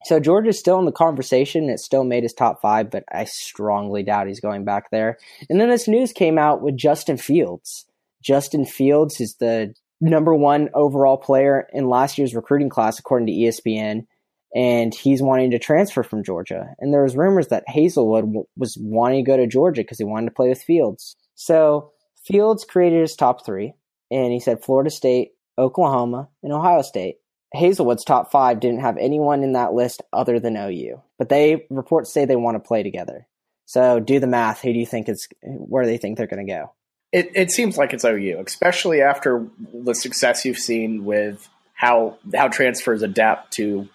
So 0.05 0.19
Georgia's 0.19 0.59
still 0.59 0.79
in 0.79 0.85
the 0.85 0.91
conversation. 0.91 1.69
It 1.69 1.79
still 1.79 2.03
made 2.03 2.23
his 2.23 2.33
top 2.33 2.61
five, 2.61 2.89
but 2.91 3.03
I 3.11 3.25
strongly 3.25 4.03
doubt 4.03 4.27
he's 4.27 4.39
going 4.39 4.63
back 4.63 4.91
there. 4.91 5.17
And 5.49 5.59
then 5.59 5.69
this 5.69 5.87
news 5.87 6.13
came 6.13 6.37
out 6.37 6.61
with 6.61 6.77
Justin 6.77 7.17
Fields. 7.17 7.85
Justin 8.21 8.65
Fields 8.65 9.19
is 9.19 9.35
the 9.39 9.73
number 9.99 10.33
one 10.33 10.69
overall 10.73 11.17
player 11.17 11.67
in 11.73 11.89
last 11.89 12.17
year's 12.17 12.35
recruiting 12.35 12.69
class, 12.69 12.99
according 12.99 13.27
to 13.27 13.33
ESPN 13.33 14.05
and 14.55 14.93
he's 14.93 15.21
wanting 15.21 15.51
to 15.51 15.59
transfer 15.59 16.03
from 16.03 16.23
Georgia. 16.23 16.75
And 16.79 16.93
there 16.93 17.03
was 17.03 17.15
rumors 17.15 17.47
that 17.47 17.65
Haselwood 17.67 18.21
w- 18.21 18.47
was 18.55 18.77
wanting 18.79 19.23
to 19.23 19.29
go 19.29 19.37
to 19.37 19.47
Georgia 19.47 19.81
because 19.81 19.97
he 19.97 20.03
wanted 20.03 20.27
to 20.27 20.35
play 20.35 20.49
with 20.49 20.61
Fields. 20.61 21.15
So 21.35 21.91
Fields 22.25 22.63
created 22.65 23.01
his 23.01 23.15
top 23.15 23.45
three, 23.45 23.73
and 24.11 24.31
he 24.31 24.39
said 24.39 24.63
Florida 24.63 24.89
State, 24.89 25.31
Oklahoma, 25.57 26.29
and 26.43 26.53
Ohio 26.53 26.81
State. 26.81 27.17
Haselwood's 27.55 28.03
top 28.03 28.31
five 28.31 28.59
didn't 28.59 28.81
have 28.81 28.97
anyone 28.97 29.43
in 29.43 29.53
that 29.53 29.73
list 29.73 30.03
other 30.11 30.39
than 30.39 30.57
OU, 30.57 31.01
but 31.17 31.29
they 31.29 31.65
reports 31.69 32.11
say 32.11 32.25
they 32.25 32.35
want 32.35 32.55
to 32.55 32.67
play 32.67 32.83
together. 32.83 33.25
So 33.65 33.99
do 33.99 34.19
the 34.19 34.27
math. 34.27 34.61
Who 34.61 34.73
do 34.73 34.79
you 34.79 34.85
think 34.85 35.09
is 35.09 35.27
where 35.41 35.85
they 35.85 35.97
think 35.97 36.17
they're 36.17 36.27
going 36.27 36.45
to 36.45 36.51
go? 36.51 36.73
It, 37.13 37.31
it 37.35 37.51
seems 37.51 37.77
like 37.77 37.93
it's 37.93 38.03
OU, 38.03 38.43
especially 38.45 39.01
after 39.01 39.47
the 39.73 39.93
success 39.93 40.43
you've 40.43 40.57
seen 40.57 41.05
with 41.05 41.47
how 41.73 42.17
how 42.35 42.47
transfers 42.47 43.01
adapt 43.01 43.53
to 43.53 43.87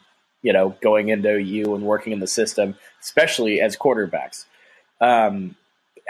you 0.42 0.52
know, 0.52 0.76
going 0.80 1.08
into 1.08 1.40
you 1.40 1.74
and 1.74 1.84
working 1.84 2.12
in 2.12 2.20
the 2.20 2.26
system, 2.26 2.76
especially 3.00 3.60
as 3.60 3.76
quarterbacks. 3.76 4.44
Um, 5.00 5.56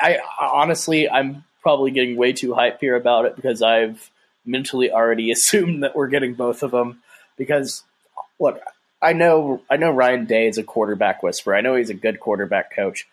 I, 0.00 0.18
honestly, 0.40 1.08
I'm 1.08 1.44
probably 1.62 1.90
getting 1.92 2.16
way 2.16 2.32
too 2.32 2.54
hype 2.54 2.80
here 2.80 2.96
about 2.96 3.26
it 3.26 3.36
because 3.36 3.62
I've 3.62 4.10
mentally 4.44 4.90
already 4.90 5.30
assumed 5.32 5.82
that 5.82 5.94
we're 5.94 6.08
getting 6.08 6.34
both 6.34 6.62
of 6.62 6.70
them. 6.70 7.02
Because 7.36 7.84
look, 8.40 8.60
I 9.00 9.12
know 9.12 9.62
I 9.70 9.76
know 9.76 9.90
Ryan 9.90 10.26
Day 10.26 10.48
is 10.48 10.58
a 10.58 10.62
quarterback 10.62 11.22
whisperer. 11.22 11.56
I 11.56 11.60
know 11.60 11.74
he's 11.74 11.90
a 11.90 11.94
good 11.94 12.20
quarterback 12.20 12.74
coach, 12.74 13.06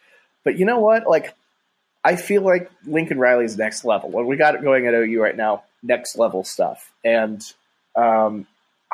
but 0.44 0.58
you 0.58 0.66
know 0.66 0.80
what? 0.80 1.08
Like, 1.08 1.36
I 2.04 2.16
feel 2.16 2.42
like 2.42 2.72
Lincoln 2.86 3.20
Riley's 3.20 3.58
next 3.58 3.84
level. 3.84 4.10
What 4.10 4.26
we 4.26 4.38
got 4.38 4.62
going 4.62 4.88
at 4.88 4.94
OU 4.94 5.22
right 5.22 5.36
now, 5.36 5.64
next 5.82 6.18
level 6.18 6.44
stuff, 6.44 6.92
and 7.04 7.42
um, 7.96 8.46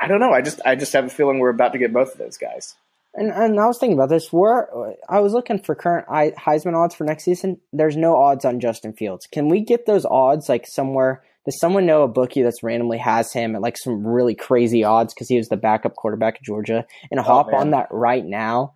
I 0.02 0.08
don't 0.08 0.20
know. 0.20 0.32
I 0.32 0.42
just 0.42 0.60
I 0.66 0.76
just 0.76 0.94
have 0.94 1.06
a 1.06 1.10
feeling 1.10 1.40
we're 1.40 1.50
about 1.50 1.74
to 1.74 1.80
get 1.80 1.94
both 1.94 2.12
of 2.12 2.18
those 2.18 2.38
guys. 2.38 2.76
And, 3.18 3.32
and 3.32 3.60
I 3.60 3.66
was 3.66 3.78
thinking 3.80 3.98
about 3.98 4.10
this. 4.10 4.32
Where 4.32 4.70
I 5.08 5.20
was 5.20 5.34
looking 5.34 5.60
for 5.60 5.74
current 5.74 6.08
Heisman 6.08 6.76
odds 6.76 6.96
for 6.96 7.06
next 7.06 7.24
season. 7.24 7.60
There's 7.72 7.96
no 7.96 8.18
odds 8.18 8.44
on 8.44 8.60
Justin 8.60 8.94
Fields. 8.94 9.26
Can 9.32 9.48
we 9.48 9.62
get 9.62 9.86
those 9.86 10.06
odds 10.06 10.50
like 10.50 10.68
somewhere? 10.68 11.24
Does 11.46 11.60
someone 11.60 11.86
know 11.86 12.04
a 12.04 12.08
bookie 12.08 12.42
that's 12.42 12.64
randomly 12.64 12.98
has 12.98 13.32
him 13.32 13.56
at 13.56 13.62
like 13.62 13.78
some 13.78 14.06
really 14.06 14.36
crazy 14.36 14.84
odds 14.84 15.14
because 15.14 15.30
he 15.30 15.38
was 15.38 15.48
the 15.48 15.58
backup 15.58 15.96
quarterback 15.96 16.36
at 16.36 16.44
Georgia 16.44 16.86
and 17.12 17.20
oh, 17.20 17.24
hop 17.24 17.52
man. 17.52 17.62
on 17.62 17.72
that 17.72 17.88
right 17.92 18.26
now? 18.26 18.74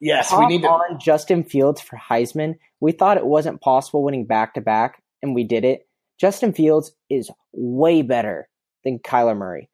Yes, 0.00 0.28
hop 0.28 0.40
we 0.40 0.46
need 0.46 0.62
to 0.62 0.68
on 0.68 1.00
Justin 1.00 1.44
Fields 1.44 1.80
for 1.80 1.98
Heisman. 1.98 2.56
We 2.78 2.92
thought 2.92 3.16
it 3.16 3.26
wasn't 3.26 3.62
possible 3.62 4.04
winning 4.04 4.26
back 4.26 4.54
to 4.54 4.60
back, 4.60 5.02
and 5.22 5.34
we 5.34 5.44
did 5.44 5.64
it. 5.64 5.88
Justin 6.20 6.52
Fields 6.52 6.92
is 7.08 7.30
way 7.52 8.02
better 8.02 8.48
than 8.84 8.98
Kyler 8.98 9.36
Murray, 9.36 9.70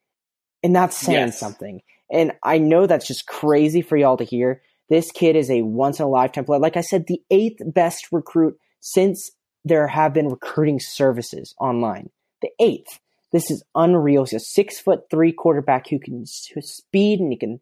and 0.63 0.75
that's 0.75 0.97
saying 0.97 1.29
yes. 1.29 1.41
something. 1.41 1.83
And 2.11 2.33
I 2.43 2.59
know 2.59 2.87
that's 2.87 3.07
just 3.07 3.27
crazy 3.27 3.83
for 3.83 3.97
y'all 3.97 4.17
to 4.17 4.25
hear. 4.25 4.63
This 4.89 5.13
kid 5.13 5.37
is 5.37 5.51
a 5.51 5.63
once 5.63 6.01
in 6.01 6.05
a 6.05 6.09
lifetime 6.09 6.45
player. 6.45 6.61
Like 6.61 6.77
I 6.77 6.81
said, 6.81 7.07
the 7.07 7.23
eighth 7.31 7.63
best 7.65 8.09
recruit 8.11 8.59
since 8.81 9.31
there 9.65 9.87
have 9.87 10.13
been 10.13 10.29
recruiting 10.29 10.81
services 10.81 11.55
online. 11.61 12.11
The 12.43 12.51
eighth. 12.59 12.99
This 13.33 13.51
is 13.51 13.63
unreal. 13.77 14.25
He's 14.25 14.33
a 14.33 14.41
six 14.41 14.81
foot 14.81 15.03
three 15.09 15.33
quarterback 15.33 15.89
who 15.89 16.01
can 16.01 16.27
speed 16.27 17.21
and 17.21 17.31
he 17.31 17.39
can 17.39 17.61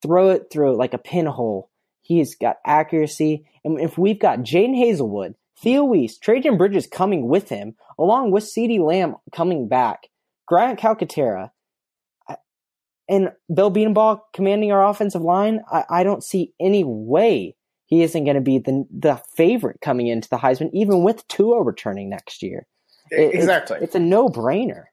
throw 0.00 0.30
it 0.30 0.46
through 0.52 0.76
like 0.76 0.94
a 0.94 0.98
pinhole. 0.98 1.70
He's 2.02 2.36
got 2.36 2.56
accuracy. 2.64 3.44
And 3.64 3.80
if 3.80 3.98
we've 3.98 4.18
got 4.18 4.40
Jadon 4.40 4.76
Haselwood, 4.76 5.34
Theo 5.60 5.82
Wease, 5.84 6.18
Trejan 6.18 6.56
Bridges 6.56 6.86
coming 6.86 7.26
with 7.26 7.48
him, 7.48 7.74
along 7.98 8.30
with 8.30 8.44
CeeDee 8.44 8.78
Lamb 8.78 9.16
coming 9.32 9.66
back, 9.66 10.08
Grant 10.46 10.78
Calcaterra, 10.78 11.50
and 13.08 13.32
Bill 13.52 13.70
Bedenbaugh 13.70 14.20
commanding 14.32 14.72
our 14.72 14.86
offensive 14.86 15.22
line, 15.22 15.60
I, 15.70 15.84
I 15.88 16.02
don't 16.04 16.22
see 16.22 16.52
any 16.60 16.84
way 16.84 17.56
he 17.86 18.02
isn't 18.02 18.24
going 18.24 18.34
to 18.34 18.42
be 18.42 18.58
the 18.58 18.86
the 18.90 19.20
favorite 19.34 19.80
coming 19.80 20.08
into 20.08 20.28
the 20.28 20.36
Heisman, 20.36 20.70
even 20.72 21.02
with 21.02 21.26
Tua 21.28 21.62
returning 21.62 22.10
next 22.10 22.42
year. 22.42 22.66
It, 23.10 23.34
exactly, 23.34 23.76
it's, 23.76 23.84
it's 23.84 23.94
a 23.94 24.00
no 24.00 24.28
brainer. 24.28 24.84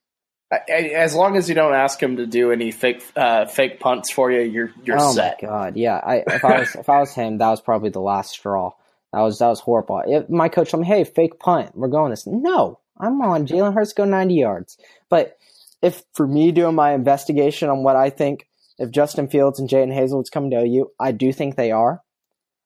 As 0.69 1.13
long 1.13 1.35
as 1.35 1.49
you 1.49 1.55
don't 1.55 1.73
ask 1.73 2.01
him 2.01 2.17
to 2.17 2.25
do 2.25 2.51
any 2.51 2.71
fake 2.71 3.03
uh, 3.17 3.45
fake 3.47 3.81
punts 3.81 4.11
for 4.11 4.31
you, 4.31 4.41
you're 4.41 4.71
you're 4.83 4.97
oh 4.99 5.11
set. 5.11 5.39
Oh 5.43 5.47
my 5.47 5.51
god, 5.51 5.77
yeah. 5.77 5.97
I, 5.97 6.23
if 6.25 6.45
I 6.45 6.59
was 6.59 6.75
if 6.75 6.89
I 6.89 6.99
was 6.99 7.13
him, 7.13 7.39
that 7.39 7.49
was 7.49 7.59
probably 7.59 7.89
the 7.89 7.99
last 7.99 8.31
straw. 8.31 8.71
That 9.11 9.21
was 9.21 9.39
that 9.39 9.47
was 9.47 9.59
horrible. 9.59 10.03
If 10.07 10.29
my 10.29 10.47
coach 10.47 10.71
told 10.71 10.81
me, 10.81 10.87
"Hey, 10.87 11.03
fake 11.03 11.39
punt, 11.39 11.71
we're 11.75 11.89
going 11.89 12.11
this." 12.11 12.25
No, 12.25 12.79
I'm 12.97 13.21
on 13.21 13.45
Jalen 13.45 13.73
Hurts 13.73 13.93
go 13.93 14.05
90 14.05 14.35
yards. 14.35 14.77
But 15.09 15.37
if 15.85 16.01
for 16.13 16.25
me 16.25 16.51
doing 16.51 16.73
my 16.73 16.93
investigation 16.93 17.69
on 17.69 17.83
what 17.83 17.95
I 17.95 18.09
think 18.09 18.47
if 18.79 18.89
Justin 18.89 19.27
Fields 19.27 19.59
and 19.59 19.69
Jadon 19.69 19.95
Haselwood's 19.95 20.31
coming 20.31 20.49
to 20.49 20.63
OU, 20.65 20.91
I 20.99 21.11
do 21.11 21.31
think 21.31 21.55
they 21.55 21.71
are. 21.71 22.01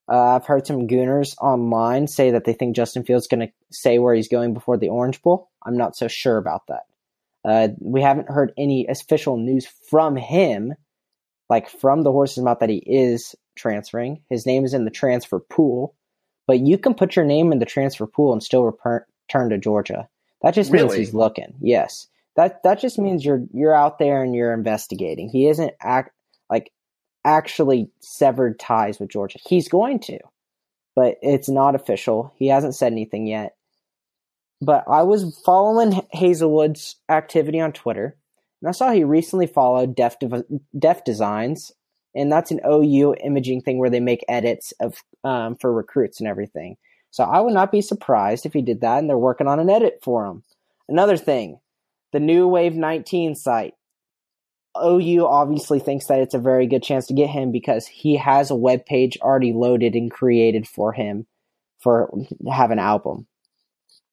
Uh, 0.09 0.37
I've 0.37 0.45
heard 0.45 0.65
some 0.65 0.87
Gooners 0.87 1.35
online 1.37 2.07
say 2.07 2.31
that 2.31 2.45
they 2.45 2.53
think 2.53 2.77
Justin 2.77 3.03
Fields 3.03 3.27
going 3.27 3.41
to 3.41 3.53
say 3.71 3.99
where 3.99 4.15
he's 4.15 4.29
going 4.29 4.53
before 4.53 4.77
the 4.77 4.87
Orange 4.87 5.21
Bowl. 5.21 5.49
I'm 5.63 5.75
not 5.75 5.97
so 5.97 6.07
sure 6.07 6.37
about 6.37 6.61
that. 6.67 6.83
Uh, 7.43 7.67
we 7.79 8.01
haven't 8.01 8.29
heard 8.29 8.53
any 8.57 8.87
official 8.87 9.37
news 9.37 9.67
from 9.89 10.15
him, 10.15 10.73
like 11.49 11.69
from 11.69 12.03
the 12.03 12.11
horse's 12.13 12.41
mouth, 12.41 12.59
that 12.59 12.69
he 12.69 12.77
is 12.77 13.35
transferring. 13.55 14.23
His 14.29 14.45
name 14.45 14.63
is 14.63 14.73
in 14.73 14.85
the 14.85 14.91
transfer 14.91 15.39
pool, 15.41 15.93
but 16.47 16.59
you 16.59 16.77
can 16.77 16.93
put 16.93 17.17
your 17.17 17.25
name 17.25 17.51
in 17.51 17.59
the 17.59 17.65
transfer 17.65 18.07
pool 18.07 18.31
and 18.31 18.41
still 18.41 18.63
return 18.63 19.49
to 19.49 19.57
Georgia. 19.57 20.07
That 20.41 20.53
just 20.53 20.71
means 20.71 20.93
he's 20.93 21.13
looking. 21.13 21.55
Yes 21.59 22.07
that 22.39 22.63
that 22.63 22.79
just 22.79 22.97
means 22.97 23.25
you're 23.25 23.43
you're 23.53 23.75
out 23.75 23.99
there 23.99 24.23
and 24.23 24.33
you're 24.33 24.53
investigating. 24.53 25.27
He 25.27 25.47
isn't 25.47 25.73
act 25.81 26.11
like 26.49 26.71
actually 27.25 27.91
severed 27.99 28.57
ties 28.57 28.97
with 28.97 29.09
Georgia. 29.09 29.39
He's 29.45 29.67
going 29.67 29.99
to, 30.01 30.19
but 30.95 31.17
it's 31.21 31.49
not 31.49 31.75
official. 31.75 32.33
He 32.37 32.47
hasn't 32.47 32.75
said 32.75 32.93
anything 32.93 33.27
yet. 33.27 33.55
But 34.61 34.85
I 34.87 35.03
was 35.03 35.37
following 35.45 36.01
Haselwood's 36.15 36.95
activity 37.09 37.59
on 37.59 37.73
Twitter, 37.73 38.15
and 38.61 38.69
I 38.69 38.71
saw 38.71 38.91
he 38.91 39.03
recently 39.03 39.47
followed 39.47 39.95
Def, 39.95 40.15
Def 40.77 41.03
Designs, 41.03 41.73
and 42.15 42.31
that's 42.31 42.51
an 42.51 42.61
OU 42.65 43.15
imaging 43.21 43.61
thing 43.61 43.79
where 43.79 43.89
they 43.89 43.99
make 43.99 44.23
edits 44.29 44.73
of 44.79 45.03
um, 45.25 45.57
for 45.57 45.73
recruits 45.73 46.21
and 46.21 46.29
everything. 46.29 46.77
So 47.11 47.25
I 47.25 47.41
would 47.41 47.53
not 47.53 47.71
be 47.71 47.81
surprised 47.81 48.45
if 48.45 48.53
he 48.53 48.61
did 48.61 48.79
that, 48.79 48.99
and 48.99 49.09
they're 49.09 49.17
working 49.17 49.47
on 49.47 49.59
an 49.59 49.69
edit 49.69 49.99
for 50.01 50.25
him. 50.25 50.43
Another 50.87 51.17
thing, 51.17 51.59
the 52.11 52.19
new 52.19 52.47
Wave 52.47 52.75
19 52.75 53.35
site. 53.35 53.73
OU 54.81 55.25
obviously 55.25 55.79
thinks 55.79 56.07
that 56.07 56.19
it's 56.19 56.33
a 56.33 56.39
very 56.39 56.67
good 56.67 56.83
chance 56.83 57.07
to 57.07 57.13
get 57.13 57.29
him 57.29 57.51
because 57.51 57.87
he 57.87 58.15
has 58.17 58.49
a 58.49 58.55
web 58.55 58.85
page 58.85 59.17
already 59.21 59.51
loaded 59.51 59.95
and 59.95 60.11
created 60.11 60.67
for 60.67 60.93
him 60.93 61.25
for 61.79 62.11
have 62.51 62.71
an 62.71 62.79
album. 62.79 63.27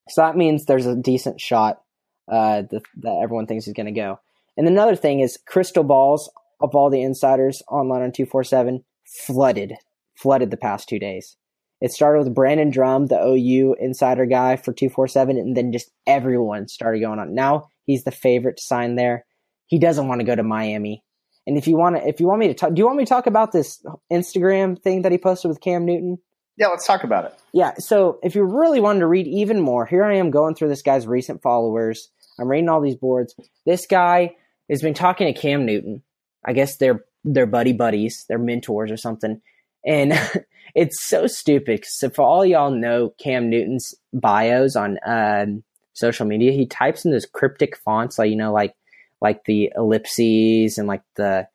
So 0.09 0.23
that 0.23 0.37
means 0.37 0.65
there's 0.65 0.87
a 0.87 0.97
decent 0.97 1.41
shot 1.41 1.83
uh, 2.31 2.63
that, 2.71 2.83
that 2.99 3.21
everyone 3.23 3.47
thinks 3.47 3.65
he's 3.65 3.75
going 3.75 3.87
to 3.87 3.93
go. 3.93 4.21
And 4.57 4.67
another 4.67 4.97
thing 4.97 5.21
is 5.21 5.39
crystal 5.47 5.85
balls 5.85 6.31
of 6.61 6.75
all 6.75 6.91
the 6.91 7.03
insiders 7.03 7.63
online 7.69 8.03
on 8.03 8.13
247 8.13 8.85
flooded, 9.05 9.75
flooded 10.17 10.51
the 10.51 10.57
past 10.57 10.89
two 10.89 10.99
days. 10.99 11.37
It 11.81 11.93
started 11.93 12.21
with 12.21 12.35
Brandon 12.35 12.71
Drum, 12.71 13.07
the 13.07 13.21
OU 13.23 13.77
insider 13.79 14.25
guy 14.25 14.57
for 14.57 14.73
247, 14.73 15.37
and 15.37 15.57
then 15.57 15.73
just 15.73 15.91
everyone 16.07 16.69
started 16.69 17.01
going 17.01 17.19
on. 17.19 17.35
Now 17.35 17.69
He's 17.87 18.05
the 18.05 18.11
favorite 18.11 18.59
to 18.59 18.62
sign 18.62 18.96
there. 18.96 19.25
He 19.66 19.79
doesn't 19.79 20.07
want 20.07 20.20
to 20.20 20.27
go 20.27 20.35
to 20.35 20.42
Miami. 20.42 21.03
And 21.46 21.57
if 21.57 21.68
you 21.68 21.77
want 21.77 21.96
to, 21.96 22.07
if 22.07 22.20
you 22.20 22.27
want 22.27 22.40
me 22.40 22.49
to 22.49 22.55
talk, 22.55 22.75
do 22.75 22.81
you 22.81 22.87
want 22.87 22.99
me 22.99 23.05
to 23.05 23.09
talk 23.09 23.27
about 23.27 23.53
this 23.53 23.85
Instagram 24.12 24.81
thing 24.81 25.03
that 25.03 25.12
he 25.12 25.18
posted 25.18 25.49
with 25.49 25.61
Cam 25.61 25.85
Newton? 25.87 26.18
Yeah, 26.57 26.68
let's 26.68 26.87
talk 26.87 27.05
about 27.05 27.27
it. 27.27 27.35
Yeah. 27.53 27.75
So 27.79 28.18
if 28.22 28.35
you 28.35 28.42
really 28.42 28.81
wanted 28.81 29.01
to 29.01 29.07
read 29.07 29.27
even 29.27 29.61
more, 29.61 29.87
here 29.87 30.05
I 30.05 30.16
am 30.16 30.31
going 30.31 30.55
through 30.55 30.68
this 30.68 30.83
guy's 30.83 31.07
recent 31.07 31.42
followers. 31.42 32.11
I'm 32.38 32.49
reading 32.49 32.68
all 32.68 32.81
these 32.81 32.96
boards. 32.96 33.35
This 33.64 33.87
guy 33.87 34.37
has 34.68 34.83
been 34.83 34.94
talking 34.94 35.33
to 35.33 35.38
Cam 35.38 35.64
Newton. 35.64 36.03
I 36.44 36.53
guess 36.53 36.77
they're 36.77 37.05
they're 37.25 37.46
buddy 37.46 37.72
buddies, 37.72 38.25
they're 38.29 38.38
mentors 38.38 38.90
or 38.90 38.96
something. 38.96 39.40
And 39.85 40.12
it's 40.75 41.05
so 41.05 41.27
stupid. 41.27 41.85
So 41.85 42.09
for 42.11 42.22
all 42.22 42.44
y'all 42.44 42.70
know 42.70 43.14
Cam 43.18 43.51
Newton's 43.51 43.94
bios 44.12 44.77
on 44.77 44.99
um, 45.07 45.62
social 45.97 46.27
media, 46.27 46.53
he 46.53 46.67
types 46.67 47.05
in 47.05 47.11
those 47.11 47.27
cryptic 47.27 47.77
fonts, 47.77 48.19
like 48.19 48.31
you 48.31 48.37
know, 48.37 48.53
like 48.53 48.75
like 49.21 49.45
the 49.45 49.73
ellipses 49.75 50.79
and 50.79 50.87
like 50.87 51.03
the 51.17 51.49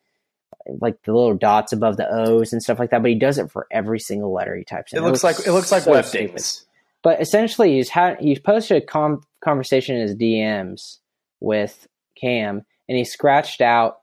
like 0.79 1.01
the 1.03 1.13
little 1.13 1.35
dots 1.35 1.73
above 1.73 1.97
the 1.97 2.07
O's 2.09 2.53
and 2.53 2.61
stuff 2.61 2.79
like 2.79 2.91
that. 2.91 3.01
But 3.01 3.11
he 3.11 3.17
does 3.17 3.37
it 3.37 3.51
for 3.51 3.67
every 3.71 3.99
single 3.99 4.33
letter 4.33 4.55
he 4.55 4.63
types 4.63 4.93
in. 4.93 4.97
It, 4.97 5.01
it 5.01 5.05
looks, 5.05 5.23
like 5.23 5.39
it 5.45 5.51
looks 5.51 5.71
like 5.71 5.83
so 5.83 5.91
web 5.91 6.05
things. 6.05 6.65
But 7.03 7.21
essentially, 7.21 7.75
he's 7.75 7.89
had 7.89 8.19
he's 8.19 8.39
posted 8.39 8.83
a 8.83 8.85
com- 8.85 9.23
conversation 9.43 9.95
in 9.95 10.01
his 10.01 10.15
DMs 10.15 10.97
with 11.39 11.87
Cam, 12.19 12.63
and 12.87 12.97
he 12.97 13.05
scratched 13.05 13.61
out 13.61 14.01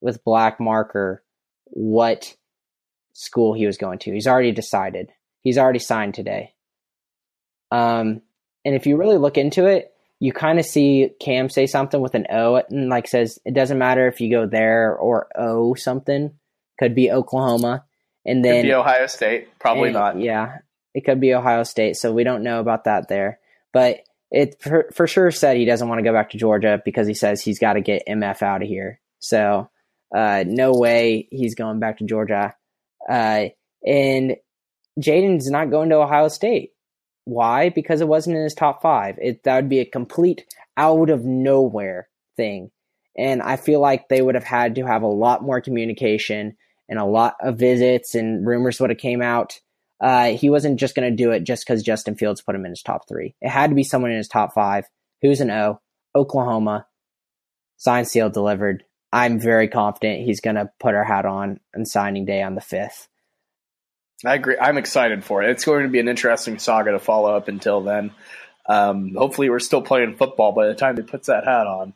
with 0.00 0.24
black 0.24 0.58
marker 0.60 1.22
what 1.66 2.34
school 3.12 3.54
he 3.54 3.66
was 3.66 3.76
going 3.76 3.98
to. 4.00 4.12
He's 4.12 4.26
already 4.26 4.52
decided. 4.52 5.12
He's 5.42 5.58
already 5.58 5.78
signed 5.78 6.14
today. 6.14 6.54
Um, 7.70 8.22
and 8.64 8.74
if 8.74 8.86
you 8.86 8.96
really 8.96 9.18
look 9.18 9.38
into 9.38 9.66
it, 9.66 9.92
you 10.18 10.32
kind 10.32 10.58
of 10.58 10.66
see 10.66 11.10
Cam 11.18 11.48
say 11.48 11.66
something 11.66 12.00
with 12.00 12.14
an 12.14 12.26
O 12.30 12.56
and 12.56 12.88
like 12.88 13.08
says 13.08 13.38
it 13.44 13.54
doesn't 13.54 13.78
matter 13.78 14.06
if 14.06 14.20
you 14.20 14.30
go 14.30 14.46
there 14.46 14.94
or 14.94 15.28
O 15.36 15.74
something. 15.74 16.32
Could 16.78 16.94
be 16.94 17.10
Oklahoma, 17.10 17.84
and 18.24 18.44
then 18.44 18.62
could 18.62 18.68
be 18.68 18.74
Ohio 18.74 19.06
State. 19.06 19.48
Probably 19.58 19.88
and, 19.88 19.94
not. 19.94 20.18
Yeah, 20.18 20.58
it 20.94 21.04
could 21.04 21.20
be 21.20 21.34
Ohio 21.34 21.62
State. 21.62 21.96
So 21.96 22.12
we 22.12 22.24
don't 22.24 22.42
know 22.42 22.60
about 22.60 22.84
that 22.84 23.08
there, 23.08 23.38
but 23.72 24.00
it 24.30 24.62
for, 24.62 24.88
for 24.94 25.06
sure 25.06 25.30
said 25.30 25.56
he 25.56 25.64
doesn't 25.64 25.88
want 25.88 25.98
to 25.98 26.04
go 26.04 26.12
back 26.12 26.30
to 26.30 26.38
Georgia 26.38 26.80
because 26.84 27.06
he 27.06 27.14
says 27.14 27.42
he's 27.42 27.58
got 27.58 27.74
to 27.74 27.80
get 27.80 28.06
MF 28.08 28.42
out 28.42 28.62
of 28.62 28.68
here. 28.68 29.00
So 29.18 29.70
uh, 30.14 30.44
no 30.46 30.72
way 30.72 31.28
he's 31.30 31.54
going 31.54 31.80
back 31.80 31.98
to 31.98 32.04
Georgia. 32.04 32.54
Uh, 33.08 33.46
and 33.84 34.36
Jadon's 34.98 35.50
not 35.50 35.70
going 35.70 35.88
to 35.90 35.96
Ohio 35.96 36.28
State. 36.28 36.72
Why? 37.24 37.68
Because 37.68 38.00
it 38.00 38.08
wasn't 38.08 38.36
in 38.36 38.42
his 38.42 38.54
top 38.54 38.82
five. 38.82 39.18
It 39.20 39.42
that 39.44 39.56
would 39.56 39.68
be 39.68 39.80
a 39.80 39.84
complete 39.84 40.44
out 40.76 41.10
of 41.10 41.24
nowhere 41.24 42.08
thing. 42.36 42.70
And 43.16 43.42
I 43.42 43.56
feel 43.56 43.80
like 43.80 44.08
they 44.08 44.22
would 44.22 44.34
have 44.34 44.44
had 44.44 44.76
to 44.76 44.86
have 44.86 45.02
a 45.02 45.06
lot 45.06 45.42
more 45.42 45.60
communication 45.60 46.56
and 46.88 46.98
a 46.98 47.04
lot 47.04 47.34
of 47.40 47.58
visits 47.58 48.14
and 48.14 48.46
rumors 48.46 48.80
would 48.80 48.90
have 48.90 48.98
came 48.98 49.22
out 49.22 49.60
Uh, 50.00 50.32
he 50.32 50.48
wasn't 50.48 50.80
just 50.80 50.94
going 50.94 51.08
to 51.10 51.14
do 51.14 51.30
it 51.30 51.44
just 51.44 51.64
because 51.66 51.82
Justin 51.82 52.16
Fields 52.16 52.40
put 52.40 52.54
him 52.54 52.64
in 52.64 52.70
his 52.72 52.82
top 52.82 53.06
three. 53.06 53.34
It 53.42 53.50
had 53.50 53.68
to 53.68 53.76
be 53.76 53.84
someone 53.84 54.10
in 54.10 54.16
his 54.16 54.28
top 54.28 54.54
five. 54.54 54.86
Who's 55.20 55.42
an 55.42 55.50
O? 55.50 55.80
Oklahoma. 56.14 56.86
Signed, 57.76 58.08
sealed, 58.08 58.32
delivered. 58.32 58.84
I'm 59.12 59.38
very 59.38 59.68
confident 59.68 60.24
he's 60.24 60.40
going 60.40 60.56
to 60.56 60.70
put 60.80 60.94
our 60.94 61.04
hat 61.04 61.26
on 61.26 61.60
on 61.76 61.84
signing 61.84 62.24
day 62.24 62.42
on 62.42 62.54
the 62.54 62.60
5th. 62.62 63.08
I 64.24 64.34
agree. 64.34 64.56
I'm 64.60 64.76
excited 64.76 65.24
for 65.24 65.42
it. 65.42 65.50
It's 65.50 65.64
going 65.64 65.84
to 65.84 65.88
be 65.88 66.00
an 66.00 66.08
interesting 66.08 66.58
saga 66.58 66.92
to 66.92 66.98
follow 66.98 67.34
up 67.34 67.48
until 67.48 67.80
then. 67.80 68.12
Um, 68.68 69.14
hopefully, 69.14 69.50
we're 69.50 69.60
still 69.60 69.82
playing 69.82 70.16
football 70.16 70.52
by 70.52 70.66
the 70.66 70.74
time 70.74 70.96
he 70.96 71.02
puts 71.02 71.28
that 71.28 71.44
hat 71.44 71.66
on. 71.66 71.94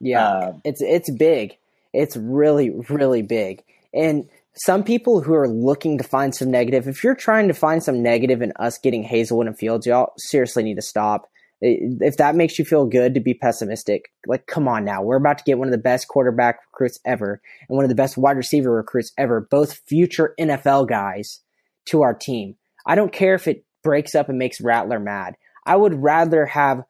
Yeah, 0.00 0.26
uh, 0.26 0.52
it's 0.64 0.80
it's 0.80 1.10
big. 1.10 1.56
It's 1.92 2.16
really 2.16 2.70
really 2.88 3.22
big. 3.22 3.62
And 3.92 4.28
some 4.54 4.84
people 4.84 5.20
who 5.20 5.34
are 5.34 5.48
looking 5.48 5.98
to 5.98 6.04
find 6.04 6.34
some 6.34 6.50
negative, 6.50 6.88
if 6.88 7.04
you're 7.04 7.14
trying 7.14 7.48
to 7.48 7.54
find 7.54 7.82
some 7.82 8.02
negative 8.02 8.40
in 8.40 8.52
us 8.56 8.78
getting 8.78 9.04
Haselwood 9.04 9.46
and 9.46 9.58
Fields, 9.58 9.86
y'all 9.86 10.14
seriously 10.16 10.62
need 10.62 10.76
to 10.76 10.82
stop. 10.82 11.28
If 11.60 12.18
that 12.18 12.34
makes 12.34 12.58
you 12.58 12.64
feel 12.66 12.86
good 12.86 13.14
to 13.14 13.20
be 13.20 13.32
pessimistic, 13.32 14.10
like 14.26 14.46
come 14.46 14.68
on 14.68 14.84
now, 14.84 15.02
we're 15.02 15.16
about 15.16 15.38
to 15.38 15.44
get 15.44 15.58
one 15.58 15.68
of 15.68 15.72
the 15.72 15.78
best 15.78 16.08
quarterback 16.08 16.60
recruits 16.72 16.98
ever 17.04 17.40
and 17.68 17.76
one 17.76 17.84
of 17.84 17.88
the 17.88 17.94
best 17.94 18.18
wide 18.18 18.36
receiver 18.36 18.72
recruits 18.72 19.12
ever, 19.16 19.40
both 19.40 19.80
future 19.86 20.34
NFL 20.38 20.88
guys 20.88 21.40
to 21.86 22.02
our 22.02 22.14
team. 22.14 22.56
I 22.84 22.94
don't 22.94 23.12
care 23.12 23.34
if 23.34 23.48
it 23.48 23.64
breaks 23.82 24.14
up 24.14 24.28
and 24.28 24.38
makes 24.38 24.60
Rattler 24.60 24.98
mad. 24.98 25.36
I 25.64 25.76
would 25.76 26.02
rather 26.02 26.46
have 26.46 26.84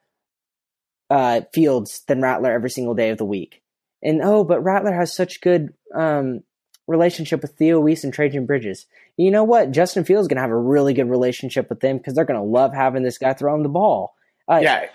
uh, 1.11 1.43
Fields 1.53 2.03
than 2.07 2.21
Rattler 2.21 2.53
every 2.53 2.71
single 2.71 2.95
day 2.95 3.11
of 3.11 3.19
the 3.19 3.25
week. 3.25 3.63
And 4.03 4.21
oh, 4.23 4.45
but 4.45 4.63
Rattler 4.63 4.93
has 4.93 5.15
such 5.15 5.41
good 5.41 5.73
um, 5.95 6.43
relationship 6.87 7.43
with 7.43 7.57
Theo 7.57 7.81
Wease 7.81 8.05
and 8.05 8.15
Trejan 8.15 8.47
Bridges. 8.47 8.87
You 9.17 9.31
know 9.31 9.45
what? 9.45 9.71
Justin 9.71 10.05
Fields 10.05 10.25
is 10.25 10.29
going 10.29 10.37
to 10.37 10.43
have 10.43 10.51
a 10.51 10.57
really 10.57 10.95
good 10.95 11.09
relationship 11.09 11.71
with 11.71 11.81
them 11.81 11.97
because 11.97 12.15
they're 12.15 12.25
going 12.25 12.41
to 12.41 12.47
love 12.47 12.75
having 12.75 13.03
this 13.03 13.19
guy 13.19 13.33
throwing 13.33 13.63
the 13.63 13.69
ball. 13.69 14.15
Uh, 14.49 14.61
yeah. 14.63 14.87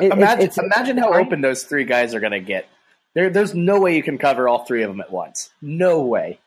It, 0.00 0.12
imagine, 0.12 0.44
it's, 0.44 0.58
it's, 0.58 0.64
imagine 0.64 0.98
how 0.98 1.14
open 1.14 1.40
those 1.40 1.64
three 1.64 1.84
guys 1.84 2.14
are 2.14 2.20
going 2.20 2.32
to 2.32 2.40
get. 2.40 2.66
There, 3.14 3.30
there's 3.30 3.54
no 3.54 3.80
way 3.80 3.96
you 3.96 4.02
can 4.02 4.18
cover 4.18 4.48
all 4.48 4.64
three 4.64 4.82
of 4.82 4.90
them 4.90 5.00
at 5.00 5.10
once. 5.10 5.50
No 5.60 6.02
way. 6.02 6.38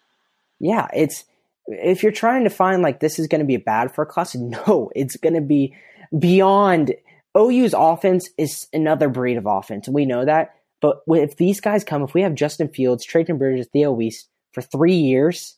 Yeah, 0.60 0.88
it's 0.93 1.26
if 1.68 2.03
you're 2.03 2.11
trying 2.11 2.43
to 2.43 2.49
find 2.49 2.82
like 2.82 2.99
this 2.99 3.20
is 3.20 3.28
going 3.28 3.39
to 3.39 3.45
be 3.45 3.57
bad 3.57 3.93
for 3.93 4.03
a 4.03 4.05
class, 4.05 4.36
no, 4.36 4.89
it's 4.95 5.18
going 5.18 5.36
to 5.36 5.41
be 5.41 5.76
beyond. 6.18 6.93
OU's 7.36 7.74
offense 7.76 8.30
is 8.38 8.68
another 8.74 9.09
breed 9.09 9.38
of 9.38 9.45
offense. 9.47 9.89
We 9.89 10.05
know 10.05 10.26
that. 10.26 10.55
But 10.82 10.97
if 11.07 11.38
these 11.38 11.61
guys 11.61 11.84
come, 11.84 12.03
if 12.03 12.14
we 12.14 12.22
have 12.22 12.36
Justin 12.36 12.68
Fields, 12.68 13.07
Trejan 13.07 13.38
Bridges, 13.38 13.68
Theo 13.72 13.91
Wease 13.91 14.28
for 14.51 14.61
three 14.61 14.95
years, 14.95 15.57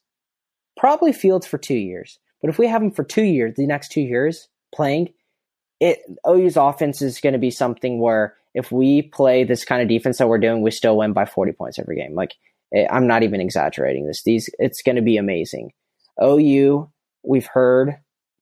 probably 0.77 1.11
Fields 1.11 1.47
for 1.47 1.57
two 1.57 1.75
years. 1.75 2.19
But 2.41 2.49
if 2.49 2.59
we 2.59 2.67
have 2.67 2.81
him 2.81 2.91
for 2.91 3.03
two 3.03 3.23
years, 3.23 3.55
the 3.57 3.65
next 3.65 3.91
two 3.91 4.01
years 4.01 4.47
playing, 4.73 5.13
it 5.79 5.99
OU's 6.27 6.57
offense 6.57 7.01
is 7.01 7.19
going 7.19 7.33
to 7.33 7.39
be 7.39 7.51
something 7.51 7.99
where 7.99 8.35
if 8.53 8.71
we 8.71 9.01
play 9.01 9.43
this 9.43 9.65
kind 9.65 9.81
of 9.81 9.87
defense 9.87 10.19
that 10.19 10.29
we're 10.29 10.37
doing, 10.37 10.61
we 10.61 10.71
still 10.71 10.95
win 10.95 11.11
by 11.11 11.25
40 11.25 11.53
points 11.53 11.79
every 11.79 11.97
game. 11.97 12.13
Like 12.13 12.35
eh, 12.73 12.87
I'm 12.89 13.07
not 13.07 13.23
even 13.23 13.41
exaggerating 13.41 14.05
this. 14.05 14.21
These 14.23 14.49
it's 14.59 14.81
going 14.81 14.95
to 14.95 15.01
be 15.01 15.17
amazing. 15.17 15.71
OU, 16.21 16.89
we've 17.23 17.47
heard 17.47 17.97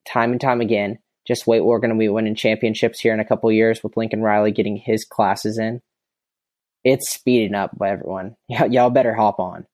time 0.08 0.32
and 0.32 0.42
time 0.42 0.62
again. 0.62 1.00
Just 1.26 1.48
wait, 1.48 1.62
we're 1.62 1.80
going 1.80 1.94
to 1.94 1.98
be 1.98 2.10
winning 2.10 2.36
championships 2.36 3.00
here 3.00 3.14
in 3.14 3.20
a 3.20 3.26
couple 3.26 3.52
years 3.52 3.82
with 3.82 3.96
Lincoln 3.96 4.22
Riley 4.22 4.52
getting 4.52 4.76
his 4.76 5.06
classes 5.06 5.58
in. 5.58 5.82
It's 6.84 7.10
speeding 7.10 7.56
up 7.56 7.78
by 7.78 7.92
everyone. 7.92 8.36
Y- 8.50 8.66
y'all 8.66 8.90
better 8.90 9.14
hop 9.14 9.40
on. 9.40 9.66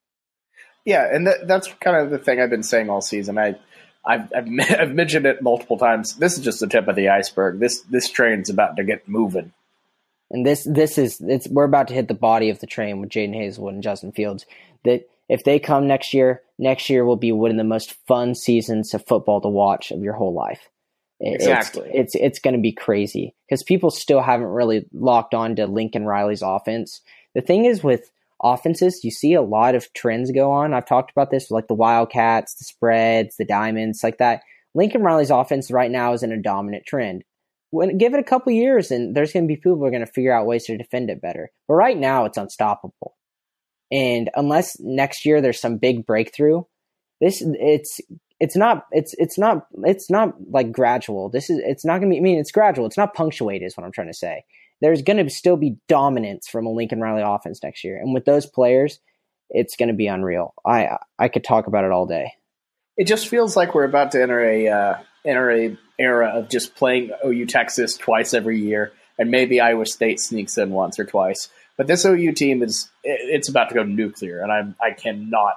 Yeah, 0.85 1.07
and 1.11 1.25
th- 1.25 1.41
that's 1.45 1.67
kind 1.79 1.97
of 1.97 2.09
the 2.11 2.19
thing 2.19 2.39
I've 2.39 2.49
been 2.49 2.63
saying 2.63 2.89
all 2.89 3.01
season. 3.01 3.37
I, 3.37 3.55
I've, 4.05 4.31
I've, 4.33 4.47
I've 4.79 4.91
mentioned 4.91 5.25
it 5.25 5.41
multiple 5.41 5.77
times. 5.77 6.15
This 6.15 6.37
is 6.37 6.43
just 6.43 6.59
the 6.59 6.67
tip 6.67 6.87
of 6.87 6.95
the 6.95 7.09
iceberg. 7.09 7.59
This 7.59 7.81
this 7.81 8.09
train's 8.09 8.49
about 8.49 8.77
to 8.77 8.83
get 8.83 9.07
moving. 9.07 9.51
And 10.31 10.45
this 10.45 10.63
this 10.63 10.97
is 10.97 11.19
it's 11.21 11.47
we're 11.47 11.63
about 11.63 11.87
to 11.89 11.93
hit 11.93 12.07
the 12.07 12.13
body 12.13 12.49
of 12.49 12.59
the 12.59 12.67
train 12.67 12.99
with 12.99 13.09
Jadon 13.09 13.35
Haselwood 13.35 13.69
and 13.69 13.83
Justin 13.83 14.11
Fields. 14.11 14.45
That 14.83 15.09
if 15.27 15.43
they 15.43 15.59
come 15.59 15.87
next 15.87 16.13
year, 16.13 16.41
next 16.59 16.89
year 16.89 17.05
will 17.05 17.15
be 17.15 17.31
one 17.31 17.49
of 17.49 17.57
the 17.57 17.63
most 17.63 17.95
fun 18.07 18.35
seasons 18.35 18.93
of 18.93 19.07
football 19.07 19.41
to 19.41 19.47
watch 19.47 19.91
of 19.91 20.01
your 20.01 20.13
whole 20.13 20.33
life. 20.33 20.69
Exactly. 21.21 21.89
It's 21.93 22.13
it's, 22.13 22.15
it's 22.15 22.39
going 22.39 22.55
to 22.55 22.61
be 22.61 22.71
crazy 22.71 23.35
because 23.47 23.63
people 23.63 23.89
still 23.89 24.21
haven't 24.21 24.47
really 24.47 24.85
locked 24.93 25.33
on 25.33 25.55
to 25.55 25.65
Lincoln 25.65 26.05
Riley's 26.05 26.41
offense. 26.41 27.01
The 27.35 27.41
thing 27.41 27.65
is 27.65 27.83
with 27.83 28.11
offenses, 28.41 29.03
you 29.03 29.11
see 29.11 29.33
a 29.33 29.41
lot 29.41 29.75
of 29.75 29.91
trends 29.93 30.31
go 30.31 30.51
on. 30.51 30.73
I've 30.73 30.85
talked 30.85 31.11
about 31.11 31.31
this, 31.31 31.51
like 31.51 31.67
the 31.67 31.73
Wildcats, 31.73 32.55
the 32.55 32.65
spreads, 32.65 33.35
the 33.37 33.45
diamonds, 33.45 34.03
like 34.03 34.17
that. 34.19 34.43
Lincoln 34.75 35.01
Riley's 35.01 35.31
offense 35.31 35.71
right 35.71 35.91
now 35.91 36.13
is 36.13 36.23
in 36.23 36.31
a 36.31 36.41
dominant 36.41 36.85
trend. 36.85 37.23
When 37.71 37.97
give 37.97 38.13
it 38.13 38.19
a 38.19 38.23
couple 38.23 38.51
years, 38.51 38.89
and 38.89 39.15
there's 39.15 39.33
going 39.33 39.43
to 39.43 39.47
be 39.47 39.55
people 39.55 39.75
who 39.75 39.85
are 39.85 39.91
going 39.91 40.05
to 40.05 40.11
figure 40.11 40.33
out 40.33 40.47
ways 40.47 40.65
to 40.65 40.77
defend 40.77 41.09
it 41.09 41.21
better. 41.21 41.51
But 41.67 41.75
right 41.75 41.97
now, 41.97 42.25
it's 42.25 42.37
unstoppable. 42.37 43.15
And 43.91 44.29
unless 44.35 44.79
next 44.79 45.25
year 45.25 45.41
there's 45.41 45.59
some 45.59 45.77
big 45.77 46.05
breakthrough, 46.05 46.63
this 47.21 47.43
it's 47.45 47.99
it's 48.39 48.55
not 48.55 48.85
it's 48.91 49.13
it's 49.17 49.37
not 49.37 49.67
it's 49.83 50.09
not 50.09 50.35
like 50.49 50.71
gradual. 50.71 51.29
This 51.29 51.49
is 51.49 51.59
it's 51.63 51.83
not 51.83 51.99
gonna 51.99 52.11
be. 52.11 52.17
I 52.17 52.21
mean, 52.21 52.39
it's 52.39 52.51
gradual. 52.51 52.85
It's 52.85 52.97
not 52.97 53.13
punctuated. 53.13 53.65
Is 53.65 53.75
what 53.75 53.85
I'm 53.85 53.91
trying 53.91 54.07
to 54.07 54.13
say. 54.13 54.45
There's 54.81 55.01
going 55.01 55.21
to 55.21 55.29
still 55.29 55.57
be 55.57 55.75
dominance 55.89 56.47
from 56.47 56.65
a 56.65 56.71
Lincoln 56.71 57.01
Riley 57.01 57.21
offense 57.21 57.61
next 57.61 57.83
year, 57.83 57.97
and 57.97 58.13
with 58.13 58.23
those 58.23 58.45
players, 58.45 58.99
it's 59.49 59.75
going 59.75 59.89
to 59.89 59.95
be 59.95 60.07
unreal. 60.07 60.53
I 60.65 60.97
I 61.17 61.27
could 61.27 61.43
talk 61.43 61.67
about 61.67 61.83
it 61.83 61.91
all 61.91 62.05
day. 62.05 62.33
It 62.95 63.05
just 63.05 63.27
feels 63.27 63.57
like 63.57 63.75
we're 63.75 63.83
about 63.83 64.11
to 64.13 64.21
enter 64.21 64.39
a 64.39 64.67
uh, 64.67 64.97
enter 65.25 65.51
a 65.51 65.77
era 65.97 66.29
of 66.29 66.49
just 66.49 66.75
playing 66.75 67.11
OU 67.25 67.47
Texas 67.47 67.97
twice 67.97 68.33
every 68.33 68.61
year, 68.61 68.93
and 69.17 69.29
maybe 69.31 69.59
Iowa 69.59 69.85
State 69.85 70.19
sneaks 70.21 70.57
in 70.57 70.69
once 70.69 70.97
or 70.97 71.03
twice. 71.05 71.49
But 71.79 71.87
this 71.87 72.03
OU 72.03 72.33
team 72.33 72.61
is 72.61 72.89
it's 73.05 73.47
about 73.47 73.69
to 73.69 73.75
go 73.75 73.83
nuclear, 73.83 74.41
and 74.41 74.51
I 74.51 74.85
I 74.85 74.91
cannot 74.91 75.53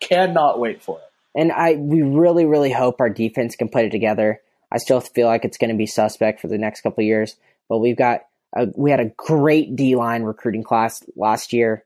cannot 0.00 0.58
wait 0.58 0.82
for 0.82 0.96
it. 0.96 1.04
And 1.38 1.52
I 1.52 1.74
we 1.74 2.00
really 2.00 2.46
really 2.46 2.72
hope 2.72 3.02
our 3.02 3.10
defense 3.10 3.54
can 3.54 3.68
put 3.68 3.84
it 3.84 3.90
together. 3.90 4.40
I 4.72 4.78
still 4.78 5.02
feel 5.02 5.26
like 5.26 5.44
it's 5.44 5.58
going 5.58 5.68
to 5.68 5.76
be 5.76 5.84
suspect 5.84 6.40
for 6.40 6.48
the 6.48 6.56
next 6.56 6.80
couple 6.80 7.04
years, 7.04 7.36
but 7.68 7.80
we've 7.80 7.98
got 7.98 8.22
a, 8.56 8.68
we 8.76 8.90
had 8.90 9.00
a 9.00 9.12
great 9.18 9.76
D 9.76 9.94
line 9.94 10.22
recruiting 10.22 10.62
class 10.62 11.04
last 11.16 11.52
year, 11.52 11.84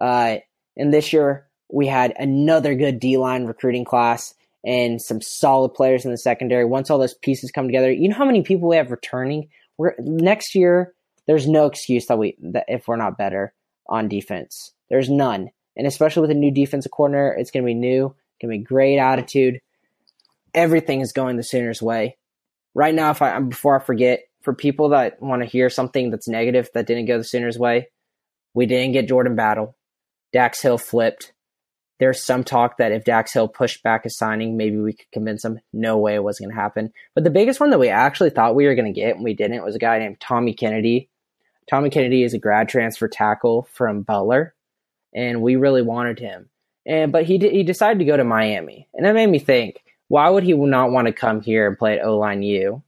uh, 0.00 0.36
and 0.76 0.94
this 0.94 1.12
year 1.12 1.48
we 1.68 1.88
had 1.88 2.14
another 2.16 2.76
good 2.76 3.00
D 3.00 3.16
line 3.16 3.46
recruiting 3.46 3.84
class 3.84 4.34
and 4.64 5.02
some 5.02 5.20
solid 5.20 5.70
players 5.70 6.04
in 6.04 6.12
the 6.12 6.18
secondary. 6.18 6.64
Once 6.64 6.90
all 6.90 6.98
those 7.00 7.14
pieces 7.14 7.50
come 7.50 7.66
together, 7.66 7.90
you 7.90 8.08
know 8.08 8.16
how 8.16 8.24
many 8.24 8.42
people 8.42 8.68
we 8.68 8.76
have 8.76 8.92
returning. 8.92 9.48
We're 9.78 9.96
next 9.98 10.54
year. 10.54 10.94
There's 11.26 11.48
no 11.48 11.66
excuse 11.66 12.06
that 12.06 12.18
we 12.18 12.36
that 12.40 12.66
if 12.68 12.86
we're 12.88 12.96
not 12.96 13.18
better 13.18 13.52
on 13.88 14.08
defense. 14.08 14.72
There's 14.90 15.10
none, 15.10 15.50
and 15.76 15.86
especially 15.86 16.22
with 16.22 16.30
a 16.30 16.34
new 16.34 16.50
defensive 16.50 16.92
coordinator, 16.92 17.34
it's 17.34 17.50
going 17.50 17.64
to 17.64 17.66
be 17.66 17.74
new. 17.74 18.14
Going 18.40 18.52
to 18.52 18.58
be 18.58 18.64
great 18.64 18.98
attitude. 18.98 19.60
Everything 20.54 21.00
is 21.00 21.12
going 21.12 21.36
the 21.36 21.42
Sooners' 21.42 21.82
way. 21.82 22.16
Right 22.74 22.94
now, 22.94 23.10
if 23.10 23.22
I 23.22 23.34
um, 23.34 23.48
before 23.48 23.80
I 23.80 23.82
forget, 23.82 24.20
for 24.42 24.54
people 24.54 24.90
that 24.90 25.20
want 25.20 25.42
to 25.42 25.48
hear 25.48 25.68
something 25.68 26.10
that's 26.10 26.28
negative 26.28 26.68
that 26.74 26.86
didn't 26.86 27.06
go 27.06 27.18
the 27.18 27.24
Sooners' 27.24 27.58
way, 27.58 27.88
we 28.54 28.66
didn't 28.66 28.92
get 28.92 29.08
Jordan 29.08 29.34
Battle. 29.34 29.76
Dax 30.32 30.62
Hill 30.62 30.78
flipped. 30.78 31.32
There's 31.98 32.22
some 32.22 32.44
talk 32.44 32.76
that 32.76 32.92
if 32.92 33.04
Dax 33.04 33.32
Hill 33.32 33.48
pushed 33.48 33.82
back 33.82 34.04
his 34.04 34.16
signing, 34.16 34.56
maybe 34.56 34.76
we 34.76 34.92
could 34.92 35.10
convince 35.12 35.44
him. 35.44 35.60
No 35.72 35.98
way 35.98 36.14
it 36.14 36.22
wasn't 36.22 36.48
going 36.48 36.56
to 36.56 36.62
happen. 36.62 36.92
But 37.14 37.24
the 37.24 37.30
biggest 37.30 37.58
one 37.58 37.70
that 37.70 37.80
we 37.80 37.88
actually 37.88 38.30
thought 38.30 38.54
we 38.54 38.66
were 38.66 38.74
going 38.74 38.92
to 38.92 39.00
get 39.00 39.16
and 39.16 39.24
we 39.24 39.34
didn't 39.34 39.64
was 39.64 39.74
a 39.74 39.80
guy 39.80 39.98
named 39.98 40.20
Tommy 40.20 40.52
Kennedy. 40.52 41.08
Tommy 41.68 41.90
Kennedy 41.90 42.22
is 42.22 42.34
a 42.34 42.38
grad 42.38 42.68
transfer 42.68 43.08
tackle 43.08 43.68
from 43.72 44.02
Butler, 44.02 44.54
and 45.14 45.42
we 45.42 45.56
really 45.56 45.82
wanted 45.82 46.18
him. 46.18 46.48
And 46.86 47.10
but 47.10 47.24
he 47.24 47.38
he 47.38 47.62
decided 47.64 47.98
to 47.98 48.04
go 48.04 48.16
to 48.16 48.24
Miami, 48.24 48.88
and 48.94 49.04
that 49.04 49.14
made 49.14 49.28
me 49.28 49.38
think: 49.38 49.82
why 50.08 50.28
would 50.28 50.44
he 50.44 50.54
not 50.54 50.92
want 50.92 51.06
to 51.06 51.12
come 51.12 51.40
here 51.40 51.66
and 51.66 51.78
play 51.78 51.98
at 51.98 52.04
O 52.04 52.16
line 52.16 52.42
U, 52.42 52.82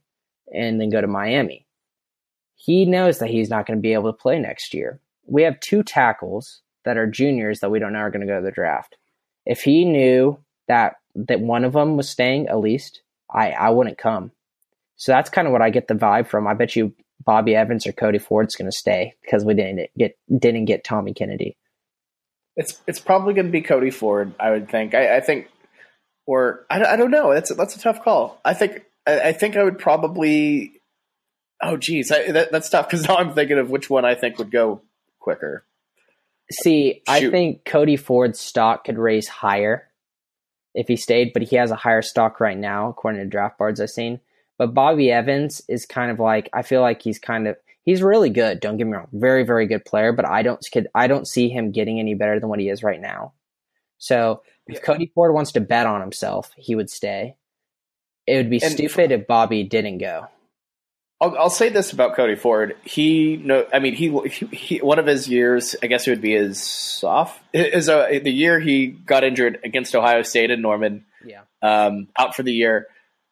and 0.53 0.79
then 0.79 0.89
go 0.89 1.01
to 1.01 1.07
Miami? 1.07 1.65
He 2.55 2.85
knows 2.85 3.19
that 3.19 3.29
he's 3.29 3.49
not 3.49 3.65
going 3.65 3.77
to 3.77 3.81
be 3.81 3.93
able 3.93 4.11
to 4.11 4.17
play 4.17 4.39
next 4.39 4.73
year. 4.73 4.99
We 5.25 5.43
have 5.43 5.59
two 5.59 5.83
tackles 5.83 6.61
that 6.85 6.97
are 6.97 7.07
juniors 7.07 7.59
that 7.59 7.71
we 7.71 7.79
don't 7.79 7.93
know 7.93 7.99
are 7.99 8.09
going 8.09 8.25
to 8.25 8.27
go 8.27 8.39
to 8.39 8.45
the 8.45 8.51
draft. 8.51 8.97
If 9.45 9.61
he 9.61 9.85
knew 9.85 10.39
that 10.67 10.95
that 11.15 11.41
one 11.41 11.65
of 11.65 11.73
them 11.73 11.97
was 11.97 12.07
staying, 12.07 12.47
at 12.47 12.59
least 12.59 13.01
I 13.29 13.51
I 13.51 13.69
wouldn't 13.71 13.97
come. 13.97 14.31
So 14.95 15.11
that's 15.11 15.29
kind 15.29 15.47
of 15.47 15.51
what 15.51 15.61
I 15.61 15.69
get 15.69 15.87
the 15.87 15.93
vibe 15.93 16.27
from. 16.27 16.47
I 16.47 16.53
bet 16.53 16.75
you 16.75 16.93
Bobby 17.23 17.55
Evans 17.55 17.85
or 17.85 17.91
Cody 17.91 18.19
Ford's 18.19 18.55
going 18.55 18.69
to 18.69 18.75
stay 18.75 19.15
because 19.21 19.43
we 19.43 19.53
didn't 19.53 19.89
get 19.97 20.17
didn't 20.35 20.65
get 20.65 20.83
Tommy 20.83 21.13
Kennedy. 21.13 21.57
It's 22.55 22.79
it's 22.87 22.99
probably 22.99 23.33
going 23.33 23.45
to 23.45 23.51
be 23.51 23.61
Cody 23.61 23.91
Ford. 23.91 24.33
I 24.39 24.51
would 24.51 24.69
think. 24.69 24.93
I, 24.93 25.17
I 25.17 25.19
think, 25.21 25.49
or 26.25 26.65
I, 26.69 26.83
I 26.83 26.95
don't 26.95 27.11
know. 27.11 27.33
That's 27.33 27.53
that's 27.55 27.75
a 27.75 27.79
tough 27.79 28.03
call. 28.03 28.39
I 28.43 28.53
think 28.53 28.83
I, 29.05 29.19
I 29.19 29.33
think 29.33 29.57
I 29.57 29.63
would 29.63 29.79
probably. 29.79 30.73
Oh, 31.61 31.75
geez, 31.75 32.09
I, 32.09 32.31
that, 32.31 32.53
that's 32.53 32.69
tough 32.69 32.89
because 32.89 33.05
now 33.07 33.17
I'm 33.17 33.33
thinking 33.33 33.57
of 33.57 33.69
which 33.69 33.89
one 33.89 34.05
I 34.05 34.15
think 34.15 34.37
would 34.37 34.51
go 34.51 34.81
quicker. 35.19 35.65
See, 36.51 37.01
Shoot. 37.07 37.27
I 37.27 37.29
think 37.29 37.65
Cody 37.65 37.97
Ford's 37.97 38.39
stock 38.39 38.85
could 38.85 38.97
raise 38.97 39.27
higher 39.27 39.89
if 40.73 40.87
he 40.87 40.95
stayed, 40.95 41.31
but 41.33 41.43
he 41.43 41.57
has 41.57 41.69
a 41.69 41.75
higher 41.75 42.01
stock 42.01 42.39
right 42.39 42.57
now, 42.57 42.89
according 42.89 43.21
to 43.21 43.27
draft 43.27 43.57
boards 43.57 43.81
I've 43.81 43.89
seen. 43.89 44.19
But 44.59 44.73
Bobby 44.73 45.09
Evans 45.09 45.63
is 45.67 45.87
kind 45.87 46.11
of 46.11 46.19
like 46.19 46.49
I 46.53 46.61
feel 46.61 46.81
like 46.81 47.01
he's 47.01 47.17
kind 47.17 47.47
of 47.47 47.55
he's 47.83 48.03
really 48.03 48.29
good. 48.29 48.59
Don't 48.59 48.77
get 48.77 48.85
me 48.85 48.93
wrong, 48.93 49.07
very 49.11 49.43
very 49.43 49.65
good 49.65 49.85
player. 49.85 50.11
But 50.13 50.27
I 50.27 50.43
don't 50.43 50.63
I 50.93 51.07
don't 51.07 51.27
see 51.27 51.49
him 51.49 51.71
getting 51.71 51.99
any 51.99 52.13
better 52.13 52.39
than 52.39 52.49
what 52.49 52.59
he 52.59 52.69
is 52.69 52.83
right 52.83 53.01
now. 53.01 53.33
So 53.97 54.43
if 54.67 54.83
Cody 54.83 55.11
Ford 55.15 55.33
wants 55.33 55.53
to 55.53 55.61
bet 55.61 55.87
on 55.87 56.01
himself, 56.01 56.51
he 56.55 56.75
would 56.75 56.89
stay. 56.89 57.35
It 58.27 58.35
would 58.35 58.49
be 58.49 58.61
and 58.61 58.71
stupid 58.71 59.11
if 59.11 59.25
Bobby 59.25 59.63
didn't 59.63 59.97
go. 59.97 60.27
I'll, 61.21 61.37
I'll, 61.37 61.49
say 61.49 61.69
this 61.69 61.91
about 61.91 62.15
Cody 62.15 62.35
Ford. 62.35 62.77
He 62.83 63.37
no, 63.37 63.65
I 63.73 63.79
mean 63.79 63.93
he, 63.93 64.17
he, 64.27 64.45
he, 64.47 64.77
one 64.79 64.99
of 64.99 65.05
his 65.05 65.27
years. 65.27 65.75
I 65.81 65.87
guess 65.87 66.05
it 66.05 66.11
would 66.11 66.21
be 66.21 66.33
his 66.33 66.61
soft 66.61 67.41
is 67.53 67.89
a, 67.89 68.19
the 68.19 68.31
year 68.31 68.59
he 68.59 68.87
got 68.87 69.23
injured 69.23 69.59
against 69.63 69.95
Ohio 69.95 70.21
State 70.21 70.51
and 70.51 70.61
Norman. 70.61 71.05
Yeah, 71.25 71.41
um, 71.61 72.07
out 72.17 72.35
for 72.35 72.43
the 72.43 72.53
year. 72.53 72.87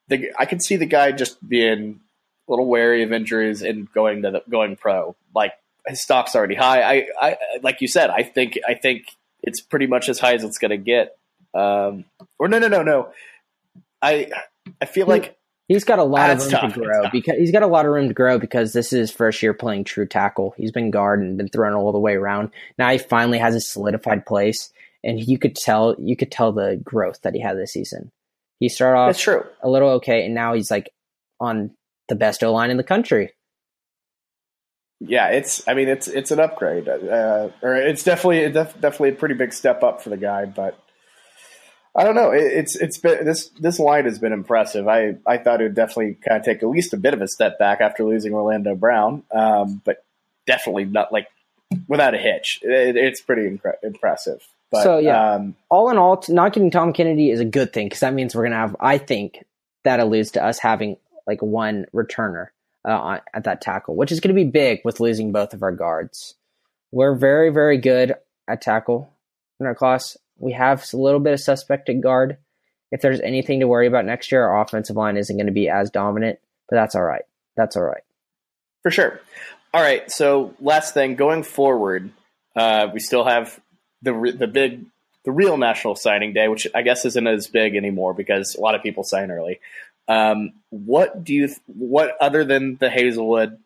The, 0.09 0.31
I 0.37 0.45
can 0.45 0.59
see 0.59 0.75
the 0.75 0.85
guy 0.85 1.11
just 1.11 1.47
being 1.47 1.99
a 2.47 2.51
little 2.51 2.65
wary 2.65 3.03
of 3.03 3.11
injuries 3.11 3.61
and 3.61 3.91
going 3.91 4.21
to 4.21 4.31
the, 4.31 4.43
going 4.49 4.75
pro. 4.75 5.15
Like 5.35 5.53
his 5.87 6.01
stock's 6.01 6.35
already 6.35 6.55
high. 6.55 6.81
I, 6.81 7.07
I 7.21 7.37
like 7.61 7.81
you 7.81 7.87
said. 7.87 8.09
I 8.09 8.23
think 8.23 8.57
I 8.67 8.73
think 8.73 9.07
it's 9.43 9.61
pretty 9.61 9.87
much 9.87 10.09
as 10.09 10.19
high 10.19 10.33
as 10.33 10.43
it's 10.43 10.57
going 10.57 10.71
to 10.71 10.77
get. 10.77 11.17
Um, 11.53 12.05
or 12.39 12.47
no, 12.47 12.59
no, 12.59 12.67
no, 12.67 12.83
no. 12.83 13.09
I 14.01 14.29
I 14.81 14.85
feel 14.85 15.07
like 15.07 15.37
He's 15.67 15.83
got 15.83 15.99
a 15.99 16.03
lot 16.03 16.29
of 16.29 16.39
room 16.39 16.49
tough. 16.49 16.73
to 16.75 16.79
grow 16.79 17.09
because 17.11 17.37
he's 17.37 17.51
got 17.51 17.61
a 17.61 17.67
lot 17.67 17.85
of 17.85 17.91
room 17.91 18.07
to 18.07 18.13
grow 18.13 18.39
because 18.39 18.71
this 18.71 18.93
is 18.93 18.99
his 18.99 19.11
first 19.11 19.43
year 19.43 19.53
playing 19.53 19.83
true 19.83 20.05
tackle. 20.05 20.53
He's 20.55 20.71
been 20.71 20.91
guard 20.91 21.19
and 21.21 21.37
been 21.37 21.49
thrown 21.49 21.73
all 21.73 21.91
the 21.91 21.99
way 21.99 22.13
around. 22.13 22.51
Now 22.77 22.89
he 22.89 22.97
finally 22.97 23.37
has 23.37 23.53
a 23.53 23.59
solidified 23.59 24.25
place, 24.25 24.71
and 25.03 25.19
you 25.19 25.37
could 25.37 25.57
tell 25.57 25.95
you 25.99 26.15
could 26.15 26.31
tell 26.31 26.53
the 26.53 26.79
growth 26.81 27.21
that 27.23 27.33
he 27.33 27.41
had 27.41 27.57
this 27.57 27.73
season. 27.73 28.11
He 28.59 28.69
started 28.69 28.97
off 28.97 29.09
That's 29.09 29.21
true. 29.21 29.43
a 29.61 29.69
little 29.69 29.89
okay, 29.91 30.25
and 30.25 30.33
now 30.33 30.53
he's 30.53 30.71
like 30.71 30.89
on 31.39 31.71
the 32.09 32.15
best 32.15 32.43
O 32.43 32.51
line 32.51 32.71
in 32.71 32.77
the 32.77 32.83
country. 32.83 33.31
Yeah, 34.99 35.27
it's. 35.27 35.67
I 35.67 35.75
mean, 35.75 35.89
it's 35.89 36.07
it's 36.07 36.31
an 36.31 36.39
upgrade, 36.39 36.89
uh, 36.89 37.49
or 37.61 37.75
it's 37.75 38.03
definitely 38.03 38.51
definitely 38.51 39.09
a 39.09 39.15
pretty 39.15 39.35
big 39.35 39.53
step 39.53 39.83
up 39.83 40.01
for 40.01 40.09
the 40.09 40.17
guy, 40.17 40.45
but 40.45 40.79
I 41.95 42.03
don't 42.03 42.15
know. 42.15 42.31
It, 42.31 42.43
it's 42.43 42.75
it's 42.75 42.97
been 42.97 43.23
this 43.23 43.49
this 43.59 43.79
line 43.79 44.05
has 44.05 44.17
been 44.17 44.33
impressive. 44.33 44.87
I 44.87 45.17
I 45.27 45.37
thought 45.37 45.61
it 45.61 45.65
would 45.65 45.75
definitely 45.75 46.17
kind 46.27 46.39
of 46.39 46.45
take 46.45 46.63
at 46.63 46.69
least 46.69 46.93
a 46.93 46.97
bit 46.97 47.13
of 47.13 47.21
a 47.21 47.27
step 47.27 47.59
back 47.59 47.79
after 47.79 48.03
losing 48.05 48.33
Orlando 48.33 48.73
Brown, 48.73 49.23
um, 49.31 49.83
but 49.85 50.03
definitely 50.47 50.85
not 50.85 51.13
like 51.13 51.27
without 51.87 52.15
a 52.15 52.17
hitch. 52.17 52.59
It, 52.63 52.95
it's 52.95 53.21
pretty 53.21 53.43
incre- 53.43 53.77
impressive. 53.83 54.47
But, 54.71 54.83
so 54.83 54.97
yeah, 54.97 55.35
um, 55.35 55.55
all 55.69 55.89
in 55.89 55.97
all, 55.97 56.23
not 56.27 56.53
getting 56.53 56.71
Tom 56.71 56.91
Kennedy 56.93 57.29
is 57.29 57.39
a 57.39 57.45
good 57.45 57.71
thing 57.71 57.87
because 57.87 58.01
that 58.01 58.13
means 58.13 58.35
we're 58.35 58.43
gonna 58.43 58.55
have. 58.57 58.75
I 58.79 58.97
think 58.97 59.45
that 59.83 59.99
alludes 59.99 60.31
to 60.31 60.43
us 60.43 60.59
having 60.59 60.97
like 61.25 61.41
one 61.41 61.85
returner 61.93 62.47
uh, 62.85 63.19
at 63.33 63.45
that 63.45 63.61
tackle, 63.61 63.95
which 63.95 64.11
is 64.11 64.19
going 64.19 64.35
to 64.35 64.43
be 64.43 64.49
big 64.49 64.81
with 64.83 64.99
losing 64.99 65.31
both 65.31 65.53
of 65.53 65.63
our 65.63 65.71
guards. 65.71 66.35
We're 66.91 67.15
very 67.15 67.49
very 67.49 67.77
good 67.77 68.15
at 68.47 68.61
tackle 68.61 69.11
in 69.59 69.65
our 69.65 69.75
class. 69.75 70.17
We 70.37 70.53
have 70.53 70.85
a 70.93 70.97
little 70.97 71.19
bit 71.19 71.33
of 71.33 71.39
suspect 71.39 71.89
at 71.89 72.01
guard. 72.01 72.37
If 72.91 73.01
there's 73.01 73.19
anything 73.19 73.59
to 73.59 73.67
worry 73.67 73.87
about 73.87 74.05
next 74.05 74.31
year, 74.31 74.45
our 74.45 74.61
offensive 74.61 74.95
line 74.95 75.17
isn't 75.17 75.35
going 75.35 75.47
to 75.47 75.51
be 75.51 75.67
as 75.69 75.89
dominant, 75.89 76.39
but 76.69 76.77
that's 76.77 76.95
all 76.95 77.03
right. 77.03 77.23
That's 77.57 77.75
all 77.75 77.83
right. 77.83 78.03
For 78.83 78.91
sure. 78.91 79.19
All 79.73 79.81
right. 79.81 80.09
So 80.09 80.53
last 80.61 80.93
thing, 80.93 81.15
going 81.15 81.43
forward, 81.43 82.11
uh, 82.55 82.87
we 82.93 82.99
still 83.01 83.25
have 83.25 83.59
the 84.01 84.35
the 84.37 84.47
big 84.47 84.85
the 85.25 85.31
real 85.31 85.57
national 85.57 85.95
signing 85.95 86.33
day, 86.33 86.47
which 86.47 86.67
I 86.73 86.81
guess 86.81 87.05
isn't 87.05 87.27
as 87.27 87.47
big 87.47 87.75
anymore 87.75 88.13
because 88.13 88.55
a 88.55 88.61
lot 88.61 88.75
of 88.75 88.83
people 88.83 89.03
sign 89.03 89.29
early. 89.29 89.59
Um, 90.07 90.53
what 90.69 91.23
do 91.23 91.33
you 91.33 91.49
what 91.65 92.15
other 92.21 92.45
than 92.45 92.77
the 92.77 92.87
Haselwood 92.87 93.57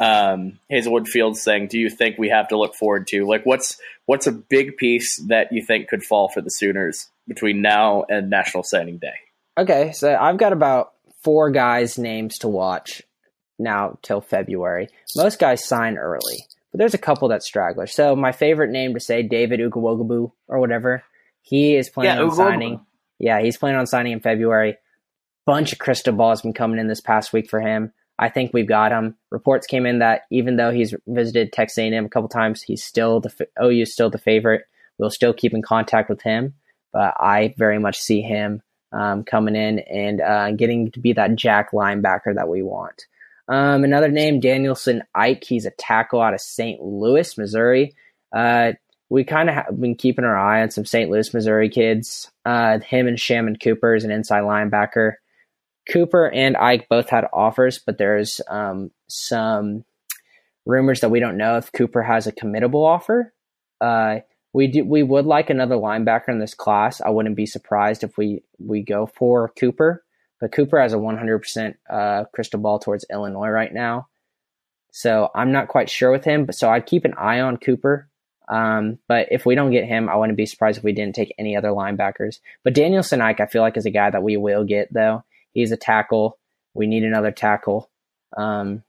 um, 0.00 0.58
Haselwood 0.72 1.06
Fields 1.06 1.44
thing 1.44 1.66
do 1.66 1.78
you 1.78 1.90
think 1.90 2.16
we 2.16 2.30
have 2.30 2.48
to 2.48 2.58
look 2.58 2.74
forward 2.74 3.06
to? 3.08 3.26
Like, 3.26 3.44
what's 3.44 3.78
what's 4.06 4.26
a 4.26 4.32
big 4.32 4.78
piece 4.78 5.18
that 5.28 5.52
you 5.52 5.62
think 5.62 5.88
could 5.88 6.02
fall 6.02 6.28
for 6.28 6.40
the 6.40 6.50
Sooners 6.50 7.10
between 7.28 7.60
now 7.60 8.04
and 8.08 8.30
National 8.30 8.62
Signing 8.62 8.96
Day? 8.96 9.14
Okay, 9.58 9.92
so 9.92 10.16
I've 10.18 10.38
got 10.38 10.54
about 10.54 10.94
four 11.22 11.50
guys' 11.50 11.98
names 11.98 12.38
to 12.38 12.48
watch 12.48 13.02
now 13.58 13.98
till 14.00 14.22
February. 14.22 14.88
Most 15.16 15.38
guys 15.38 15.66
sign 15.66 15.98
early, 15.98 16.46
but 16.70 16.78
there's 16.78 16.94
a 16.94 16.98
couple 16.98 17.28
that 17.28 17.42
straggler. 17.42 17.86
So 17.86 18.14
my 18.14 18.32
favorite 18.32 18.70
name 18.70 18.94
to 18.94 19.00
say, 19.00 19.22
David 19.22 19.60
Ugwoegbu 19.60 20.32
or 20.48 20.60
whatever, 20.60 21.02
he 21.42 21.76
is 21.76 21.88
planning 21.88 22.18
yeah, 22.18 22.24
on 22.24 22.34
signing. 22.34 22.86
Yeah, 23.18 23.40
he's 23.40 23.56
planning 23.56 23.78
on 23.78 23.86
signing 23.86 24.12
in 24.12 24.20
February. 24.20 24.76
Bunch 25.46 25.72
of 25.72 25.78
crystal 25.78 26.14
balls 26.14 26.42
been 26.42 26.52
coming 26.52 26.78
in 26.78 26.86
this 26.86 27.00
past 27.00 27.32
week 27.32 27.50
for 27.50 27.60
him. 27.60 27.92
I 28.18 28.28
think 28.28 28.52
we've 28.52 28.68
got 28.68 28.92
him. 28.92 29.16
Reports 29.30 29.66
came 29.66 29.86
in 29.86 30.00
that 30.00 30.22
even 30.30 30.56
though 30.56 30.70
he's 30.70 30.94
visited 31.06 31.52
Texas 31.52 31.78
A&M 31.78 32.04
a 32.04 32.08
couple 32.08 32.28
times, 32.28 32.62
he's 32.62 32.84
still 32.84 33.20
the 33.20 33.32
OU 33.62 33.82
is 33.82 33.92
still 33.92 34.10
the 34.10 34.18
favorite. 34.18 34.62
We'll 34.98 35.10
still 35.10 35.32
keep 35.32 35.54
in 35.54 35.62
contact 35.62 36.10
with 36.10 36.20
him, 36.20 36.54
but 36.92 37.14
I 37.18 37.54
very 37.56 37.78
much 37.78 37.98
see 37.98 38.20
him 38.20 38.60
um, 38.92 39.24
coming 39.24 39.56
in 39.56 39.78
and 39.80 40.20
uh, 40.20 40.50
getting 40.52 40.90
to 40.92 41.00
be 41.00 41.14
that 41.14 41.34
jack 41.36 41.72
linebacker 41.72 42.34
that 42.34 42.48
we 42.48 42.62
want. 42.62 43.06
Um, 43.50 43.82
another 43.82 44.08
name, 44.08 44.38
Danielson 44.38 45.02
Ike. 45.14 45.44
He's 45.44 45.66
a 45.66 45.72
tackle 45.72 46.20
out 46.20 46.34
of 46.34 46.40
St. 46.40 46.80
Louis, 46.80 47.36
Missouri. 47.36 47.94
Uh, 48.32 48.72
we 49.08 49.24
kind 49.24 49.48
of 49.48 49.56
have 49.56 49.80
been 49.80 49.96
keeping 49.96 50.24
our 50.24 50.38
eye 50.38 50.62
on 50.62 50.70
some 50.70 50.84
St. 50.84 51.10
Louis, 51.10 51.34
Missouri 51.34 51.68
kids. 51.68 52.30
Uh, 52.46 52.78
him 52.78 53.08
and 53.08 53.18
Shamon 53.18 53.60
Cooper 53.60 53.96
is 53.96 54.04
an 54.04 54.12
inside 54.12 54.44
linebacker. 54.44 55.14
Cooper 55.90 56.30
and 56.30 56.56
Ike 56.56 56.88
both 56.88 57.08
had 57.08 57.26
offers, 57.32 57.80
but 57.84 57.98
there's 57.98 58.40
um, 58.48 58.92
some 59.08 59.84
rumors 60.64 61.00
that 61.00 61.10
we 61.10 61.18
don't 61.18 61.36
know 61.36 61.56
if 61.56 61.72
Cooper 61.72 62.02
has 62.02 62.28
a 62.28 62.32
committable 62.32 62.86
offer. 62.86 63.34
Uh, 63.80 64.20
we 64.52 64.68
do, 64.68 64.84
we 64.84 65.02
would 65.02 65.26
like 65.26 65.50
another 65.50 65.74
linebacker 65.74 66.28
in 66.28 66.38
this 66.38 66.54
class. 66.54 67.00
I 67.00 67.10
wouldn't 67.10 67.36
be 67.36 67.46
surprised 67.46 68.04
if 68.04 68.16
we 68.16 68.44
we 68.58 68.82
go 68.82 69.06
for 69.06 69.48
Cooper, 69.58 70.04
but 70.40 70.52
Cooper 70.52 70.80
has 70.80 70.92
a 70.92 70.96
100% 70.96 71.74
uh, 71.88 72.24
crystal 72.32 72.60
ball 72.60 72.78
towards 72.78 73.04
Illinois 73.10 73.48
right 73.48 73.72
now, 73.72 74.08
so 74.92 75.30
I'm 75.34 75.52
not 75.52 75.68
quite 75.68 75.90
sure 75.90 76.10
with 76.10 76.24
him. 76.24 76.46
But 76.46 76.54
so 76.54 76.70
I'd 76.70 76.86
keep 76.86 77.04
an 77.04 77.14
eye 77.14 77.40
on 77.40 77.56
Cooper. 77.56 78.08
Um, 78.48 78.98
but 79.06 79.28
if 79.30 79.46
we 79.46 79.54
don't 79.54 79.70
get 79.70 79.84
him, 79.84 80.08
I 80.08 80.16
wouldn't 80.16 80.36
be 80.36 80.46
surprised 80.46 80.78
if 80.78 80.84
we 80.84 80.92
didn't 80.92 81.14
take 81.14 81.32
any 81.38 81.56
other 81.56 81.68
linebackers. 81.68 82.40
But 82.64 82.74
Daniel 82.74 83.04
Ike, 83.12 83.40
I 83.40 83.46
feel 83.46 83.62
like 83.62 83.76
is 83.76 83.86
a 83.86 83.90
guy 83.90 84.10
that 84.10 84.24
we 84.24 84.36
will 84.36 84.64
get 84.64 84.92
though. 84.92 85.22
He's 85.52 85.70
a 85.70 85.76
tackle. 85.76 86.36
We 86.74 86.86
need 86.86 87.04
another 87.04 87.30
tackle. 87.30 87.90
Um, 88.36 88.82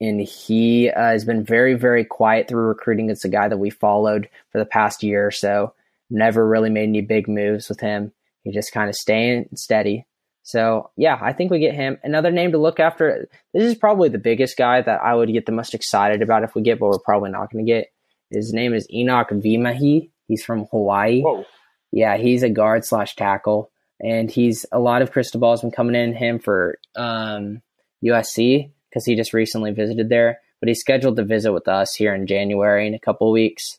and 0.00 0.20
he 0.20 0.90
uh, 0.90 1.00
has 1.00 1.24
been 1.24 1.44
very, 1.44 1.74
very 1.74 2.04
quiet 2.04 2.48
through 2.48 2.66
recruiting. 2.66 3.10
It's 3.10 3.24
a 3.24 3.28
guy 3.28 3.48
that 3.48 3.58
we 3.58 3.70
followed 3.70 4.28
for 4.50 4.58
the 4.58 4.66
past 4.66 5.02
year 5.02 5.26
or 5.26 5.30
so. 5.30 5.74
Never 6.10 6.46
really 6.46 6.70
made 6.70 6.88
any 6.88 7.00
big 7.00 7.28
moves 7.28 7.68
with 7.68 7.80
him. 7.80 8.12
He 8.42 8.50
just 8.50 8.72
kind 8.72 8.88
of 8.88 8.94
staying 8.94 9.48
steady. 9.54 10.06
So 10.48 10.90
yeah, 10.96 11.18
I 11.20 11.34
think 11.34 11.50
we 11.50 11.58
get 11.58 11.74
him. 11.74 11.98
Another 12.02 12.30
name 12.30 12.52
to 12.52 12.58
look 12.58 12.80
after. 12.80 13.28
This 13.52 13.64
is 13.64 13.74
probably 13.74 14.08
the 14.08 14.16
biggest 14.16 14.56
guy 14.56 14.80
that 14.80 15.02
I 15.02 15.14
would 15.14 15.30
get 15.30 15.44
the 15.44 15.52
most 15.52 15.74
excited 15.74 16.22
about 16.22 16.42
if 16.42 16.54
we 16.54 16.62
get, 16.62 16.78
but 16.78 16.86
we're 16.86 16.98
probably 17.00 17.28
not 17.28 17.52
going 17.52 17.66
to 17.66 17.70
get. 17.70 17.92
His 18.30 18.54
name 18.54 18.72
is 18.72 18.90
Enoch 18.90 19.28
Vimahi. 19.28 20.08
He's 20.26 20.42
from 20.42 20.64
Hawaii. 20.70 21.20
Whoa. 21.20 21.44
Yeah, 21.92 22.16
he's 22.16 22.42
a 22.42 22.48
guard 22.48 22.86
slash 22.86 23.14
tackle 23.14 23.70
and 24.00 24.30
he's 24.30 24.64
a 24.72 24.78
lot 24.78 25.02
of 25.02 25.12
crystal 25.12 25.38
balls 25.38 25.60
been 25.60 25.70
coming 25.70 25.94
in 25.94 26.14
him 26.14 26.38
for 26.38 26.78
um, 26.96 27.60
USC 28.02 28.70
because 28.88 29.04
he 29.04 29.16
just 29.16 29.34
recently 29.34 29.72
visited 29.72 30.08
there. 30.08 30.40
But 30.60 30.68
he's 30.68 30.80
scheduled 30.80 31.16
to 31.16 31.24
visit 31.24 31.52
with 31.52 31.68
us 31.68 31.94
here 31.94 32.14
in 32.14 32.26
January 32.26 32.86
in 32.86 32.94
a 32.94 32.98
couple 32.98 33.30
weeks 33.30 33.76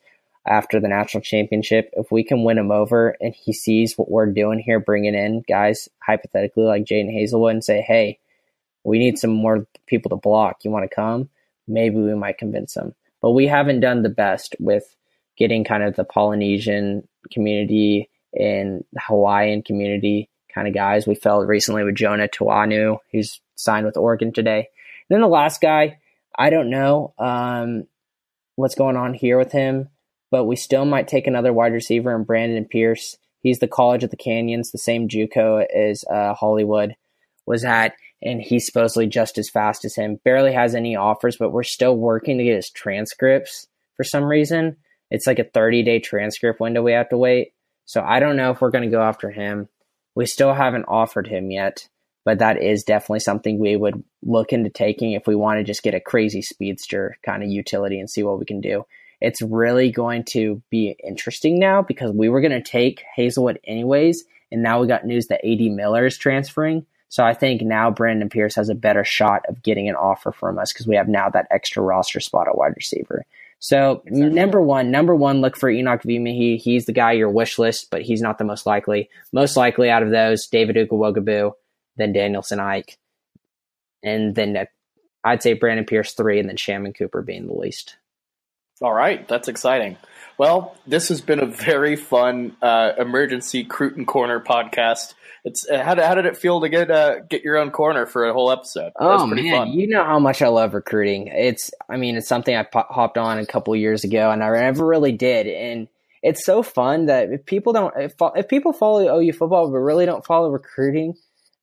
after 0.47 0.79
the 0.79 0.87
national 0.87 1.21
championship. 1.21 1.89
If 1.93 2.11
we 2.11 2.23
can 2.23 2.43
win 2.43 2.57
him 2.57 2.71
over 2.71 3.15
and 3.19 3.33
he 3.33 3.53
sees 3.53 3.97
what 3.97 4.09
we're 4.09 4.31
doing 4.31 4.59
here, 4.59 4.79
bringing 4.79 5.15
in 5.15 5.43
guys 5.47 5.89
hypothetically 6.01 6.63
like 6.63 6.85
Jadon 6.85 7.13
Haselwood 7.13 7.51
and 7.51 7.63
say, 7.63 7.81
"Hey, 7.81 8.19
we 8.83 8.99
need 8.99 9.17
some 9.17 9.31
more 9.31 9.67
people 9.85 10.09
to 10.09 10.15
block. 10.15 10.63
You 10.63 10.71
want 10.71 10.89
to 10.89 10.95
come?" 10.95 11.29
Maybe 11.67 11.97
we 11.97 12.15
might 12.15 12.37
convince 12.37 12.75
him. 12.75 12.95
But 13.21 13.31
we 13.31 13.47
haven't 13.47 13.81
done 13.81 14.01
the 14.01 14.09
best 14.09 14.55
with 14.59 14.95
getting 15.37 15.63
kind 15.63 15.83
of 15.83 15.95
the 15.95 16.03
Polynesian 16.03 17.07
community 17.31 18.09
and 18.33 18.83
the 18.93 19.01
Hawaiian 19.07 19.61
community 19.61 20.29
kind 20.53 20.67
of 20.67 20.73
guys. 20.73 21.07
We 21.07 21.15
felt 21.15 21.47
recently 21.47 21.83
with 21.83 21.95
Jonah 21.95 22.27
Tauanu'u, 22.27 22.97
who's 23.11 23.39
signed 23.55 23.85
with 23.85 23.97
Oregon 23.97 24.33
today. 24.33 24.67
And 25.09 25.15
then 25.15 25.21
the 25.21 25.27
last 25.27 25.61
guy, 25.61 25.99
I 26.37 26.49
don't 26.49 26.69
know 26.69 27.13
um, 27.17 27.85
what's 28.55 28.75
going 28.75 28.97
on 28.97 29.13
here 29.13 29.37
with 29.37 29.51
him, 29.51 29.89
but 30.31 30.45
we 30.45 30.55
still 30.55 30.85
might 30.85 31.07
take 31.07 31.27
another 31.27 31.53
wide 31.53 31.73
receiver 31.73 32.15
in 32.15 32.23
Brandon 32.23 32.65
Pierce. 32.65 33.17
He's 33.41 33.59
the 33.59 33.67
College 33.67 34.03
of 34.03 34.09
the 34.09 34.17
Canyons, 34.17 34.71
the 34.71 34.77
same 34.77 35.07
JUCO 35.07 35.65
as 35.73 36.03
uh, 36.11 36.33
Hollywood 36.33 36.95
was 37.45 37.63
at, 37.63 37.93
and 38.21 38.41
he's 38.41 38.65
supposedly 38.65 39.07
just 39.07 39.37
as 39.37 39.49
fast 39.49 39.85
as 39.85 39.95
him. 39.95 40.19
Barely 40.23 40.53
has 40.53 40.75
any 40.75 40.95
offers, 40.95 41.37
but 41.37 41.51
we're 41.51 41.63
still 41.63 41.95
working 41.95 42.37
to 42.37 42.43
get 42.43 42.55
his 42.55 42.69
transcripts 42.69 43.67
for 43.95 44.03
some 44.03 44.25
reason. 44.25 44.77
It's 45.09 45.25
like 45.25 45.39
a 45.39 45.43
30 45.43 45.83
day 45.83 45.99
transcript 45.99 46.59
window 46.59 46.83
we 46.83 46.91
have 46.91 47.09
to 47.09 47.17
wait. 47.17 47.53
So 47.85 48.01
I 48.01 48.19
don't 48.19 48.35
know 48.35 48.51
if 48.51 48.61
we're 48.61 48.69
going 48.69 48.83
to 48.83 48.95
go 48.95 49.01
after 49.01 49.31
him. 49.31 49.67
We 50.15 50.25
still 50.25 50.53
haven't 50.53 50.85
offered 50.85 51.27
him 51.27 51.49
yet, 51.49 51.87
but 52.23 52.39
that 52.39 52.61
is 52.61 52.83
definitely 52.83 53.21
something 53.21 53.57
we 53.57 53.75
would 53.75 54.03
look 54.21 54.53
into 54.53 54.69
taking 54.69 55.13
if 55.13 55.25
we 55.25 55.35
want 55.35 55.59
to 55.59 55.63
just 55.63 55.81
get 55.81 55.95
a 55.95 55.99
crazy 55.99 56.41
speedster 56.41 57.17
kind 57.25 57.41
of 57.41 57.49
utility 57.49 57.99
and 57.99 58.09
see 58.09 58.21
what 58.21 58.37
we 58.37 58.45
can 58.45 58.61
do. 58.61 58.85
It's 59.21 59.41
really 59.41 59.91
going 59.91 60.23
to 60.29 60.61
be 60.69 60.95
interesting 61.03 61.59
now 61.59 61.81
because 61.81 62.11
we 62.11 62.29
were 62.29 62.41
going 62.41 62.51
to 62.51 62.61
take 62.61 63.03
Haselwood 63.17 63.57
anyways, 63.65 64.23
and 64.51 64.63
now 64.63 64.79
we 64.79 64.87
got 64.87 65.05
news 65.05 65.27
that 65.27 65.45
AD 65.45 65.59
Miller 65.59 66.05
is 66.05 66.17
transferring. 66.17 66.85
So 67.09 67.23
I 67.23 67.33
think 67.33 67.61
now 67.61 67.89
Brandon 67.89 68.29
Pierce 68.29 68.55
has 68.55 68.69
a 68.69 68.75
better 68.75 69.03
shot 69.03 69.43
of 69.49 69.63
getting 69.63 69.89
an 69.89 69.95
offer 69.95 70.31
from 70.31 70.59
us 70.59 70.71
because 70.71 70.87
we 70.87 70.95
have 70.95 71.07
now 71.07 71.29
that 71.29 71.47
extra 71.49 71.81
roster 71.81 72.19
spot 72.19 72.47
at 72.47 72.57
wide 72.57 72.73
receiver. 72.75 73.25
So 73.59 74.03
exactly. 74.05 74.29
number 74.29 74.61
one, 74.61 74.91
number 74.91 75.15
one, 75.15 75.41
look 75.41 75.57
for 75.57 75.69
Enoch 75.69 76.03
Vimahi. 76.03 76.57
He's 76.57 76.85
the 76.85 76.93
guy 76.93 77.13
your 77.13 77.29
wish 77.29 77.59
list, 77.59 77.89
but 77.91 78.03
he's 78.03 78.21
not 78.21 78.37
the 78.37 78.45
most 78.45 78.65
likely. 78.65 79.09
Most 79.33 79.57
likely 79.57 79.89
out 79.89 80.03
of 80.03 80.11
those, 80.11 80.47
David 80.47 80.77
Ugwoegbu, 80.77 81.51
then 81.97 82.13
Danielson 82.13 82.59
Ike, 82.61 82.97
and 84.01 84.33
then 84.33 84.55
uh, 84.55 84.65
I'd 85.23 85.43
say 85.43 85.53
Brandon 85.53 85.85
Pierce 85.85 86.13
three, 86.13 86.39
and 86.39 86.47
then 86.47 86.55
Shamon 86.55 86.95
Cooper 86.97 87.21
being 87.21 87.47
the 87.47 87.53
least. 87.53 87.97
All 88.81 88.93
right, 88.93 89.27
that's 89.27 89.47
exciting. 89.47 89.97
Well, 90.37 90.77
this 90.87 91.09
has 91.09 91.19
been 91.19 91.39
a 91.39 91.45
very 91.45 91.97
fun 91.97 92.55
uh, 92.61 92.93
emergency 92.97 93.65
Cruton 93.65 94.05
Corner 94.05 94.39
podcast. 94.39 95.13
It's 95.43 95.69
uh, 95.69 95.83
how 95.83 95.95
did, 95.95 96.05
how 96.05 96.15
did 96.15 96.25
it 96.25 96.37
feel 96.37 96.61
to 96.61 96.69
get 96.69 96.89
uh, 96.89 97.19
get 97.29 97.43
your 97.43 97.57
own 97.57 97.71
corner 97.71 98.05
for 98.05 98.25
a 98.25 98.33
whole 98.33 98.49
episode? 98.49 98.93
Oh 98.97 99.27
man, 99.27 99.51
fun. 99.51 99.71
you 99.73 99.87
know 99.87 100.03
how 100.05 100.17
much 100.17 100.41
I 100.41 100.47
love 100.47 100.73
recruiting. 100.73 101.27
It's 101.27 101.71
I 101.89 101.97
mean 101.97 102.15
it's 102.15 102.27
something 102.27 102.55
I 102.55 102.63
po- 102.63 102.85
hopped 102.89 103.17
on 103.17 103.37
a 103.37 103.45
couple 103.45 103.75
years 103.75 104.05
ago, 104.05 104.31
and 104.31 104.41
I 104.41 104.49
never 104.49 104.85
really 104.85 105.11
did. 105.11 105.47
And 105.47 105.89
it's 106.23 106.45
so 106.45 106.63
fun 106.63 107.07
that 107.07 107.31
if 107.31 107.45
people 107.45 107.73
don't 107.73 107.93
if, 107.97 108.13
if 108.35 108.47
people 108.47 108.71
follow 108.71 109.19
OU 109.19 109.33
football 109.33 109.69
but 109.69 109.77
really 109.77 110.05
don't 110.05 110.25
follow 110.25 110.49
recruiting, 110.49 111.15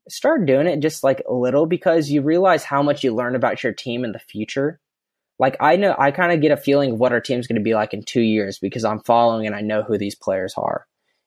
start 0.08 0.44
doing 0.44 0.66
it 0.66 0.80
just 0.80 1.02
like 1.02 1.22
a 1.26 1.32
little 1.32 1.64
because 1.64 2.10
you 2.10 2.20
realize 2.20 2.62
how 2.62 2.82
much 2.82 3.04
you 3.04 3.14
learn 3.14 3.34
about 3.34 3.62
your 3.62 3.72
team 3.72 4.04
in 4.04 4.12
the 4.12 4.18
future 4.18 4.80
like 5.39 5.57
I 5.61 5.76
know 5.76 5.95
I 5.99 6.11
kind 6.11 6.32
of 6.32 6.41
get 6.41 6.53
a 6.53 6.57
feeling 6.57 6.93
of 6.93 6.99
what 6.99 7.12
our 7.12 7.20
team's 7.20 7.47
going 7.47 7.61
to 7.61 7.64
be 7.64 7.74
like 7.74 7.93
in 7.93 8.03
two 8.03 8.22
years 8.22 8.59
because 8.59 8.84
I'm 8.84 9.01
following 9.01 9.47
and 9.47 9.55
I 9.55 9.61
know 9.61 9.82
who 9.82 9.99
these 9.99 10.14
players 10.14 10.55
are. 10.57 10.87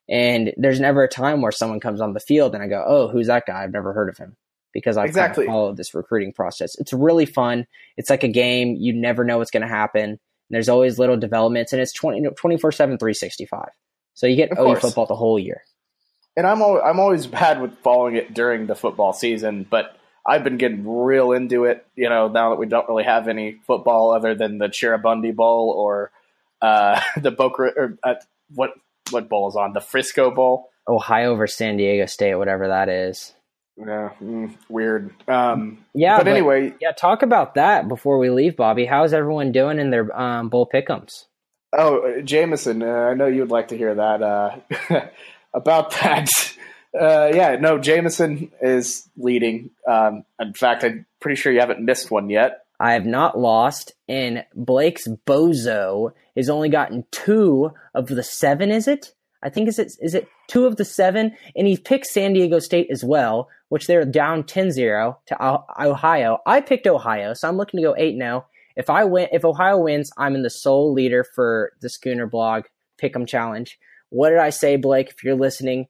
And 0.09 0.53
there's 0.57 0.79
never 0.79 1.03
a 1.03 1.07
time 1.07 1.41
where 1.41 1.51
someone 1.51 1.79
comes 1.79 2.01
on 2.01 2.13
the 2.13 2.19
field 2.19 2.55
and 2.55 2.63
I 2.63 2.67
go, 2.67 2.83
"Oh, 2.85 3.07
who's 3.07 3.27
that 3.27 3.45
guy? 3.45 3.63
I've 3.63 3.71
never 3.71 3.93
heard 3.93 4.09
of 4.09 4.17
him." 4.17 4.35
Because 4.73 4.97
I've 4.97 5.07
exactly. 5.07 5.45
kind 5.45 5.49
of 5.49 5.53
followed 5.53 5.77
this 5.77 5.93
recruiting 5.93 6.33
process. 6.33 6.75
It's 6.79 6.93
really 6.93 7.25
fun. 7.25 7.65
It's 7.97 8.09
like 8.09 8.23
a 8.23 8.27
game. 8.27 8.75
You 8.75 8.93
never 8.93 9.23
know 9.23 9.39
what's 9.39 9.51
going 9.51 9.61
to 9.61 9.67
happen. 9.67 10.19
There's 10.49 10.69
always 10.69 10.97
little 10.97 11.17
developments, 11.17 11.73
and 11.73 11.81
it's 11.81 11.93
24 11.93 12.71
7, 12.71 12.97
365. 12.97 13.69
So 14.15 14.27
you 14.27 14.35
get 14.35 14.51
of 14.51 14.59
OU 14.59 14.63
course. 14.63 14.81
football 14.81 15.05
the 15.05 15.15
whole 15.15 15.39
year. 15.39 15.61
And 16.35 16.47
I'm, 16.47 16.61
al- 16.61 16.81
I'm 16.81 16.99
always 16.99 17.27
bad 17.27 17.61
with 17.61 17.77
following 17.79 18.15
it 18.15 18.33
during 18.33 18.67
the 18.67 18.75
football 18.75 19.13
season, 19.13 19.65
but 19.69 19.98
I've 20.29 20.43
been 20.43 20.57
getting 20.57 20.87
real 20.87 21.31
into 21.31 21.65
it. 21.65 21.85
You 21.95 22.07
know, 22.07 22.27
now 22.27 22.51
that 22.51 22.57
we 22.57 22.67
don't 22.67 22.87
really 22.87 23.03
have 23.03 23.27
any 23.27 23.57
football 23.65 24.11
other 24.11 24.35
than 24.35 24.59
the 24.59 24.67
Cheribundi 24.67 25.35
Bowl 25.35 25.73
or 25.75 26.11
uh, 26.61 27.01
the 27.21 27.31
Boca 27.31 27.63
or 27.75 27.97
uh, 28.03 28.15
what 28.53 28.71
what 29.09 29.27
bowl 29.27 29.49
is 29.49 29.55
on 29.55 29.73
the 29.73 29.81
Frisco 29.81 30.29
Bowl. 30.29 30.69
Ohio 30.87 31.35
versus 31.35 31.57
San 31.57 31.77
Diego 31.77 32.05
State, 32.05 32.35
whatever 32.35 32.67
that 32.67 32.89
is. 32.89 33.33
Yeah, 33.75 34.11
mm, 34.21 34.55
weird. 34.67 35.11
Um, 35.27 35.85
yeah, 35.93 36.17
but, 36.17 36.25
but, 36.25 36.31
anyway, 36.31 36.73
yeah. 36.81 36.91
Talk 36.91 37.23
about 37.23 37.55
that 37.55 37.87
before 37.87 38.19
we 38.19 38.29
leave, 38.29 38.55
Bobby. 38.55 38.85
How's 38.85 39.13
everyone 39.13 39.51
doing 39.51 39.79
in 39.79 39.89
their 39.89 40.19
um, 40.19 40.49
bowl 40.49 40.69
pickums? 40.71 41.25
Oh, 41.71 42.21
Jamison, 42.21 42.83
uh, 42.83 42.85
I 42.85 43.13
know 43.13 43.27
you 43.27 43.41
would 43.41 43.51
like 43.51 43.69
to 43.69 43.77
hear 43.77 43.95
that 43.95 44.21
uh, 44.21 44.57
about 45.53 45.91
that. 45.91 46.29
Uh, 46.97 47.31
yeah, 47.33 47.55
no, 47.59 47.77
Jamison 47.77 48.51
is 48.61 49.07
leading. 49.17 49.69
Um, 49.87 50.23
in 50.39 50.53
fact, 50.53 50.83
I'm 50.83 51.05
pretty 51.19 51.39
sure 51.39 51.51
you 51.51 51.59
haven't 51.59 51.81
missed 51.81 52.09
one 52.09 52.29
yet. 52.29 52.65
I 52.79 52.93
have 52.93 53.05
not 53.05 53.37
lost, 53.37 53.93
and 54.07 54.45
Blake's 54.55 55.07
bozo 55.27 56.13
has 56.35 56.49
only 56.49 56.69
gotten 56.69 57.05
two 57.11 57.71
of 57.93 58.07
the 58.07 58.23
seven. 58.23 58.71
Is 58.71 58.87
it? 58.87 59.13
I 59.43 59.49
think 59.49 59.67
is 59.67 59.79
it 59.79 59.93
is 60.01 60.15
it 60.15 60.27
two 60.47 60.65
of 60.65 60.77
the 60.77 60.85
seven, 60.85 61.35
and 61.55 61.67
he 61.67 61.77
picked 61.77 62.07
San 62.07 62.33
Diego 62.33 62.59
State 62.59 62.87
as 62.89 63.03
well, 63.03 63.49
which 63.69 63.87
they're 63.87 64.05
down 64.05 64.43
10-0 64.43 65.15
to 65.27 65.63
Ohio. 65.79 66.39
I 66.45 66.61
picked 66.61 66.87
Ohio, 66.87 67.33
so 67.33 67.47
I'm 67.47 67.57
looking 67.57 67.79
to 67.79 67.83
go 67.83 67.95
eight 67.97 68.15
now. 68.15 68.45
If 68.75 68.89
I 68.89 69.03
win, 69.03 69.27
if 69.31 69.45
Ohio 69.45 69.77
wins, 69.77 70.11
I'm 70.17 70.35
in 70.35 70.43
the 70.43 70.49
sole 70.49 70.93
leader 70.93 71.23
for 71.23 71.73
the 71.81 71.89
Schooner 71.89 72.27
Blog 72.27 72.63
Pick'em 73.01 73.27
Challenge. 73.27 73.77
What 74.09 74.29
did 74.29 74.39
I 74.39 74.49
say, 74.49 74.77
Blake? 74.77 75.09
If 75.09 75.23
you're 75.23 75.35
listening, 75.35 75.87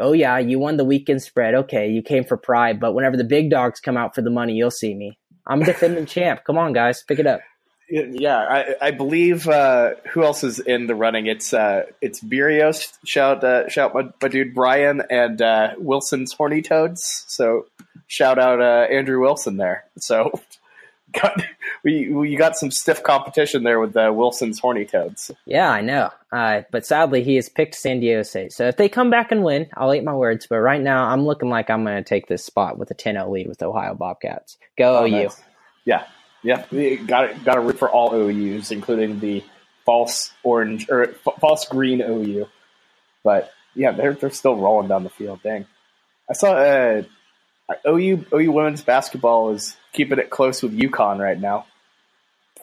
oh 0.00 0.12
yeah, 0.12 0.38
you 0.38 0.58
won 0.58 0.76
the 0.76 0.84
weekend 0.84 1.22
spread. 1.22 1.54
Okay, 1.54 1.88
you 1.88 2.02
came 2.02 2.24
for 2.24 2.36
pride, 2.36 2.80
but 2.80 2.94
whenever 2.94 3.16
the 3.16 3.24
big 3.24 3.50
dogs 3.50 3.80
come 3.80 3.96
out 3.96 4.14
for 4.14 4.22
the 4.22 4.30
money, 4.30 4.54
you'll 4.54 4.70
see 4.70 4.94
me. 4.94 5.18
I'm 5.46 5.62
a 5.62 5.64
defending 5.64 6.06
champ. 6.14 6.44
Come 6.44 6.58
on, 6.58 6.72
guys, 6.72 7.02
pick 7.02 7.18
it 7.18 7.26
up. 7.26 7.40
Yeah, 7.90 8.38
I, 8.38 8.74
I 8.80 8.90
believe 8.92 9.46
uh, 9.46 9.90
who 10.12 10.24
else 10.24 10.42
is 10.42 10.58
in 10.58 10.86
the 10.86 10.94
running? 10.94 11.26
It's 11.26 11.52
uh, 11.52 11.84
it's 12.00 12.20
Burios. 12.20 12.92
Shout 13.04 13.44
uh, 13.44 13.68
shout 13.68 13.94
my, 13.94 14.08
my 14.22 14.28
dude 14.28 14.54
Brian 14.54 15.02
and 15.10 15.40
uh, 15.42 15.74
Wilson's 15.76 16.32
Horny 16.32 16.62
Toads. 16.62 17.24
So 17.28 17.66
shout 18.06 18.38
out 18.38 18.60
uh, 18.60 18.86
Andrew 18.90 19.20
Wilson 19.20 19.58
there. 19.58 19.84
So 19.98 20.40
got 21.20 21.42
we 21.84 22.10
we 22.10 22.36
got 22.36 22.56
some 22.56 22.70
stiff 22.70 23.02
competition 23.02 23.62
there 23.62 23.80
with 23.80 23.96
uh, 23.96 24.10
Wilson's 24.14 24.58
Horny 24.58 24.84
Toads. 24.84 25.30
Yeah, 25.46 25.70
I 25.70 25.80
know. 25.80 26.10
Uh, 26.32 26.62
but 26.70 26.84
sadly, 26.84 27.22
he 27.22 27.36
has 27.36 27.48
picked 27.48 27.74
San 27.74 28.00
Diego 28.00 28.22
State. 28.22 28.52
So 28.52 28.66
if 28.66 28.76
they 28.76 28.88
come 28.88 29.10
back 29.10 29.30
and 29.30 29.44
win, 29.44 29.68
I'll 29.74 29.94
eat 29.94 30.04
my 30.04 30.14
words. 30.14 30.46
But 30.48 30.58
right 30.58 30.80
now, 30.80 31.04
I'm 31.04 31.24
looking 31.24 31.48
like 31.48 31.70
I'm 31.70 31.84
going 31.84 31.96
to 31.96 32.08
take 32.08 32.26
this 32.26 32.44
spot 32.44 32.76
with 32.78 32.90
a 32.90 32.94
10-0 32.94 33.30
lead 33.30 33.46
with 33.46 33.62
Ohio 33.62 33.94
Bobcats. 33.94 34.56
Go 34.76 34.98
oh, 34.98 35.04
OU. 35.06 35.10
Nice. 35.10 35.42
Yeah, 35.84 36.06
yeah. 36.42 36.64
Got 37.06 37.44
got 37.44 37.54
to 37.54 37.60
root 37.60 37.78
for 37.78 37.88
all 37.88 38.14
OUs, 38.14 38.70
including 38.70 39.20
the 39.20 39.44
false 39.84 40.32
orange 40.42 40.88
or 40.88 41.14
false 41.40 41.66
green 41.66 42.00
OU. 42.00 42.48
But 43.22 43.52
yeah, 43.74 43.92
they're 43.92 44.14
they're 44.14 44.30
still 44.30 44.56
rolling 44.56 44.88
down 44.88 45.04
the 45.04 45.10
field. 45.10 45.40
Dang, 45.42 45.66
I 46.28 46.32
saw 46.32 46.52
uh, 46.54 47.02
OU 47.86 48.26
OU 48.32 48.52
women's 48.52 48.82
basketball 48.82 49.50
is 49.50 49.76
keeping 49.92 50.18
it 50.18 50.30
close 50.30 50.62
with 50.62 50.76
UConn 50.76 51.18
right 51.18 51.40
now. 51.40 51.66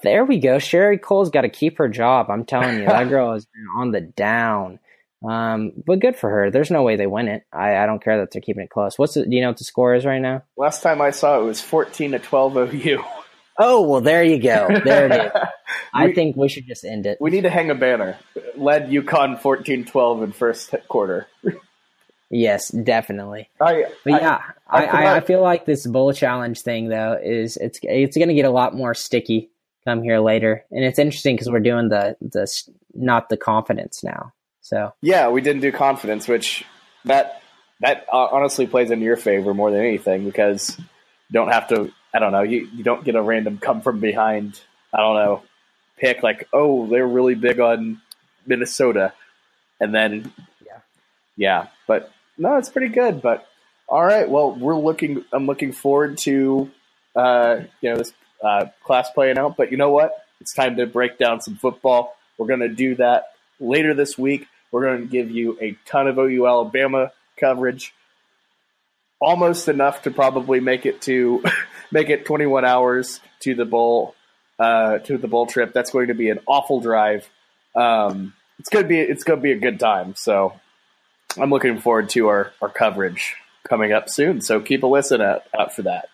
There 0.04 0.26
we 0.26 0.39
go. 0.39 0.60
Sherri 0.60 0.97
Coale's 0.97 1.30
got 1.30 1.41
to 1.41 1.49
keep 1.49 1.78
her 1.78 1.88
job. 1.88 2.30
I'm 2.30 2.45
telling 2.45 2.80
you, 2.80 2.86
that 2.86 3.10
girl 3.10 3.34
has 3.34 3.45
been 3.45 3.68
on 3.76 3.91
the 3.91 4.02
down. 4.02 4.80
Um, 5.28 5.74
but 5.86 5.99
good 5.99 6.16
for 6.16 6.30
her. 6.30 6.49
There's 6.49 6.72
no 6.72 6.82
way 6.82 6.95
they 6.95 7.06
win 7.06 7.28
it. 7.28 7.43
I, 7.54 7.76
I 7.78 7.86
don't 7.86 8.04
care 8.04 8.20
that 8.20 8.32
they're 8.32 8.41
keeping 8.41 8.64
it 8.64 8.72
close. 8.72 8.97
What's 8.97 9.14
the, 9.14 9.26
do 9.26 9.36
you 9.36 9.41
know 9.41 9.49
what 9.49 9.58
the 9.58 9.64
score 9.64 9.93
is 9.93 10.06
right 10.06 10.22
now? 10.22 10.43
Last 10.58 10.82
time 10.82 11.02
I 11.02 11.12
saw 11.12 11.39
it 11.39 11.43
was 11.43 11.62
14 11.62 12.14
to 12.14 12.20
12 12.20 12.58
OU. 12.58 13.04
Oh 13.60 13.88
well, 13.88 14.02
there 14.02 14.24
you 14.24 14.39
go. 14.39 14.68
There 14.84 15.06
it 15.06 15.12
is. 15.12 15.32
I 15.93 16.08
we, 16.08 16.16
think 16.16 16.36
we 16.36 16.49
should 16.49 16.66
just 16.66 16.84
end 16.84 17.06
it. 17.06 17.20
We 17.22 17.30
need 17.30 17.41
to 17.41 17.49
hang 17.49 17.70
a 17.70 17.76
banner. 17.76 18.18
Led 18.56 18.89
UConn 18.89 19.39
14-12 19.39 20.24
in 20.24 20.32
first 20.32 20.74
quarter. 20.88 21.28
Yes, 22.32 22.69
definitely. 22.69 23.49
I, 23.59 23.86
but 24.05 24.21
yeah, 24.21 24.41
I, 24.65 24.86
I, 24.86 25.15
I, 25.17 25.19
feel 25.19 25.41
like 25.41 25.65
this 25.65 25.86
bowl 25.86 26.13
challenge 26.13 26.61
thing 26.61 26.88
though 26.88 27.19
is 27.21 27.57
it's 27.57 27.79
it's 27.84 28.15
going 28.15 28.29
to 28.29 28.34
get 28.34 28.45
a 28.45 28.49
lot 28.49 28.73
more 28.73 28.93
sticky 28.93 29.49
come 29.84 30.01
here 30.01 30.19
later, 30.19 30.63
and 30.71 30.86
it's 30.86 30.97
interesting 30.97 31.36
because 31.36 31.49
we're 31.49 31.59
doing 31.59 31.89
the 31.89 32.15
the 32.21 32.49
not 32.93 33.27
the 33.27 33.36
confidence 33.36 34.01
now. 34.01 34.32
So 34.61 34.93
yeah, 35.01 35.27
we 35.27 35.41
didn't 35.41 35.61
do 35.61 35.73
confidence, 35.73 36.29
which 36.29 36.63
that 37.03 37.41
that 37.82 38.05
uh, 38.11 38.27
honestly 38.32 38.65
plays 38.65 38.91
in 38.91 39.01
your 39.01 39.17
favor 39.17 39.53
more 39.53 39.69
than 39.69 39.82
anything 39.82 40.23
because 40.23 40.77
you 40.79 40.86
don't 41.34 41.51
have 41.51 41.67
to. 41.67 41.91
I 42.13 42.19
don't 42.19 42.32
know. 42.32 42.43
You 42.43 42.69
you 42.73 42.84
don't 42.86 43.03
get 43.03 43.15
a 43.15 43.21
random 43.21 43.57
come 43.57 43.82
from 43.82 43.99
behind. 43.99 44.57
I 44.93 45.01
don't 45.01 45.15
know. 45.15 45.43
Pick 45.97 46.23
like 46.23 46.47
oh 46.53 46.88
they're 46.88 47.05
really 47.05 47.36
big 47.36 47.59
on 47.59 48.01
Minnesota, 48.47 49.11
and 49.82 49.93
then 49.93 50.32
yeah, 50.65 50.79
yeah. 51.36 51.67
But 51.88 52.09
no, 52.38 52.57
it's 52.57 52.69
pretty 52.69 52.93
good. 52.93 53.21
But 53.21 53.47
all 53.88 54.03
right, 54.03 54.29
well, 54.29 54.53
we're 54.53 54.77
looking. 54.77 55.25
I'm 55.34 55.45
looking 55.45 55.73
forward 55.73 56.17
to 56.19 56.71
uh, 57.15 57.57
you 57.82 57.89
know 57.89 57.97
this 57.97 58.13
uh, 58.43 58.67
class 58.84 59.09
playing 59.11 59.38
out. 59.38 59.57
But 59.57 59.71
you 59.71 59.77
know 59.77 59.91
what? 59.91 60.25
It's 60.39 60.53
time 60.53 60.77
to 60.77 60.88
break 60.88 61.17
down 61.17 61.41
some 61.41 61.55
football. 61.55 62.15
We're 62.38 62.47
going 62.47 62.61
to 62.61 62.69
do 62.69 62.95
that 62.95 63.34
later 63.59 63.93
this 63.93 64.17
week. 64.17 64.47
We're 64.71 64.84
going 64.84 65.01
to 65.01 65.07
give 65.07 65.29
you 65.29 65.57
a 65.61 65.77
ton 65.86 66.07
of 66.07 66.17
OU 66.17 66.47
Alabama 66.47 67.11
coverage, 67.39 67.93
almost 69.19 69.67
enough 69.67 70.03
to 70.03 70.11
probably 70.11 70.59
make 70.59 70.86
it 70.86 71.01
to 71.03 71.43
make 71.91 72.09
it 72.09 72.25
21 72.25 72.65
hours 72.65 73.19
to 73.41 73.53
the 73.53 73.65
bowl 73.65 74.15
uh, 74.57 74.99
to 74.99 75.17
the 75.17 75.27
bowl 75.27 75.47
trip. 75.47 75.73
That's 75.73 75.91
going 75.91 76.07
to 76.07 76.13
be 76.13 76.29
an 76.29 76.39
awful 76.47 76.79
drive. 76.79 77.29
Um, 77.75 78.34
it's 78.59 78.69
to 78.69 78.84
be 78.84 78.99
it's 78.99 79.23
going 79.23 79.39
to 79.39 79.43
be 79.43 79.51
a 79.51 79.59
good 79.59 79.79
time. 79.79 80.15
So 80.15 80.53
I'm 81.38 81.49
looking 81.49 81.79
forward 81.79 82.09
to 82.11 82.27
our, 82.27 82.51
our 82.61 82.69
coverage 82.69 83.36
coming 83.67 83.91
up 83.93 84.09
soon. 84.09 84.41
So 84.41 84.59
keep 84.59 84.84
a 84.84 84.88
listen 84.88 85.21
out, 85.21 85.43
out 85.57 85.73
for 85.73 85.84
that. 85.84 86.09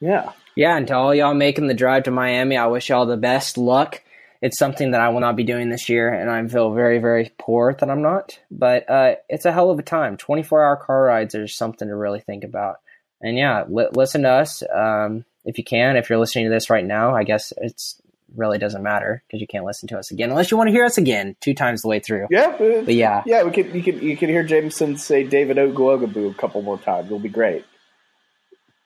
Yeah. 0.00 0.32
Yeah, 0.54 0.76
and 0.76 0.86
to 0.88 0.94
all 0.94 1.14
y'all 1.14 1.32
making 1.34 1.68
the 1.68 1.74
drive 1.74 2.02
to 2.02 2.10
Miami, 2.10 2.56
I 2.56 2.66
wish 2.66 2.90
y'all 2.90 3.06
the 3.06 3.16
best 3.16 3.56
luck. 3.56 4.02
it's 4.42 4.58
something 4.58 4.90
that 4.90 5.00
I 5.00 5.08
will 5.08 5.20
not 5.20 5.36
be 5.36 5.44
doing 5.44 5.70
this 5.70 5.88
year, 5.88 6.12
and 6.12 6.28
I 6.28 6.46
feel 6.48 6.74
very, 6.74 6.98
very 6.98 7.30
poor 7.38 7.74
that 7.78 7.88
I'm 7.88 8.02
not. 8.02 8.38
But 8.50 8.90
uh, 8.90 9.14
it's 9.28 9.46
a 9.46 9.52
hell 9.52 9.70
of 9.70 9.78
a 9.78 9.82
time. 9.82 10.16
24 10.16 10.62
hour 10.64 10.76
car 10.76 11.04
rides 11.04 11.36
are 11.36 11.46
something 11.46 11.86
to 11.88 11.94
really 11.94 12.20
think 12.20 12.42
about. 12.42 12.76
And 13.20 13.38
yeah, 13.38 13.64
li- 13.68 13.86
listen 13.94 14.22
to 14.22 14.30
us 14.30 14.64
um, 14.74 15.24
if 15.44 15.58
you 15.58 15.64
can. 15.64 15.96
If 15.96 16.10
you're 16.10 16.18
listening 16.18 16.46
to 16.46 16.50
this 16.50 16.70
right 16.70 16.84
now, 16.84 17.14
I 17.14 17.22
guess 17.22 17.52
it's 17.56 18.01
really 18.36 18.58
doesn't 18.58 18.82
matter 18.82 19.22
because 19.26 19.40
you 19.40 19.46
can't 19.46 19.64
listen 19.64 19.88
to 19.88 19.98
us 19.98 20.10
again 20.10 20.30
unless 20.30 20.50
you 20.50 20.56
want 20.56 20.68
to 20.68 20.72
hear 20.72 20.84
us 20.84 20.98
again 20.98 21.36
two 21.40 21.54
times 21.54 21.82
the 21.82 21.88
way 21.88 22.00
through. 22.00 22.26
Yeah, 22.30 22.54
but, 22.58 22.84
But 22.86 22.94
yeah, 22.94 23.22
yeah. 23.26 23.42
We 23.42 23.50
could 23.50 23.74
you 23.74 23.82
could 23.82 24.02
you 24.02 24.16
could 24.16 24.28
hear 24.28 24.42
Jamison 24.42 24.96
say 24.96 25.24
David 25.24 25.56
Oguogaboo 25.56 26.30
a 26.30 26.34
couple 26.34 26.62
more 26.62 26.78
times. 26.78 27.06
It'll 27.06 27.18
be 27.18 27.28
great. 27.28 27.64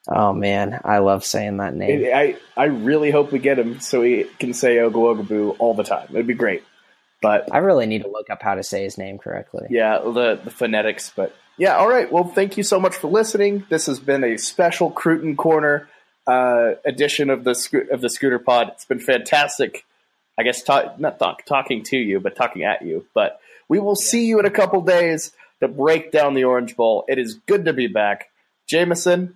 oh 0.07 0.33
man, 0.33 0.79
I 0.83 0.99
love 0.99 1.25
saying 1.25 1.57
that 1.57 1.73
name. 1.75 2.05
I 2.05 2.35
I 2.55 2.63
I 2.63 2.65
really 2.65 3.11
hope 3.11 3.31
we 3.31 3.39
get 3.39 3.59
him 3.59 3.79
so 3.79 4.01
he 4.01 4.25
can 4.39 4.53
say 4.53 4.77
Oguogaboo 4.77 5.57
all 5.59 5.73
the 5.73 5.83
time. 5.83 6.07
It'd 6.11 6.27
be 6.27 6.33
great. 6.33 6.63
But 7.21 7.51
I 7.51 7.59
really 7.59 7.87
need 7.87 8.03
to 8.03 8.09
look 8.09 8.29
up 8.29 8.41
how 8.41 8.55
to 8.55 8.63
say 8.63 8.83
his 8.83 8.97
name 8.97 9.17
correctly. 9.17 9.67
yeah, 9.69 9.99
the 9.99 10.39
the 10.43 10.51
phonetics. 10.51 11.11
But 11.15 11.35
yeah, 11.57 11.75
all 11.75 11.89
right. 11.89 12.11
Well, 12.11 12.25
thank 12.25 12.57
you 12.57 12.63
so 12.63 12.79
much 12.79 12.95
for 12.95 13.07
listening. 13.07 13.65
This 13.69 13.87
has 13.87 13.99
been 13.99 14.23
a 14.23 14.37
special 14.37 14.91
Cruton 14.91 15.35
Corner 15.35 15.89
uh, 16.27 16.73
edition 16.85 17.29
of 17.29 17.43
the 17.43 17.55
sco- 17.55 17.87
of 17.91 18.01
the 18.01 18.09
Scooter 18.09 18.39
Pod. 18.39 18.69
It's 18.73 18.85
been 18.85 18.99
fantastic. 18.99 19.85
I 20.37 20.43
guess 20.43 20.61
ta- 20.63 20.93
not 20.97 21.17
talk- 21.19 21.45
talking 21.45 21.83
to 21.85 21.97
you, 21.97 22.19
but 22.19 22.35
talking 22.35 22.63
at 22.63 22.81
you. 22.83 23.05
But 23.13 23.39
we 23.69 23.79
will 23.79 23.95
see 23.95 24.25
you 24.25 24.39
in 24.39 24.45
a 24.45 24.51
couple 24.51 24.81
days 24.81 25.31
to 25.61 25.67
break 25.67 26.11
down 26.11 26.33
the 26.35 26.43
Orange 26.43 26.75
Bowl. 26.75 27.05
It 27.07 27.17
is 27.17 27.35
good 27.47 27.65
to 27.65 27.73
be 27.73 27.87
back, 27.87 28.29
Jamison. 28.67 29.35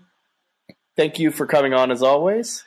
Thank 0.96 1.18
you 1.20 1.32
for 1.32 1.46
coming 1.48 1.74
on 1.74 1.90
as 1.92 2.04
always. 2.04 2.64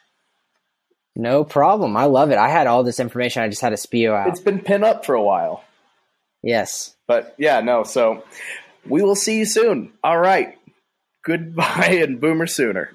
No 1.14 1.45
problem. 1.45 1.97
I 1.97 2.07
love 2.07 2.31
it. 2.33 2.39
I 2.39 2.49
had 2.49 2.66
all 2.66 2.83
this 2.83 2.99
information. 2.99 3.43
I 3.43 3.49
just 3.49 3.61
had 3.62 3.70
to 3.70 3.77
spew 3.77 4.12
out. 4.12 4.29
It's 4.29 4.41
been 4.41 4.59
pin 4.61 4.83
up 4.83 5.05
for 5.07 5.14
a 5.14 5.22
while. 5.22 5.62
yes. 6.43 6.97
But 7.07 7.35
yeah, 7.39 7.61
no. 7.61 7.85
So 7.85 8.25
we 8.89 9.03
will 9.03 9.14
see 9.14 9.39
you 9.39 9.45
soon. 9.45 9.93
All 10.03 10.18
right. 10.18 10.59
Goodbye 11.25 11.99
and 12.03 12.20
boomer 12.20 12.47
sooner. 12.47 12.91